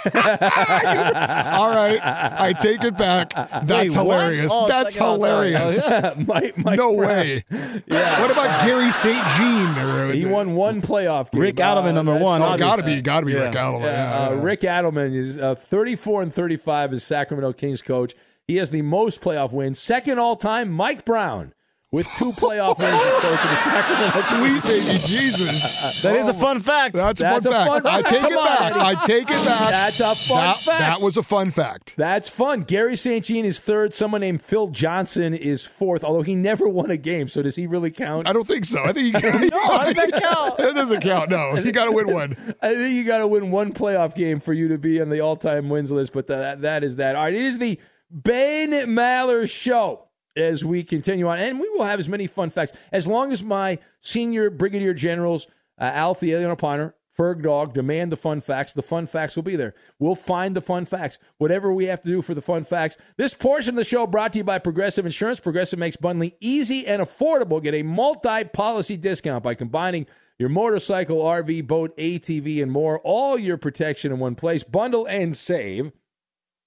All 0.15 1.69
right, 1.69 1.99
I 2.01 2.53
take 2.53 2.83
it 2.83 2.97
back. 2.97 3.33
That's 3.33 3.69
Wait, 3.69 3.93
hilarious. 3.93 4.51
Oh, 4.55 4.67
That's 4.67 4.93
second 4.93 5.05
all 5.07 5.15
hilarious. 5.15 5.85
Yeah, 5.89 6.13
Mike, 6.25 6.57
Mike 6.57 6.77
no 6.77 6.95
Brown. 6.95 7.09
way. 7.09 7.43
Yeah. 7.85 8.21
What 8.21 8.31
about 8.31 8.61
Garry 8.61 8.91
St. 8.91 9.27
Jean? 9.35 10.11
He 10.13 10.25
won 10.25 10.55
one 10.55 10.81
playoff 10.81 11.31
game. 11.31 11.41
Rick 11.41 11.55
Adelman, 11.57 11.95
number 11.95 12.13
one. 12.13 12.41
one, 12.41 12.53
Oh, 12.53 12.57
gotta 12.57 12.83
be, 12.83 13.01
gotta 13.01 13.25
be 13.25 13.33
Yeah. 13.33 13.43
Rick 13.45 13.53
Adelman. 13.55 13.81
Yeah, 13.81 14.29
Yeah, 14.31 14.37
uh. 14.37 14.41
Rick 14.41 14.61
Adelman 14.61 15.13
is 15.13 15.37
uh, 15.37 15.55
34 15.55 16.21
and 16.23 16.33
35 16.33 16.93
as 16.93 17.03
Sacramento 17.03 17.53
Kings 17.53 17.81
coach. 17.81 18.13
He 18.47 18.55
has 18.55 18.69
the 18.69 18.81
most 18.81 19.19
playoff 19.21 19.51
wins. 19.51 19.79
Second 19.79 20.17
all 20.19 20.35
time, 20.37 20.71
Mike 20.71 21.03
Brown 21.05 21.53
with 21.91 22.05
two 22.15 22.31
playoff 22.33 22.77
wins 22.77 23.03
as 23.03 23.13
coach 23.15 23.43
of 23.43 23.49
the 23.49 23.55
Sacramento 23.55 24.09
Sweet 24.19 24.61
baby 24.61 24.99
Jesus. 24.99 26.03
That 26.03 26.17
is 26.17 26.27
a 26.27 26.35
fun 26.35 26.59
fact. 26.61 26.93
That's 26.93 27.19
a 27.19 27.23
That's 27.23 27.47
fun 27.47 27.55
a 27.55 27.57
fact. 27.57 27.83
fun 27.83 27.87
I 27.87 28.01
fact. 28.01 28.09
take 28.09 28.21
Come 28.21 28.33
it 28.33 28.37
on, 28.37 28.45
back. 28.45 28.61
Eddie. 28.71 28.79
I 28.79 28.93
take 29.07 29.23
it 29.23 29.45
back. 29.45 29.69
That's 29.71 29.99
a 29.99 30.15
fun 30.15 30.37
that, 30.37 30.57
fact. 30.57 30.79
That 30.79 31.01
was 31.01 31.17
a 31.17 31.23
fun 31.23 31.49
fact. 31.49 31.95
That's 31.97 32.29
fun. 32.29 32.61
Garry 32.61 32.95
St. 32.95 33.25
Jean 33.25 33.43
is 33.43 33.59
third. 33.59 33.93
Someone 33.95 34.21
named 34.21 34.43
Phil 34.43 34.67
Johnson 34.67 35.33
is 35.33 35.65
fourth, 35.65 36.03
although 36.03 36.21
he 36.21 36.35
never 36.35 36.69
won 36.69 36.91
a 36.91 36.97
game. 36.97 37.27
So 37.27 37.41
does 37.41 37.55
he 37.55 37.65
really 37.65 37.89
count? 37.89 38.27
I 38.27 38.33
don't 38.33 38.47
think 38.47 38.65
so. 38.65 38.83
I 38.83 38.93
think 38.93 39.07
you 39.07 39.13
no, 39.49 39.59
how 39.67 39.85
does 39.85 39.95
that 39.95 40.11
count? 40.11 40.57
That 40.59 40.75
doesn't 40.75 41.01
count. 41.01 41.31
No, 41.31 41.55
you 41.57 41.71
got 41.71 41.85
to 41.85 41.91
win 41.91 42.13
one. 42.13 42.33
I 42.61 42.75
think 42.75 42.93
you 42.95 43.03
got 43.03 43.17
to 43.19 43.27
win 43.27 43.49
one 43.49 43.73
playoff 43.73 44.13
game 44.13 44.39
for 44.39 44.53
you 44.53 44.67
to 44.67 44.77
be 44.77 45.01
on 45.01 45.09
the 45.09 45.21
all-time 45.21 45.69
wins 45.69 45.91
list. 45.91 46.13
But 46.13 46.27
that 46.27 46.61
that 46.61 46.83
is 46.83 46.97
that. 46.97 47.15
All 47.15 47.23
right, 47.23 47.33
it 47.33 47.41
is 47.41 47.57
the 47.57 47.79
Ben 48.11 48.69
Maller 48.89 49.49
Show 49.49 50.08
as 50.39 50.63
we 50.63 50.83
continue 50.83 51.27
on, 51.27 51.39
and 51.39 51.59
we 51.59 51.69
will 51.69 51.85
have 51.85 51.99
as 51.99 52.09
many 52.09 52.27
fun 52.27 52.49
facts 52.49 52.73
as 52.91 53.07
long 53.07 53.31
as 53.31 53.43
my 53.43 53.79
senior 54.01 54.49
brigadier 54.49 54.93
generals, 54.93 55.47
uh, 55.79 55.85
Alfie 55.85 56.33
Alien 56.33 56.51
O'Connor, 56.51 56.95
Ferg 57.19 57.43
Dog, 57.43 57.73
demand 57.73 58.13
the 58.13 58.17
fun 58.17 58.39
facts. 58.39 58.71
The 58.71 58.81
fun 58.81 59.05
facts 59.05 59.35
will 59.35 59.43
be 59.43 59.57
there. 59.57 59.73
We'll 59.99 60.15
find 60.15 60.55
the 60.55 60.61
fun 60.61 60.85
facts. 60.85 61.17
Whatever 61.37 61.73
we 61.73 61.85
have 61.85 62.01
to 62.03 62.07
do 62.07 62.21
for 62.21 62.33
the 62.33 62.41
fun 62.41 62.63
facts. 62.63 62.95
This 63.17 63.33
portion 63.33 63.71
of 63.71 63.75
the 63.75 63.83
show 63.83 64.07
brought 64.07 64.31
to 64.33 64.39
you 64.39 64.45
by 64.45 64.57
Progressive 64.57 65.05
Insurance. 65.05 65.41
Progressive 65.41 65.79
makes 65.79 65.97
bundling 65.97 66.31
easy 66.39 66.87
and 66.87 67.01
affordable. 67.01 67.61
Get 67.61 67.73
a 67.73 67.83
multi-policy 67.83 68.95
discount 68.95 69.43
by 69.43 69.53
combining 69.53 70.05
your 70.37 70.47
motorcycle, 70.47 71.17
RV, 71.17 71.67
boat, 71.67 71.95
ATV, 71.97 72.63
and 72.63 72.71
more. 72.71 73.01
All 73.03 73.37
your 73.37 73.57
protection 73.57 74.13
in 74.13 74.19
one 74.19 74.35
place. 74.35 74.63
Bundle 74.63 75.05
and 75.05 75.35
save 75.35 75.91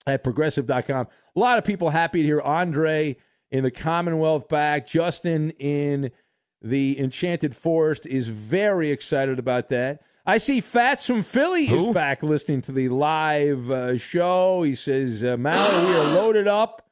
at 0.06 0.22
progressive.com. 0.22 1.06
A 1.34 1.40
lot 1.40 1.56
of 1.56 1.64
people 1.64 1.88
happy 1.88 2.20
to 2.20 2.26
hear 2.26 2.40
Andre 2.42 3.16
in 3.52 3.62
the 3.62 3.70
Commonwealth 3.70 4.48
back. 4.48 4.88
Justin 4.88 5.50
in 5.50 6.10
the 6.60 6.98
Enchanted 6.98 7.54
Forest 7.54 8.06
is 8.06 8.26
very 8.26 8.90
excited 8.90 9.38
about 9.38 9.68
that. 9.68 10.02
I 10.24 10.38
see 10.38 10.60
Fats 10.60 11.06
from 11.06 11.22
Philly 11.22 11.66
is 11.66 11.86
back 11.88 12.22
listening 12.22 12.62
to 12.62 12.72
the 12.72 12.88
live 12.88 13.70
uh, 13.70 13.98
show. 13.98 14.62
He 14.62 14.74
says, 14.74 15.22
uh, 15.22 15.36
Mal, 15.36 15.86
we 15.86 15.92
are 15.94 16.04
loaded 16.14 16.48
up. 16.48 16.88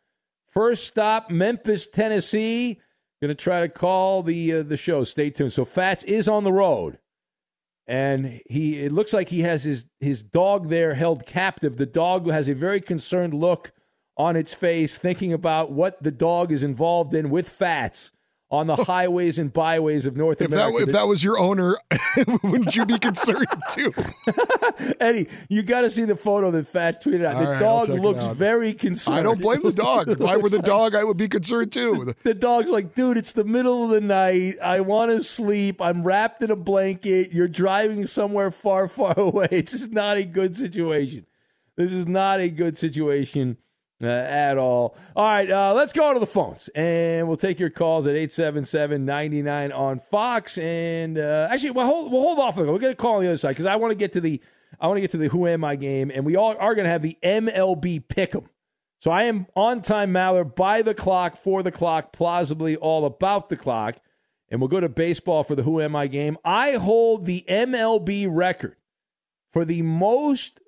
First 0.47 0.87
stop, 0.87 1.31
Memphis, 1.31 1.87
Tennessee. 1.87 2.81
Going 3.23 3.29
to 3.29 3.35
try 3.35 3.61
to 3.61 3.69
call 3.69 4.23
the 4.23 4.55
uh, 4.55 4.63
the 4.63 4.77
show. 4.77 5.05
Stay 5.05 5.31
tuned. 5.31 5.53
So 5.53 5.65
Fats 5.65 6.05
is 6.05 6.29
on 6.29 6.43
the 6.43 6.53
road 6.53 6.99
and 7.91 8.41
he 8.49 8.85
it 8.85 8.93
looks 8.93 9.13
like 9.13 9.29
he 9.29 9.41
has 9.41 9.65
his 9.65 9.87
his 9.99 10.23
dog 10.23 10.69
there 10.69 10.95
held 10.95 11.27
captive. 11.27 11.77
The 11.77 11.87
dog 11.87 12.31
has 12.31 12.49
a 12.49 12.55
very 12.55 12.81
concerned 12.81 13.35
look 13.35 13.73
on 14.21 14.37
its 14.37 14.53
face, 14.53 14.99
thinking 14.99 15.33
about 15.33 15.73
what 15.73 16.03
the 16.03 16.11
dog 16.11 16.53
is 16.53 16.62
involved 16.62 17.14
in 17.14 17.31
with 17.31 17.49
Fats 17.49 18.12
on 18.51 18.66
the 18.66 18.77
highways 18.77 19.39
and 19.39 19.51
byways 19.51 20.05
of 20.05 20.14
North 20.14 20.43
If 20.43 20.51
that 20.51 20.57
America. 20.66 20.83
if 20.83 20.93
that 20.93 21.07
was 21.09 21.25
your 21.25 21.39
owner, 21.39 21.79
wouldn't 22.43 22.77
you 22.77 22.85
be 22.85 22.99
concerned 22.99 23.47
too? 23.71 23.95
Eddie, 25.01 25.29
you 25.49 25.62
got 25.62 25.83
to 25.83 25.91
see 25.91 26.05
the 26.05 26.16
photo 26.16 26.51
that 26.51 26.66
Fats 26.66 26.99
tweeted 26.99 27.25
out. 27.25 27.37
All 27.37 27.45
the 27.45 27.51
right, 27.51 27.61
dog 27.61 27.89
looks 27.89 28.27
very 28.27 28.75
concerned. 28.75 29.21
I 29.21 29.23
don't 29.23 29.41
blame 29.41 29.61
the 29.62 29.73
dog. 29.73 30.09
If 30.09 30.21
I 30.21 30.37
were 30.37 30.51
the 30.51 30.59
dog, 30.62 30.95
I 30.95 31.03
would 31.03 31.16
be 31.16 31.29
concerned 31.29 31.73
too. 31.73 32.14
The 32.23 32.35
dog's 32.35 32.71
like, 32.71 32.95
dude, 32.95 33.16
it's 33.16 33.33
the 33.33 33.45
middle 33.45 33.85
of 33.85 33.91
the 33.91 34.03
night. 34.03 34.57
I 34.62 34.81
want 34.81 35.12
to 35.12 35.25
sleep. 35.25 35.81
I'm 35.81 36.03
wrapped 36.03 36.43
in 36.43 36.51
a 36.51 36.57
blanket. 36.57 37.33
You're 37.33 37.49
driving 37.49 38.07
somewhere 38.07 38.51
far, 38.51 38.87
far 38.87 39.18
away. 39.18 39.47
This 39.49 39.75
is 39.75 39.91
not 39.91 40.18
a 40.18 40.25
good 40.25 40.57
situation. 40.57 41.25
This 41.77 41.93
is 41.93 42.07
not 42.07 42.41
a 42.41 42.51
good 42.51 42.77
situation 42.77 43.57
uh, 44.03 44.07
at 44.07 44.59
all. 44.59 44.97
All 45.15 45.25
right, 45.25 45.51
uh, 45.51 45.75
let's 45.75 45.93
go 45.93 46.15
to 46.15 46.21
the 46.21 46.27
phones 46.27 46.69
and 46.75 47.29
we'll 47.29 47.37
take 47.37 47.59
your 47.59 47.71
calls 47.71 48.07
at 48.07 48.15
877 48.15 49.05
99 49.05 49.73
on 49.73 49.99
Fox. 49.99 50.59
And 50.59 51.19
uh, 51.19 51.49
actually, 51.51 51.73
we'll 51.73 51.87
hold, 51.87 52.13
we'll 52.13 52.23
hold 52.23 52.39
off. 52.39 52.57
We'll 52.57 52.79
get 52.79 52.93
a 52.93 52.95
call 52.95 53.17
on 53.17 53.23
the 53.23 53.29
other 53.29 53.37
side 53.37 53.51
because 53.51 53.67
I 53.67 53.77
want 53.77 53.93
to 53.93 53.97
get 53.97 54.13
to 54.13 54.21
the. 54.21 54.41
I 54.81 54.87
want 54.87 54.97
to 54.99 55.01
get 55.03 55.11
to 55.11 55.19
the 55.19 55.29
Who 55.29 55.47
Am 55.47 55.65
I 55.65 55.77
game, 55.77 56.11
and 56.15 56.25
we 56.25 56.37
all 56.37 56.57
are 56.57 56.75
going 56.75 56.85
to 56.85 56.91
have 56.91 57.03
the 57.03 57.19
MLB 57.23 58.05
Pick'em. 58.07 58.47
So 59.01 59.11
I 59.11 59.25
am 59.25 59.47
on 59.57 59.83
time, 59.83 60.13
Maller, 60.13 60.55
by 60.55 60.81
the 60.81 60.95
clock, 60.95 61.37
for 61.37 61.63
the 61.63 61.73
clock, 61.73 62.13
plausibly 62.13 62.77
all 62.77 63.05
about 63.05 63.49
the 63.49 63.57
clock. 63.57 63.97
And 64.49 64.61
we'll 64.61 64.69
go 64.69 64.81
to 64.81 64.89
baseball 64.89 65.43
for 65.43 65.55
the 65.55 65.63
Who 65.65 65.81
Am 65.81 65.97
I 65.97 66.07
game. 66.07 66.39
I 66.45 66.73
hold 66.73 67.25
the 67.25 67.45
MLB 67.49 68.27
record 68.31 68.77
for 69.51 69.65
the 69.65 69.83
most 69.83 70.61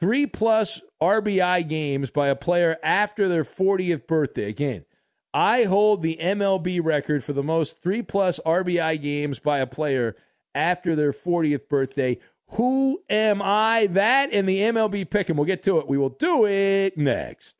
three 0.00 0.26
plus 0.26 0.80
RBI 1.02 1.68
games 1.68 2.10
by 2.10 2.28
a 2.28 2.36
player 2.36 2.78
after 2.82 3.28
their 3.28 3.44
40th 3.44 4.06
birthday. 4.06 4.48
Again, 4.48 4.84
I 5.32 5.64
hold 5.64 6.02
the 6.02 6.18
MLB 6.20 6.80
record 6.82 7.22
for 7.22 7.32
the 7.32 7.42
most 7.42 7.82
three 7.82 8.02
plus 8.02 8.40
RBI 8.44 9.00
games 9.00 9.38
by 9.38 9.58
a 9.58 9.66
player 9.66 10.16
after 10.54 10.96
their 10.96 11.12
40th 11.12 11.68
birthday. 11.68 12.18
Who 12.52 13.00
am 13.08 13.40
I? 13.40 13.86
That 13.86 14.32
and 14.32 14.48
the 14.48 14.58
MLB 14.58 15.08
pick, 15.08 15.28
and 15.28 15.38
we'll 15.38 15.46
get 15.46 15.62
to 15.64 15.78
it. 15.78 15.86
We 15.86 15.98
will 15.98 16.08
do 16.08 16.46
it 16.46 16.98
next. 16.98 17.59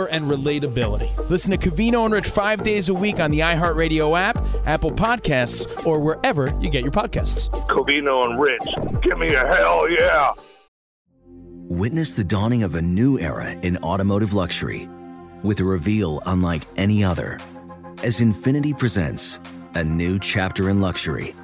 and 0.05 0.29
relatability. 0.29 1.29
Listen 1.29 1.51
to 1.51 1.57
Covino 1.57 2.05
and 2.05 2.13
Rich 2.13 2.27
five 2.27 2.63
days 2.63 2.89
a 2.89 2.93
week 2.93 3.19
on 3.19 3.31
the 3.31 3.39
iHeartRadio 3.39 4.19
app, 4.19 4.37
Apple 4.65 4.91
Podcasts, 4.91 5.85
or 5.85 5.99
wherever 5.99 6.51
you 6.59 6.69
get 6.69 6.83
your 6.83 6.91
podcasts. 6.91 7.49
Covino 7.67 8.25
and 8.25 8.41
Rich, 8.41 9.01
give 9.01 9.17
me 9.17 9.33
a 9.33 9.45
hell 9.47 9.89
yeah. 9.91 10.31
Witness 11.67 12.15
the 12.15 12.23
dawning 12.23 12.63
of 12.63 12.75
a 12.75 12.81
new 12.81 13.17
era 13.19 13.51
in 13.61 13.77
automotive 13.77 14.33
luxury 14.33 14.89
with 15.43 15.59
a 15.59 15.63
reveal 15.63 16.21
unlike 16.25 16.63
any 16.75 17.03
other 17.03 17.37
as 18.03 18.19
Infiniti 18.19 18.77
presents 18.77 19.39
a 19.75 19.83
new 19.83 20.19
chapter 20.19 20.69
in 20.69 20.81
luxury, 20.81 21.35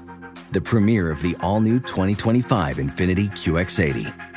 the 0.51 0.61
premiere 0.61 1.11
of 1.11 1.21
the 1.21 1.35
all 1.39 1.61
new 1.61 1.79
2025 1.79 2.77
Infiniti 2.77 3.29
QX80. 3.29 4.36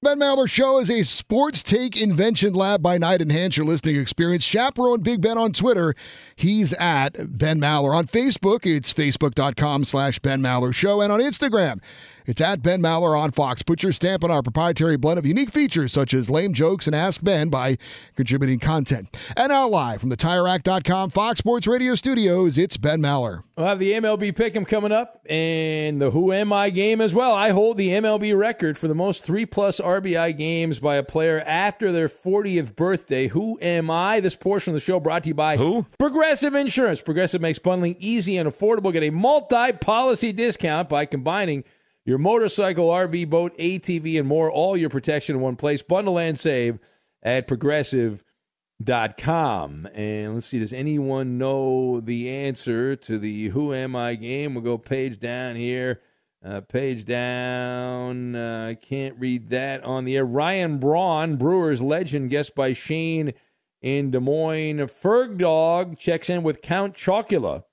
Ben 0.00 0.20
Maller 0.20 0.48
Show 0.48 0.78
is 0.78 0.92
a 0.92 1.02
sports 1.02 1.60
take 1.64 2.00
invention 2.00 2.54
lab 2.54 2.80
by 2.80 2.98
night. 2.98 3.20
Enhance 3.20 3.56
your 3.56 3.66
listening 3.66 3.96
experience. 3.96 4.44
Chaperone 4.44 5.00
Big 5.00 5.20
Ben 5.20 5.36
on 5.36 5.50
Twitter. 5.50 5.92
He's 6.36 6.72
at 6.74 7.36
Ben 7.36 7.60
Maller. 7.60 7.96
On 7.96 8.04
Facebook, 8.04 8.64
it's 8.64 8.92
facebook.com 8.92 9.84
slash 9.84 10.20
Ben 10.20 10.40
Maller 10.40 10.72
Show. 10.72 11.00
And 11.00 11.10
on 11.10 11.18
Instagram, 11.18 11.82
it's 12.28 12.42
at 12.42 12.62
Ben 12.62 12.82
Maller 12.82 13.18
on 13.18 13.30
Fox. 13.30 13.62
Put 13.62 13.82
your 13.82 13.90
stamp 13.90 14.22
on 14.22 14.30
our 14.30 14.42
proprietary 14.42 14.98
blend 14.98 15.18
of 15.18 15.24
unique 15.24 15.50
features 15.50 15.92
such 15.92 16.12
as 16.12 16.28
lame 16.28 16.52
jokes 16.52 16.86
and 16.86 16.94
Ask 16.94 17.24
Ben 17.24 17.48
by 17.48 17.78
contributing 18.16 18.58
content. 18.58 19.16
And 19.34 19.48
now 19.48 19.66
live 19.66 20.00
from 20.00 20.10
the 20.10 20.16
TireRack.com 20.16 21.08
Fox 21.08 21.38
Sports 21.38 21.66
Radio 21.66 21.94
studios, 21.94 22.58
it's 22.58 22.76
Ben 22.76 23.00
Maller. 23.00 23.44
We'll 23.56 23.66
have 23.66 23.78
the 23.78 23.92
MLB 23.92 24.34
pick'em 24.34 24.68
coming 24.68 24.92
up 24.92 25.24
and 25.28 26.00
the 26.02 26.10
Who 26.10 26.32
Am 26.32 26.52
I 26.52 26.68
game 26.70 27.00
as 27.00 27.14
well. 27.14 27.34
I 27.34 27.48
hold 27.48 27.78
the 27.78 27.88
MLB 27.88 28.38
record 28.38 28.76
for 28.76 28.88
the 28.88 28.94
most 28.94 29.24
three 29.24 29.46
plus 29.46 29.80
RBI 29.80 30.36
games 30.36 30.78
by 30.80 30.96
a 30.96 31.02
player 31.02 31.40
after 31.40 31.90
their 31.90 32.08
40th 32.08 32.76
birthday. 32.76 33.28
Who 33.28 33.58
am 33.62 33.90
I? 33.90 34.20
This 34.20 34.36
portion 34.36 34.72
of 34.72 34.74
the 34.74 34.84
show 34.84 35.00
brought 35.00 35.24
to 35.24 35.28
you 35.30 35.34
by 35.34 35.56
Who? 35.56 35.86
Progressive 35.98 36.54
Insurance. 36.54 37.00
Progressive 37.00 37.40
makes 37.40 37.58
bundling 37.58 37.96
easy 37.98 38.36
and 38.36 38.48
affordable. 38.48 38.92
Get 38.92 39.02
a 39.02 39.10
multi 39.10 39.72
policy 39.72 40.32
discount 40.32 40.90
by 40.90 41.06
combining 41.06 41.64
your 42.08 42.16
motorcycle, 42.16 42.88
RV, 42.88 43.28
boat, 43.28 43.54
ATV, 43.58 44.18
and 44.18 44.26
more. 44.26 44.50
All 44.50 44.78
your 44.78 44.88
protection 44.88 45.36
in 45.36 45.42
one 45.42 45.56
place. 45.56 45.82
Bundle 45.82 46.18
and 46.18 46.40
save 46.40 46.78
at 47.22 47.46
progressive.com. 47.46 48.22
And 49.92 50.32
let's 50.32 50.46
see, 50.46 50.58
does 50.58 50.72
anyone 50.72 51.36
know 51.36 52.00
the 52.00 52.30
answer 52.30 52.96
to 52.96 53.18
the 53.18 53.48
Who 53.48 53.74
Am 53.74 53.94
I 53.94 54.14
game? 54.14 54.54
We'll 54.54 54.64
go 54.64 54.78
page 54.78 55.20
down 55.20 55.56
here. 55.56 56.00
Uh, 56.42 56.62
page 56.62 57.04
down. 57.04 58.34
I 58.34 58.72
uh, 58.72 58.74
can't 58.76 59.20
read 59.20 59.50
that 59.50 59.84
on 59.84 60.06
the 60.06 60.16
air. 60.16 60.24
Ryan 60.24 60.78
Braun, 60.78 61.36
Brewers 61.36 61.82
legend, 61.82 62.30
guessed 62.30 62.54
by 62.54 62.72
Shane 62.72 63.34
in 63.82 64.12
Des 64.12 64.20
Moines. 64.20 64.78
Ferg 64.78 65.36
Dog 65.36 65.98
checks 65.98 66.30
in 66.30 66.42
with 66.42 66.62
Count 66.62 66.94
Chocula 66.94 67.64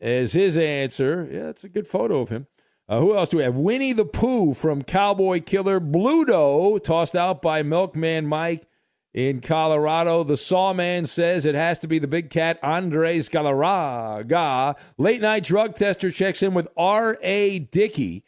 as 0.00 0.32
his 0.32 0.56
answer. 0.56 1.28
Yeah, 1.30 1.42
that's 1.42 1.64
a 1.64 1.68
good 1.68 1.86
photo 1.86 2.22
of 2.22 2.30
him. 2.30 2.46
Uh, 2.88 3.00
who 3.00 3.16
else 3.16 3.28
do 3.28 3.38
we 3.38 3.42
have? 3.42 3.56
Winnie 3.56 3.92
the 3.92 4.04
Pooh 4.04 4.54
from 4.54 4.82
Cowboy 4.82 5.40
Killer. 5.40 5.80
Bluto, 5.80 6.82
tossed 6.82 7.14
out 7.14 7.40
by 7.40 7.62
Milkman 7.62 8.26
Mike 8.26 8.66
in 9.14 9.40
Colorado. 9.40 10.24
The 10.24 10.36
Sawman 10.36 11.06
says 11.06 11.46
it 11.46 11.54
has 11.54 11.78
to 11.80 11.88
be 11.88 11.98
the 11.98 12.08
big 12.08 12.30
cat, 12.30 12.58
Andres 12.62 13.28
Galarraga. 13.28 14.76
Late 14.98 15.20
night 15.20 15.44
drug 15.44 15.74
tester 15.74 16.10
checks 16.10 16.42
in 16.42 16.54
with 16.54 16.68
R.A. 16.76 17.60
Dickey 17.60 18.24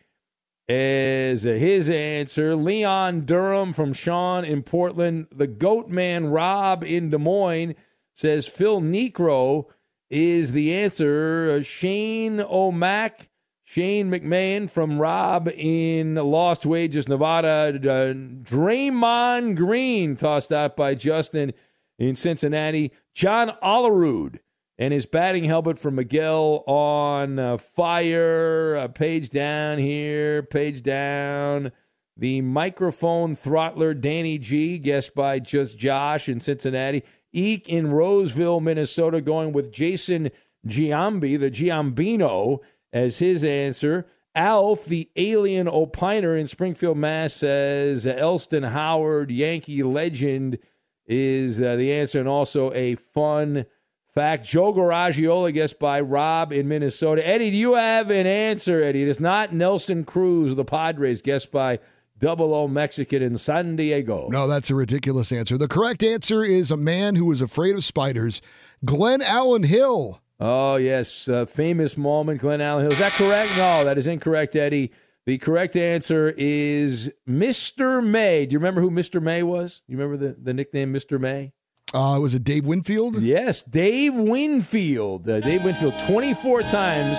as 0.69 1.43
his 1.43 1.91
answer. 1.91 2.57
Leon 2.57 3.23
Durham 3.23 3.73
from 3.73 3.93
Sean 3.93 4.45
in 4.45 4.63
Portland. 4.63 5.27
The 5.35 5.47
Goat 5.47 5.89
Man 5.89 6.27
Rob 6.27 6.83
in 6.85 7.11
Des 7.11 7.19
Moines 7.19 7.75
says 8.15 8.47
Phil 8.47 8.81
Niekro 8.81 9.67
is 10.11 10.53
the 10.53 10.73
answer. 10.75 11.63
Shane 11.65 12.41
O'Mac 12.41 13.29
Shane 13.67 14.11
McMahon 14.11 14.69
from 14.69 15.01
Rob 15.01 15.49
in 15.49 16.17
Lost 16.17 16.67
Wages, 16.67 17.09
Nevada. 17.09 17.71
Uh, 17.75 18.12
Draymond 18.12 19.57
Green 19.57 20.17
tossed 20.17 20.53
out 20.53 20.77
by 20.77 20.95
Justin 20.95 21.55
in 21.99 22.15
Cincinnati. 22.15 22.93
John 23.15 23.53
Olerud 23.62 24.41
and 24.77 24.93
his 24.93 25.07
batting 25.07 25.45
helmet 25.45 25.79
from 25.79 25.95
Miguel 25.95 26.62
on 26.67 27.39
uh, 27.39 27.57
fire. 27.57 28.77
Uh, 28.77 28.89
page 28.89 29.31
down 29.31 29.79
here, 29.79 30.43
page 30.43 30.83
down. 30.83 31.73
The 32.19 32.43
microphone 32.43 33.35
throttler 33.35 33.99
Danny 33.99 34.39
G, 34.39 34.79
guessed 34.79 35.15
by 35.15 35.39
just 35.39 35.79
Josh 35.79 36.29
in 36.29 36.39
Cincinnati. 36.41 37.03
Eek 37.33 37.69
in 37.69 37.91
Roseville, 37.91 38.61
Minnesota, 38.61 39.21
going 39.21 39.53
with 39.53 39.73
Jason 39.73 40.31
Giambi, 40.67 41.39
the 41.39 41.51
Giambino 41.51 42.61
as 42.95 43.19
his 43.19 43.45
answer. 43.45 44.07
Alf, 44.37 44.87
the 44.87 45.11
alien 45.17 45.67
opiner 45.67 46.39
in 46.39 46.47
Springfield, 46.47 46.97
Mass, 46.97 47.35
says 47.35 48.07
Elston 48.07 48.63
Howard, 48.63 49.31
Yankee 49.31 49.83
legend, 49.83 50.59
is 51.07 51.61
uh, 51.61 51.77
the 51.77 51.93
answer, 51.93 52.19
and 52.19 52.29
also 52.29 52.73
a 52.73 52.95
fun 52.95 53.67
fact. 54.09 54.47
Joe 54.47 54.73
Garagiola, 54.73 55.53
guessed 55.53 55.79
by 55.79 56.01
Rob 56.01 56.53
in 56.53 56.67
Minnesota. 56.67 57.27
Eddie, 57.27 57.51
do 57.51 57.57
you 57.57 57.75
have 57.75 58.11
an 58.11 58.27
answer, 58.27 58.83
Eddie? 58.83 59.03
It 59.03 59.09
is 59.09 59.21
not 59.21 59.53
Nelson 59.53 60.05
Cruz 60.05 60.53
of 60.53 60.57
the 60.57 60.65
Padres, 60.65 61.21
guessed 61.23 61.53
by 61.53 61.79
Double 62.19 62.55
O 62.55 62.67
Mexican 62.67 63.23
in 63.23 63.37
San 63.39 63.77
Diego. 63.77 64.29
No, 64.31 64.49
that's 64.49 64.71
a 64.71 64.75
ridiculous 64.75 65.31
answer. 65.31 65.59
The 65.59 65.69
correct 65.69 66.03
answer 66.03 66.43
is 66.43 66.71
a 66.71 66.77
man 66.77 67.17
who 67.17 67.27
was 67.27 67.41
afraid 67.41 67.77
of 67.77 67.85
spiders, 67.85 68.41
Glenn 68.85 69.21
Allen 69.23 69.65
Hill. 69.65 70.21
Oh, 70.41 70.76
yes. 70.76 71.28
Uh, 71.28 71.47
famous 71.47 71.97
moment, 71.97 72.41
Glenn 72.41 72.61
Allen 72.61 72.85
Hill. 72.85 72.93
Is 72.93 72.99
that 72.99 73.14
correct? 73.14 73.57
No, 73.57 73.85
that 73.85 73.99
is 73.99 74.07
incorrect, 74.07 74.57
Eddie. 74.57 74.93
The 75.26 75.39
correct 75.39 75.74
answer 75.74 76.35
is 76.37 77.11
Mr. 77.28 78.05
May. 78.07 78.45
Do 78.45 78.53
you 78.53 78.59
remember 78.59 78.80
who 78.80 78.91
Mr. 78.91 79.22
May 79.22 79.43
was? 79.43 79.80
You 79.87 79.97
remember 79.97 80.16
the, 80.16 80.37
the 80.39 80.53
nickname 80.53 80.93
Mr. 80.93 81.18
May? 81.18 81.53
Uh, 81.95 82.18
was 82.20 82.35
it 82.35 82.45
Dave 82.45 82.66
Winfield? 82.66 83.22
Yes, 83.22 83.62
Dave 83.62 84.14
Winfield. 84.14 85.28
Uh, 85.28 85.41
Dave 85.41 85.64
Winfield, 85.64 85.95
24 86.01 86.62
times 86.62 87.16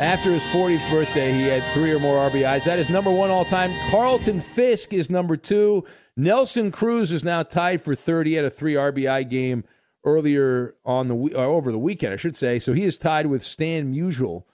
after 0.00 0.32
his 0.32 0.42
40th 0.44 0.90
birthday, 0.90 1.32
he 1.32 1.42
had 1.42 1.62
three 1.72 1.92
or 1.92 1.98
more 1.98 2.28
RBIs. 2.28 2.64
That 2.64 2.78
is 2.78 2.90
number 2.90 3.10
one 3.10 3.30
all 3.30 3.44
time. 3.44 3.72
Carlton 3.90 4.40
Fisk 4.40 4.92
is 4.92 5.08
number 5.08 5.36
two. 5.36 5.84
Nelson 6.16 6.70
Cruz 6.70 7.12
is 7.12 7.22
now 7.22 7.42
tied 7.42 7.80
for 7.82 7.94
30 7.94 8.38
at 8.38 8.44
a 8.44 8.50
three 8.50 8.74
RBI 8.74 9.28
game 9.30 9.64
earlier 10.04 10.74
on 10.84 11.08
the 11.08 11.14
or 11.14 11.44
uh, 11.44 11.46
over 11.46 11.72
the 11.72 11.78
weekend, 11.78 12.14
I 12.14 12.16
should 12.16 12.36
say. 12.36 12.58
So 12.58 12.72
he 12.72 12.84
is 12.84 12.96
tied 12.96 13.26
with 13.26 13.42
Stan 13.42 13.92
Musial 13.92 14.44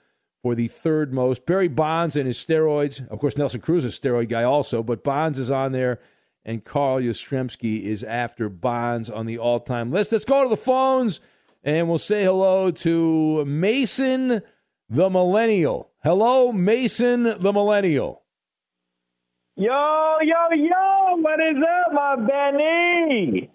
for 0.41 0.55
the 0.55 0.67
third 0.67 1.13
most. 1.13 1.45
Barry 1.45 1.67
Bonds 1.67 2.15
and 2.15 2.27
his 2.27 2.37
steroids. 2.37 3.07
Of 3.09 3.19
course, 3.19 3.37
Nelson 3.37 3.61
Cruz 3.61 3.85
is 3.85 3.97
a 3.97 4.01
steroid 4.01 4.29
guy 4.29 4.43
also, 4.43 4.83
but 4.83 5.03
Bonds 5.03 5.39
is 5.39 5.51
on 5.51 5.71
there, 5.71 5.99
and 6.45 6.63
Carl 6.63 6.99
Yastrzemski 6.99 7.83
is 7.83 8.03
after 8.03 8.49
Bonds 8.49 9.09
on 9.09 9.25
the 9.25 9.37
all-time 9.37 9.91
list. 9.91 10.11
Let's 10.11 10.25
go 10.25 10.43
to 10.43 10.49
the 10.49 10.57
phones, 10.57 11.19
and 11.63 11.89
we'll 11.89 11.97
say 11.97 12.23
hello 12.23 12.71
to 12.71 13.45
Mason 13.45 14.41
the 14.89 15.09
Millennial. 15.09 15.91
Hello, 16.03 16.51
Mason 16.51 17.23
the 17.23 17.51
Millennial. 17.51 18.23
Yo, 19.55 20.17
yo, 20.21 20.55
yo, 20.55 21.15
what 21.17 21.39
is 21.39 21.57
up, 21.57 21.93
my 21.93 22.15
Benny? 22.15 23.49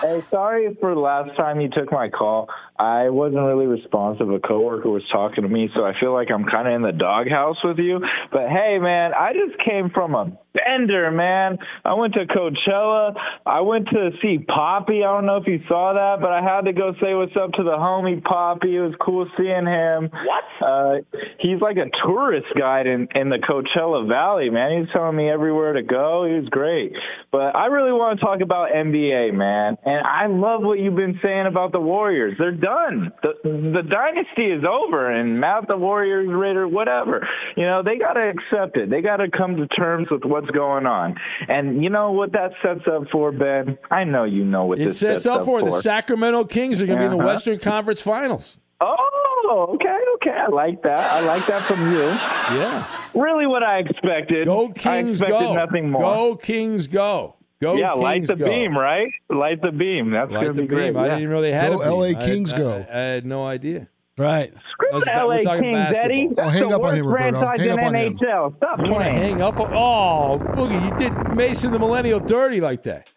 Hey, 0.00 0.22
sorry 0.30 0.76
for 0.80 0.94
last 0.94 1.36
time 1.36 1.60
you 1.60 1.68
took 1.68 1.90
my 1.90 2.08
call. 2.08 2.48
I 2.78 3.10
wasn't 3.10 3.42
really 3.42 3.66
responsive. 3.66 4.30
A 4.30 4.38
coworker 4.38 4.88
was 4.88 5.02
talking 5.10 5.42
to 5.42 5.48
me, 5.48 5.68
so 5.74 5.84
I 5.84 5.98
feel 5.98 6.12
like 6.12 6.28
I'm 6.30 6.44
kind 6.44 6.68
of 6.68 6.74
in 6.74 6.82
the 6.82 6.92
doghouse 6.92 7.56
with 7.64 7.78
you. 7.78 8.00
But 8.30 8.48
hey, 8.48 8.78
man, 8.80 9.12
I 9.14 9.32
just 9.32 9.58
came 9.64 9.90
from 9.90 10.14
a 10.14 10.32
bender, 10.54 11.10
man. 11.10 11.58
I 11.84 11.94
went 11.94 12.14
to 12.14 12.26
Coachella. 12.26 13.14
I 13.44 13.60
went 13.62 13.88
to 13.88 14.10
see 14.22 14.38
Poppy. 14.38 15.04
I 15.04 15.12
don't 15.12 15.26
know 15.26 15.36
if 15.36 15.46
you 15.46 15.60
saw 15.68 15.92
that, 15.94 16.20
but 16.20 16.32
I 16.32 16.42
had 16.42 16.62
to 16.66 16.72
go 16.72 16.92
say 17.00 17.14
what's 17.14 17.36
up 17.36 17.52
to 17.52 17.62
the 17.62 17.76
homie 17.76 18.22
Poppy. 18.22 18.76
It 18.76 18.80
was 18.80 18.94
cool 19.00 19.28
seeing 19.36 19.66
him. 19.66 20.10
What? 20.10 20.44
Uh, 20.60 21.20
he's 21.40 21.60
like 21.60 21.76
a 21.76 21.90
tourist 22.06 22.46
guide 22.58 22.86
in, 22.86 23.08
in 23.14 23.28
the 23.28 23.38
Coachella 23.38 24.08
Valley, 24.08 24.50
man. 24.50 24.72
He 24.72 24.78
was 24.80 24.88
telling 24.92 25.16
me 25.16 25.28
everywhere 25.30 25.74
to 25.74 25.82
go. 25.82 26.26
He 26.26 26.34
was 26.34 26.48
great. 26.48 26.92
But 27.30 27.56
I 27.56 27.66
really 27.66 27.92
want 27.92 28.18
to 28.18 28.24
talk 28.24 28.40
about 28.40 28.70
NBA, 28.70 29.34
man. 29.34 29.76
And 29.84 30.06
I 30.06 30.26
love 30.26 30.62
what 30.62 30.78
you've 30.78 30.96
been 30.96 31.18
saying 31.22 31.46
about 31.46 31.72
the 31.72 31.80
Warriors. 31.80 32.36
They're 32.38 32.52
done. 32.68 33.12
The, 33.22 33.32
the 33.44 33.82
dynasty 33.88 34.46
is 34.46 34.64
over, 34.64 35.10
and 35.10 35.40
Matt 35.40 35.66
the 35.68 35.76
Warriors, 35.76 36.28
Raider, 36.30 36.66
whatever. 36.68 37.26
You 37.56 37.64
know, 37.66 37.82
they 37.82 37.98
got 37.98 38.14
to 38.14 38.30
accept 38.30 38.76
it. 38.76 38.90
They 38.90 39.00
got 39.02 39.16
to 39.18 39.28
come 39.30 39.56
to 39.56 39.66
terms 39.68 40.08
with 40.10 40.24
what's 40.24 40.50
going 40.50 40.86
on. 40.86 41.16
And 41.48 41.82
you 41.82 41.90
know 41.90 42.12
what 42.12 42.32
that 42.32 42.52
sets 42.62 42.86
up 42.90 43.04
for, 43.10 43.32
Ben? 43.32 43.78
I 43.90 44.04
know 44.04 44.24
you 44.24 44.44
know 44.44 44.66
what 44.66 44.78
it 44.80 44.84
this 44.84 44.98
sets, 44.98 45.24
sets 45.24 45.26
up 45.36 45.44
for. 45.44 45.60
for. 45.60 45.70
The 45.70 45.82
Sacramento 45.82 46.44
Kings 46.44 46.82
are 46.82 46.86
going 46.86 46.98
to 46.98 47.02
be 47.02 47.06
in 47.06 47.10
the 47.12 47.18
Uh-huh. 47.18 47.26
Western 47.34 47.58
Conference 47.58 48.00
Finals. 48.02 48.58
Oh, 48.80 49.70
okay, 49.74 49.94
Okay, 50.20 50.36
I 50.36 50.48
like 50.48 50.82
that. 50.82 50.90
I 51.12 51.20
like 51.20 51.42
that 51.48 51.68
from 51.68 51.92
you. 51.92 52.00
Yeah. 52.02 52.86
Really, 53.14 53.46
what 53.46 53.62
I 53.62 53.78
expected. 53.78 54.46
Go 54.48 54.68
I 54.68 54.72
Kings, 54.72 55.20
expected 55.20 55.46
go. 55.46 55.54
nothing 55.54 55.90
more. 55.90 56.02
Go 56.02 56.36
Kings, 56.36 56.86
go. 56.88 57.36
Go 57.60 57.74
yeah, 57.74 57.92
Kings, 57.92 58.02
light 58.02 58.26
the 58.28 58.36
go. 58.36 58.44
beam, 58.46 58.76
right? 58.78 59.08
Light 59.30 59.60
the 59.62 59.72
beam. 59.72 60.10
That's 60.12 60.30
Light 60.30 60.42
going 60.44 60.56
the 60.56 60.62
to 60.62 60.68
be 60.68 60.68
beam. 60.68 60.92
great. 60.92 60.96
I 60.96 61.00
yeah. 61.02 61.08
didn't 61.08 61.22
even 61.22 61.30
know 61.34 61.42
they 61.42 61.52
had 61.52 61.72
Go 61.72 61.80
a 61.80 61.84
beam. 62.12 62.14
LA 62.16 62.24
Kings, 62.26 62.52
I- 62.54 62.58
go. 62.58 62.86
I, 62.92 62.96
had 62.98 63.26
no 63.26 63.46
idea. 63.46 63.88
Right. 64.16 64.52
Screw 64.72 64.88
was- 64.92 65.04
the 65.04 65.10
LA 65.10 65.36
Kings, 65.60 65.74
basketball. 65.74 66.00
Oh, 66.00 66.04
Eddie. 66.04 66.28
That's 66.36 66.52
hang 66.52 66.68
the 66.68 66.76
up 66.76 66.82
on 66.84 66.94
him, 66.96 67.06
Roberto. 67.06 67.38
franchise 67.40 67.60
Hang 67.66 67.70
up 67.78 67.84
on 67.86 67.94
him. 67.94 68.16
Stop 68.16 68.78
You 68.78 68.90
want 68.92 69.04
to 69.04 69.10
playing. 69.10 69.14
hang 69.16 69.42
up? 69.42 69.60
on- 69.60 69.74
Oh, 69.74 70.38
Boogie, 70.54 70.84
you 70.92 70.96
did 70.98 71.36
Mason 71.36 71.72
the 71.72 71.78
Millennial 71.78 72.20
dirty 72.20 72.60
like 72.60 72.84
that. 72.84 73.10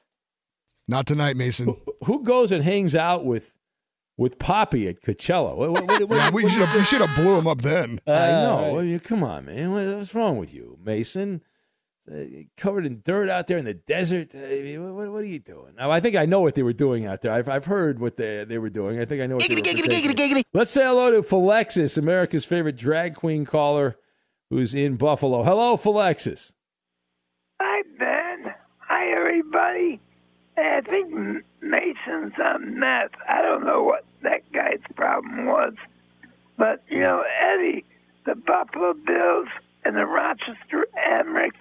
Not 0.88 1.06
tonight, 1.08 1.38
Mason. 1.38 1.76
Who 2.06 2.24
goes 2.24 2.52
and 2.52 2.64
hangs 2.64 2.96
out 2.96 3.24
with 3.26 3.54
with 4.18 4.38
Poppy 4.40 4.88
at 4.88 5.02
Coachella? 5.02 5.56
What, 5.56 5.72
what, 5.72 5.88
what, 5.88 6.10
what- 6.10 6.16
Yeah, 6.18 6.30
we 6.32 6.42
should 6.50 6.62
have 6.66 6.76
we 6.76 6.82
should 6.84 7.02
have 7.02 7.16
blew 7.16 7.38
him 7.38 7.48
up 7.48 7.62
then. 7.62 8.00
I 8.06 8.12
uh, 8.12 8.42
know. 8.44 8.74
right. 8.76 8.80
I 8.82 8.84
mean, 8.84 9.00
come 9.00 9.24
on, 9.24 9.46
man. 9.46 9.72
What- 9.72 9.98
What's 9.98 10.14
wrong 10.16 10.38
with 10.38 10.54
you, 10.54 10.78
Mason? 10.84 11.42
Uh, 12.12 12.24
covered 12.58 12.86
in 12.86 13.02
dirt 13.06 13.30
out 13.30 13.46
there 13.48 13.58
in 13.60 13.66
the 13.66 13.76
desert. 13.76 14.30
I 14.34 14.40
mean, 14.64 14.84
what, 14.84 14.94
what- 14.96 15.12
what 15.12 15.22
are 15.22 15.26
you 15.28 15.40
doing? 15.40 15.74
Now, 15.78 15.92
I 15.92 16.00
think 16.00 16.16
I 16.16 16.26
know 16.26 16.40
what 16.42 16.56
they 16.56 16.64
were 16.64 16.74
doing 16.74 17.06
out 17.06 17.22
there. 17.22 17.32
I've, 17.32 17.48
I've 17.48 17.66
heard 17.66 18.00
what 18.00 18.18
they, 18.18 18.44
they 18.44 18.58
were 18.58 18.72
doing. 18.72 19.00
I 19.00 19.06
think 19.06 19.22
I 19.22 19.28
know 19.28 19.36
what 19.36 19.48
they 19.48 19.54
were 19.56 19.62
partaking 19.62 20.38
in. 20.38 20.44
Let's 20.54 20.72
say 20.72 20.84
hello 20.84 21.12
to 21.12 21.22
Philexis, 21.22 21.98
America's 22.00 22.44
favorite 22.44 22.76
drag 22.76 23.14
queen 23.16 23.46
caller, 23.46 23.98
who's 24.50 24.74
in 24.74 24.96
Buffalo. 24.98 25.44
Hello, 25.44 25.78
Philexis. 25.78 26.52
Hi, 27.62 27.84
Ben. 28.00 28.54
Hi, 28.80 29.12
everybody. 29.16 30.00
Hey, 30.56 30.80
I 30.80 30.82
think 30.82 31.14
M- 31.14 31.44
Mason's 31.62 32.34
on 32.44 32.80
meth. 32.80 33.12
I 33.30 33.44
don't 33.44 33.64
know 33.64 33.84
what 33.84 34.06
that 34.24 34.52
guy's 34.52 34.82
problem 34.96 35.46
was. 35.46 35.74
But, 36.58 36.84
you 36.90 37.00
know, 37.00 37.24
Eddie, 37.42 37.86
the 38.26 38.34
Buffalo 38.36 38.94
Bills 38.94 39.48
and 39.86 39.96
the 39.96 40.06
Rochester 40.06 40.88
Amerks 41.08 41.52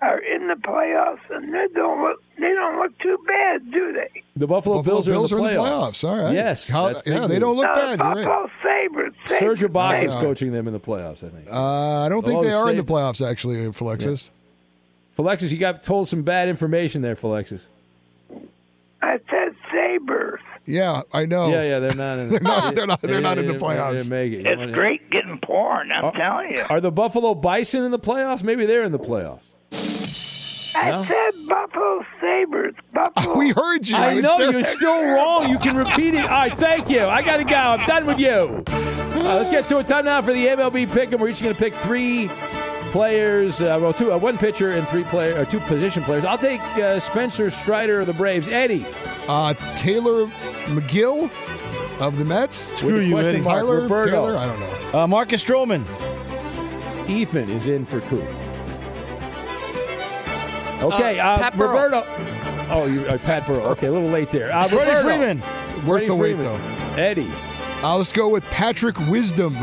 are 0.00 0.18
in 0.18 0.46
the 0.48 0.54
playoffs, 0.54 1.18
and 1.30 1.52
they 1.52 1.66
don't 1.74 2.02
look, 2.02 2.22
they 2.38 2.54
don't 2.54 2.78
look 2.78 2.96
too 2.98 3.18
bad, 3.26 3.70
do 3.72 3.92
they? 3.92 4.22
The 4.36 4.46
Buffalo, 4.46 4.76
Buffalo 4.76 4.82
Bills, 5.02 5.06
Bills 5.06 5.32
are 5.32 5.38
in 5.38 5.44
are 5.44 5.48
the 5.48 5.50
in 5.50 5.56
the 5.56 5.62
playoffs. 5.62 6.04
playoffs. 6.04 6.08
All 6.08 6.22
right. 6.24 6.34
Yes. 6.34 6.68
How- 6.68 6.86
that's 6.88 7.02
big 7.02 7.14
yeah, 7.14 7.26
they 7.26 7.38
don't 7.40 7.56
look 7.56 7.66
No, 7.66 7.74
bad. 7.74 7.98
the 7.98 8.04
You're 8.04 8.14
right. 8.14 8.24
Buffalo 8.24 8.50
Sabres. 8.62 9.14
Serge 9.26 9.60
Ibaka 9.60 10.04
is 10.04 10.14
coaching 10.14 10.52
them 10.52 10.66
in 10.68 10.72
the 10.72 10.78
playoffs, 10.80 11.24
I 11.26 11.30
think. 11.30 11.48
Uh, 11.50 12.02
I 12.04 12.08
don't 12.08 12.24
think 12.24 12.38
Oh, 12.38 12.44
they 12.44 12.52
are 12.52 12.70
in 12.70 12.76
the 12.76 12.84
playoffs, 12.84 13.26
actually, 13.28 13.56
Flexus. 13.72 14.30
Philexis, 15.18 15.50
you 15.50 15.58
got 15.58 15.82
told 15.82 16.06
some 16.06 16.22
bad 16.22 16.48
information 16.48 17.02
there, 17.02 17.16
Philexis. 17.16 17.66
I 19.02 19.18
said 19.30 19.54
Sabres. 19.72 20.40
Yeah, 20.64 21.02
I 21.12 21.24
know. 21.24 21.48
Yeah, 21.48 21.62
yeah, 21.62 21.78
they're 21.80 21.94
not 21.94 22.18
in. 22.18 22.28
They're 22.30 22.40
not- 22.40 22.74
they're 22.74 22.86
not- 22.86 23.00
they're 23.00 23.20
not 23.20 23.38
in 23.38 23.46
the 23.46 23.52
they 23.54 23.58
didn't- 23.58 23.68
they 23.68 23.76
playoffs. 23.76 24.10
make 24.10 24.32
it. 24.32 24.46
It's 24.46 24.72
great 24.72 25.10
getting 25.10 25.38
porn, 25.40 25.90
I'm 25.90 26.12
telling 26.12 26.50
you. 26.56 26.64
Are 26.68 26.80
the 26.80 26.92
Buffalo 26.92 27.34
Bison 27.34 27.82
in 27.84 27.90
the 27.90 27.98
playoffs? 27.98 28.42
Maybe 28.44 28.66
they're 28.66 28.84
in 28.84 28.92
the 28.92 28.98
playoffs. 28.98 29.40
I 30.80 30.90
No? 30.90 31.04
said 31.04 31.32
Buffalo 31.48 32.04
Sabres. 32.20 32.74
Buffalo. 32.92 33.34
We 33.38 33.50
heard 33.50 33.88
you. 33.88 33.96
I 33.96 34.12
It's 34.14 34.22
know 34.22 34.38
their- 34.38 34.52
you're 34.52 34.64
still 34.64 35.04
wrong. 35.14 35.48
You 35.50 35.58
can 35.58 35.76
repeat 35.76 36.14
it. 36.14 36.24
All 36.24 36.28
right, 36.30 36.54
thank 36.54 36.88
you. 36.90 37.04
I 37.06 37.22
got 37.22 37.38
to 37.38 37.44
go. 37.44 37.56
I'm 37.56 37.84
done 37.86 38.06
with 38.06 38.18
you. 38.18 38.62
Uh, 38.68 39.34
let's 39.36 39.48
get 39.50 39.68
to 39.68 39.78
it. 39.78 39.88
Time 39.88 40.04
now 40.04 40.22
for 40.22 40.32
the 40.32 40.46
MLB 40.46 40.90
pick, 40.92 41.12
and 41.12 41.20
we're 41.20 41.28
each 41.28 41.42
going 41.42 41.54
to 41.54 41.58
pick 41.58 41.74
three 41.74 42.30
players. 42.92 43.60
Uh, 43.60 43.78
well, 43.80 43.92
two, 43.92 44.12
uh, 44.12 44.16
one 44.18 44.38
pitcher 44.38 44.70
and 44.72 44.86
three 44.88 45.04
player, 45.04 45.38
or 45.40 45.44
two 45.44 45.60
position 45.60 46.02
players. 46.04 46.24
I'll 46.24 46.38
take 46.38 46.60
uh, 46.60 46.98
Spencer 47.00 47.50
Strider 47.50 48.00
of 48.00 48.06
the 48.06 48.12
Braves. 48.14 48.48
Eddie. 48.48 48.86
Uh, 49.26 49.54
Taylor 49.76 50.26
Megill 50.66 51.30
of 52.00 52.16
the 52.18 52.24
Mets. 52.24 52.56
Screw 52.78 53.00
you, 53.00 53.12
question 53.12 53.36
Eddie. 53.36 53.44
Tyler 53.44 53.80
Roberto. 53.82 54.10
Taylor. 54.10 54.36
I 54.36 54.46
don't 54.46 54.60
know. 54.60 55.00
Uh, 55.00 55.06
Marcus 55.06 55.42
Stroman. 55.44 55.84
Ethan 57.08 57.48
is 57.50 57.66
in 57.66 57.84
for 57.84 58.00
Coop. 58.02 58.26
Okay, 60.80 61.18
uh, 61.18 61.38
Pat 61.38 61.56
Burrell. 61.56 61.72
Roberto. 61.72 62.04
Oh, 62.70 62.86
you 62.86 63.00
uh, 63.06 63.18
Pat 63.18 63.46
Burrow. 63.46 63.64
Okay, 63.70 63.86
a 63.86 63.92
little 63.92 64.10
late 64.10 64.30
there. 64.30 64.52
Uh, 64.52 64.68
Freddie 64.68 64.90
Roberto. 64.90 65.08
Freeman. 65.08 65.38
Worth 65.40 65.84
Freddie 65.84 66.06
the 66.06 66.14
wait, 66.16 66.34
though. 66.34 66.56
Eddie. 66.96 67.30
Uh, 67.82 67.96
let's 67.96 68.12
go 68.12 68.28
with 68.28 68.44
Patrick 68.44 68.98
Wisdom. 69.08 69.56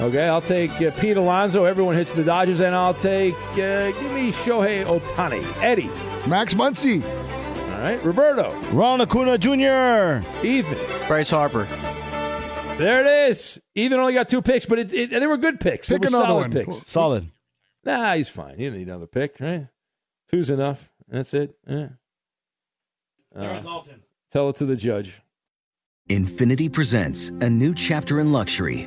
Okay, 0.00 0.28
I'll 0.28 0.40
take 0.40 0.70
uh, 0.80 0.90
Pete 0.92 1.16
Alonso. 1.16 1.64
Everyone 1.64 1.94
hits 1.94 2.12
the 2.12 2.24
Dodgers, 2.24 2.60
and 2.60 2.74
I'll 2.74 2.94
take 2.94 3.34
uh, 3.52 3.90
give 3.90 4.12
me 4.12 4.32
Shohei 4.32 4.84
Ohtani. 4.84 5.44
Eddie. 5.62 5.90
Max 6.28 6.54
Muncy. 6.54 7.02
All 7.04 7.78
right, 7.80 8.04
Roberto. 8.04 8.58
Ron 8.72 9.00
Acuna 9.00 9.38
Jr. 9.38 10.26
Ethan. 10.46 11.06
Bryce 11.06 11.30
Harper. 11.30 11.64
There 12.76 13.00
it 13.00 13.30
is. 13.30 13.60
Ethan 13.74 13.98
only 13.98 14.14
got 14.14 14.28
two 14.28 14.40
picks, 14.42 14.64
but 14.66 14.78
it, 14.78 14.94
it, 14.94 15.10
they 15.10 15.26
were 15.26 15.36
good 15.36 15.60
picks. 15.60 15.88
Pick 15.88 16.00
they 16.02 16.06
were 16.06 16.16
another 16.16 16.26
solid 16.26 16.54
one. 16.54 16.64
picks. 16.64 16.90
Solid. 16.90 17.30
Nah, 17.84 18.14
he's 18.14 18.28
fine. 18.28 18.52
You 18.52 18.70
didn't 18.70 18.78
need 18.78 18.88
another 18.88 19.06
pick, 19.06 19.38
right? 19.40 19.66
Two's 20.30 20.50
enough. 20.50 20.92
That's 21.08 21.34
it. 21.34 21.56
Yeah. 21.66 21.88
Uh, 23.34 23.82
tell 24.30 24.48
it 24.50 24.56
to 24.56 24.66
the 24.66 24.76
judge. 24.76 25.20
Infiniti 26.08 26.72
presents 26.72 27.30
a 27.40 27.50
new 27.50 27.74
chapter 27.74 28.20
in 28.20 28.30
luxury, 28.30 28.86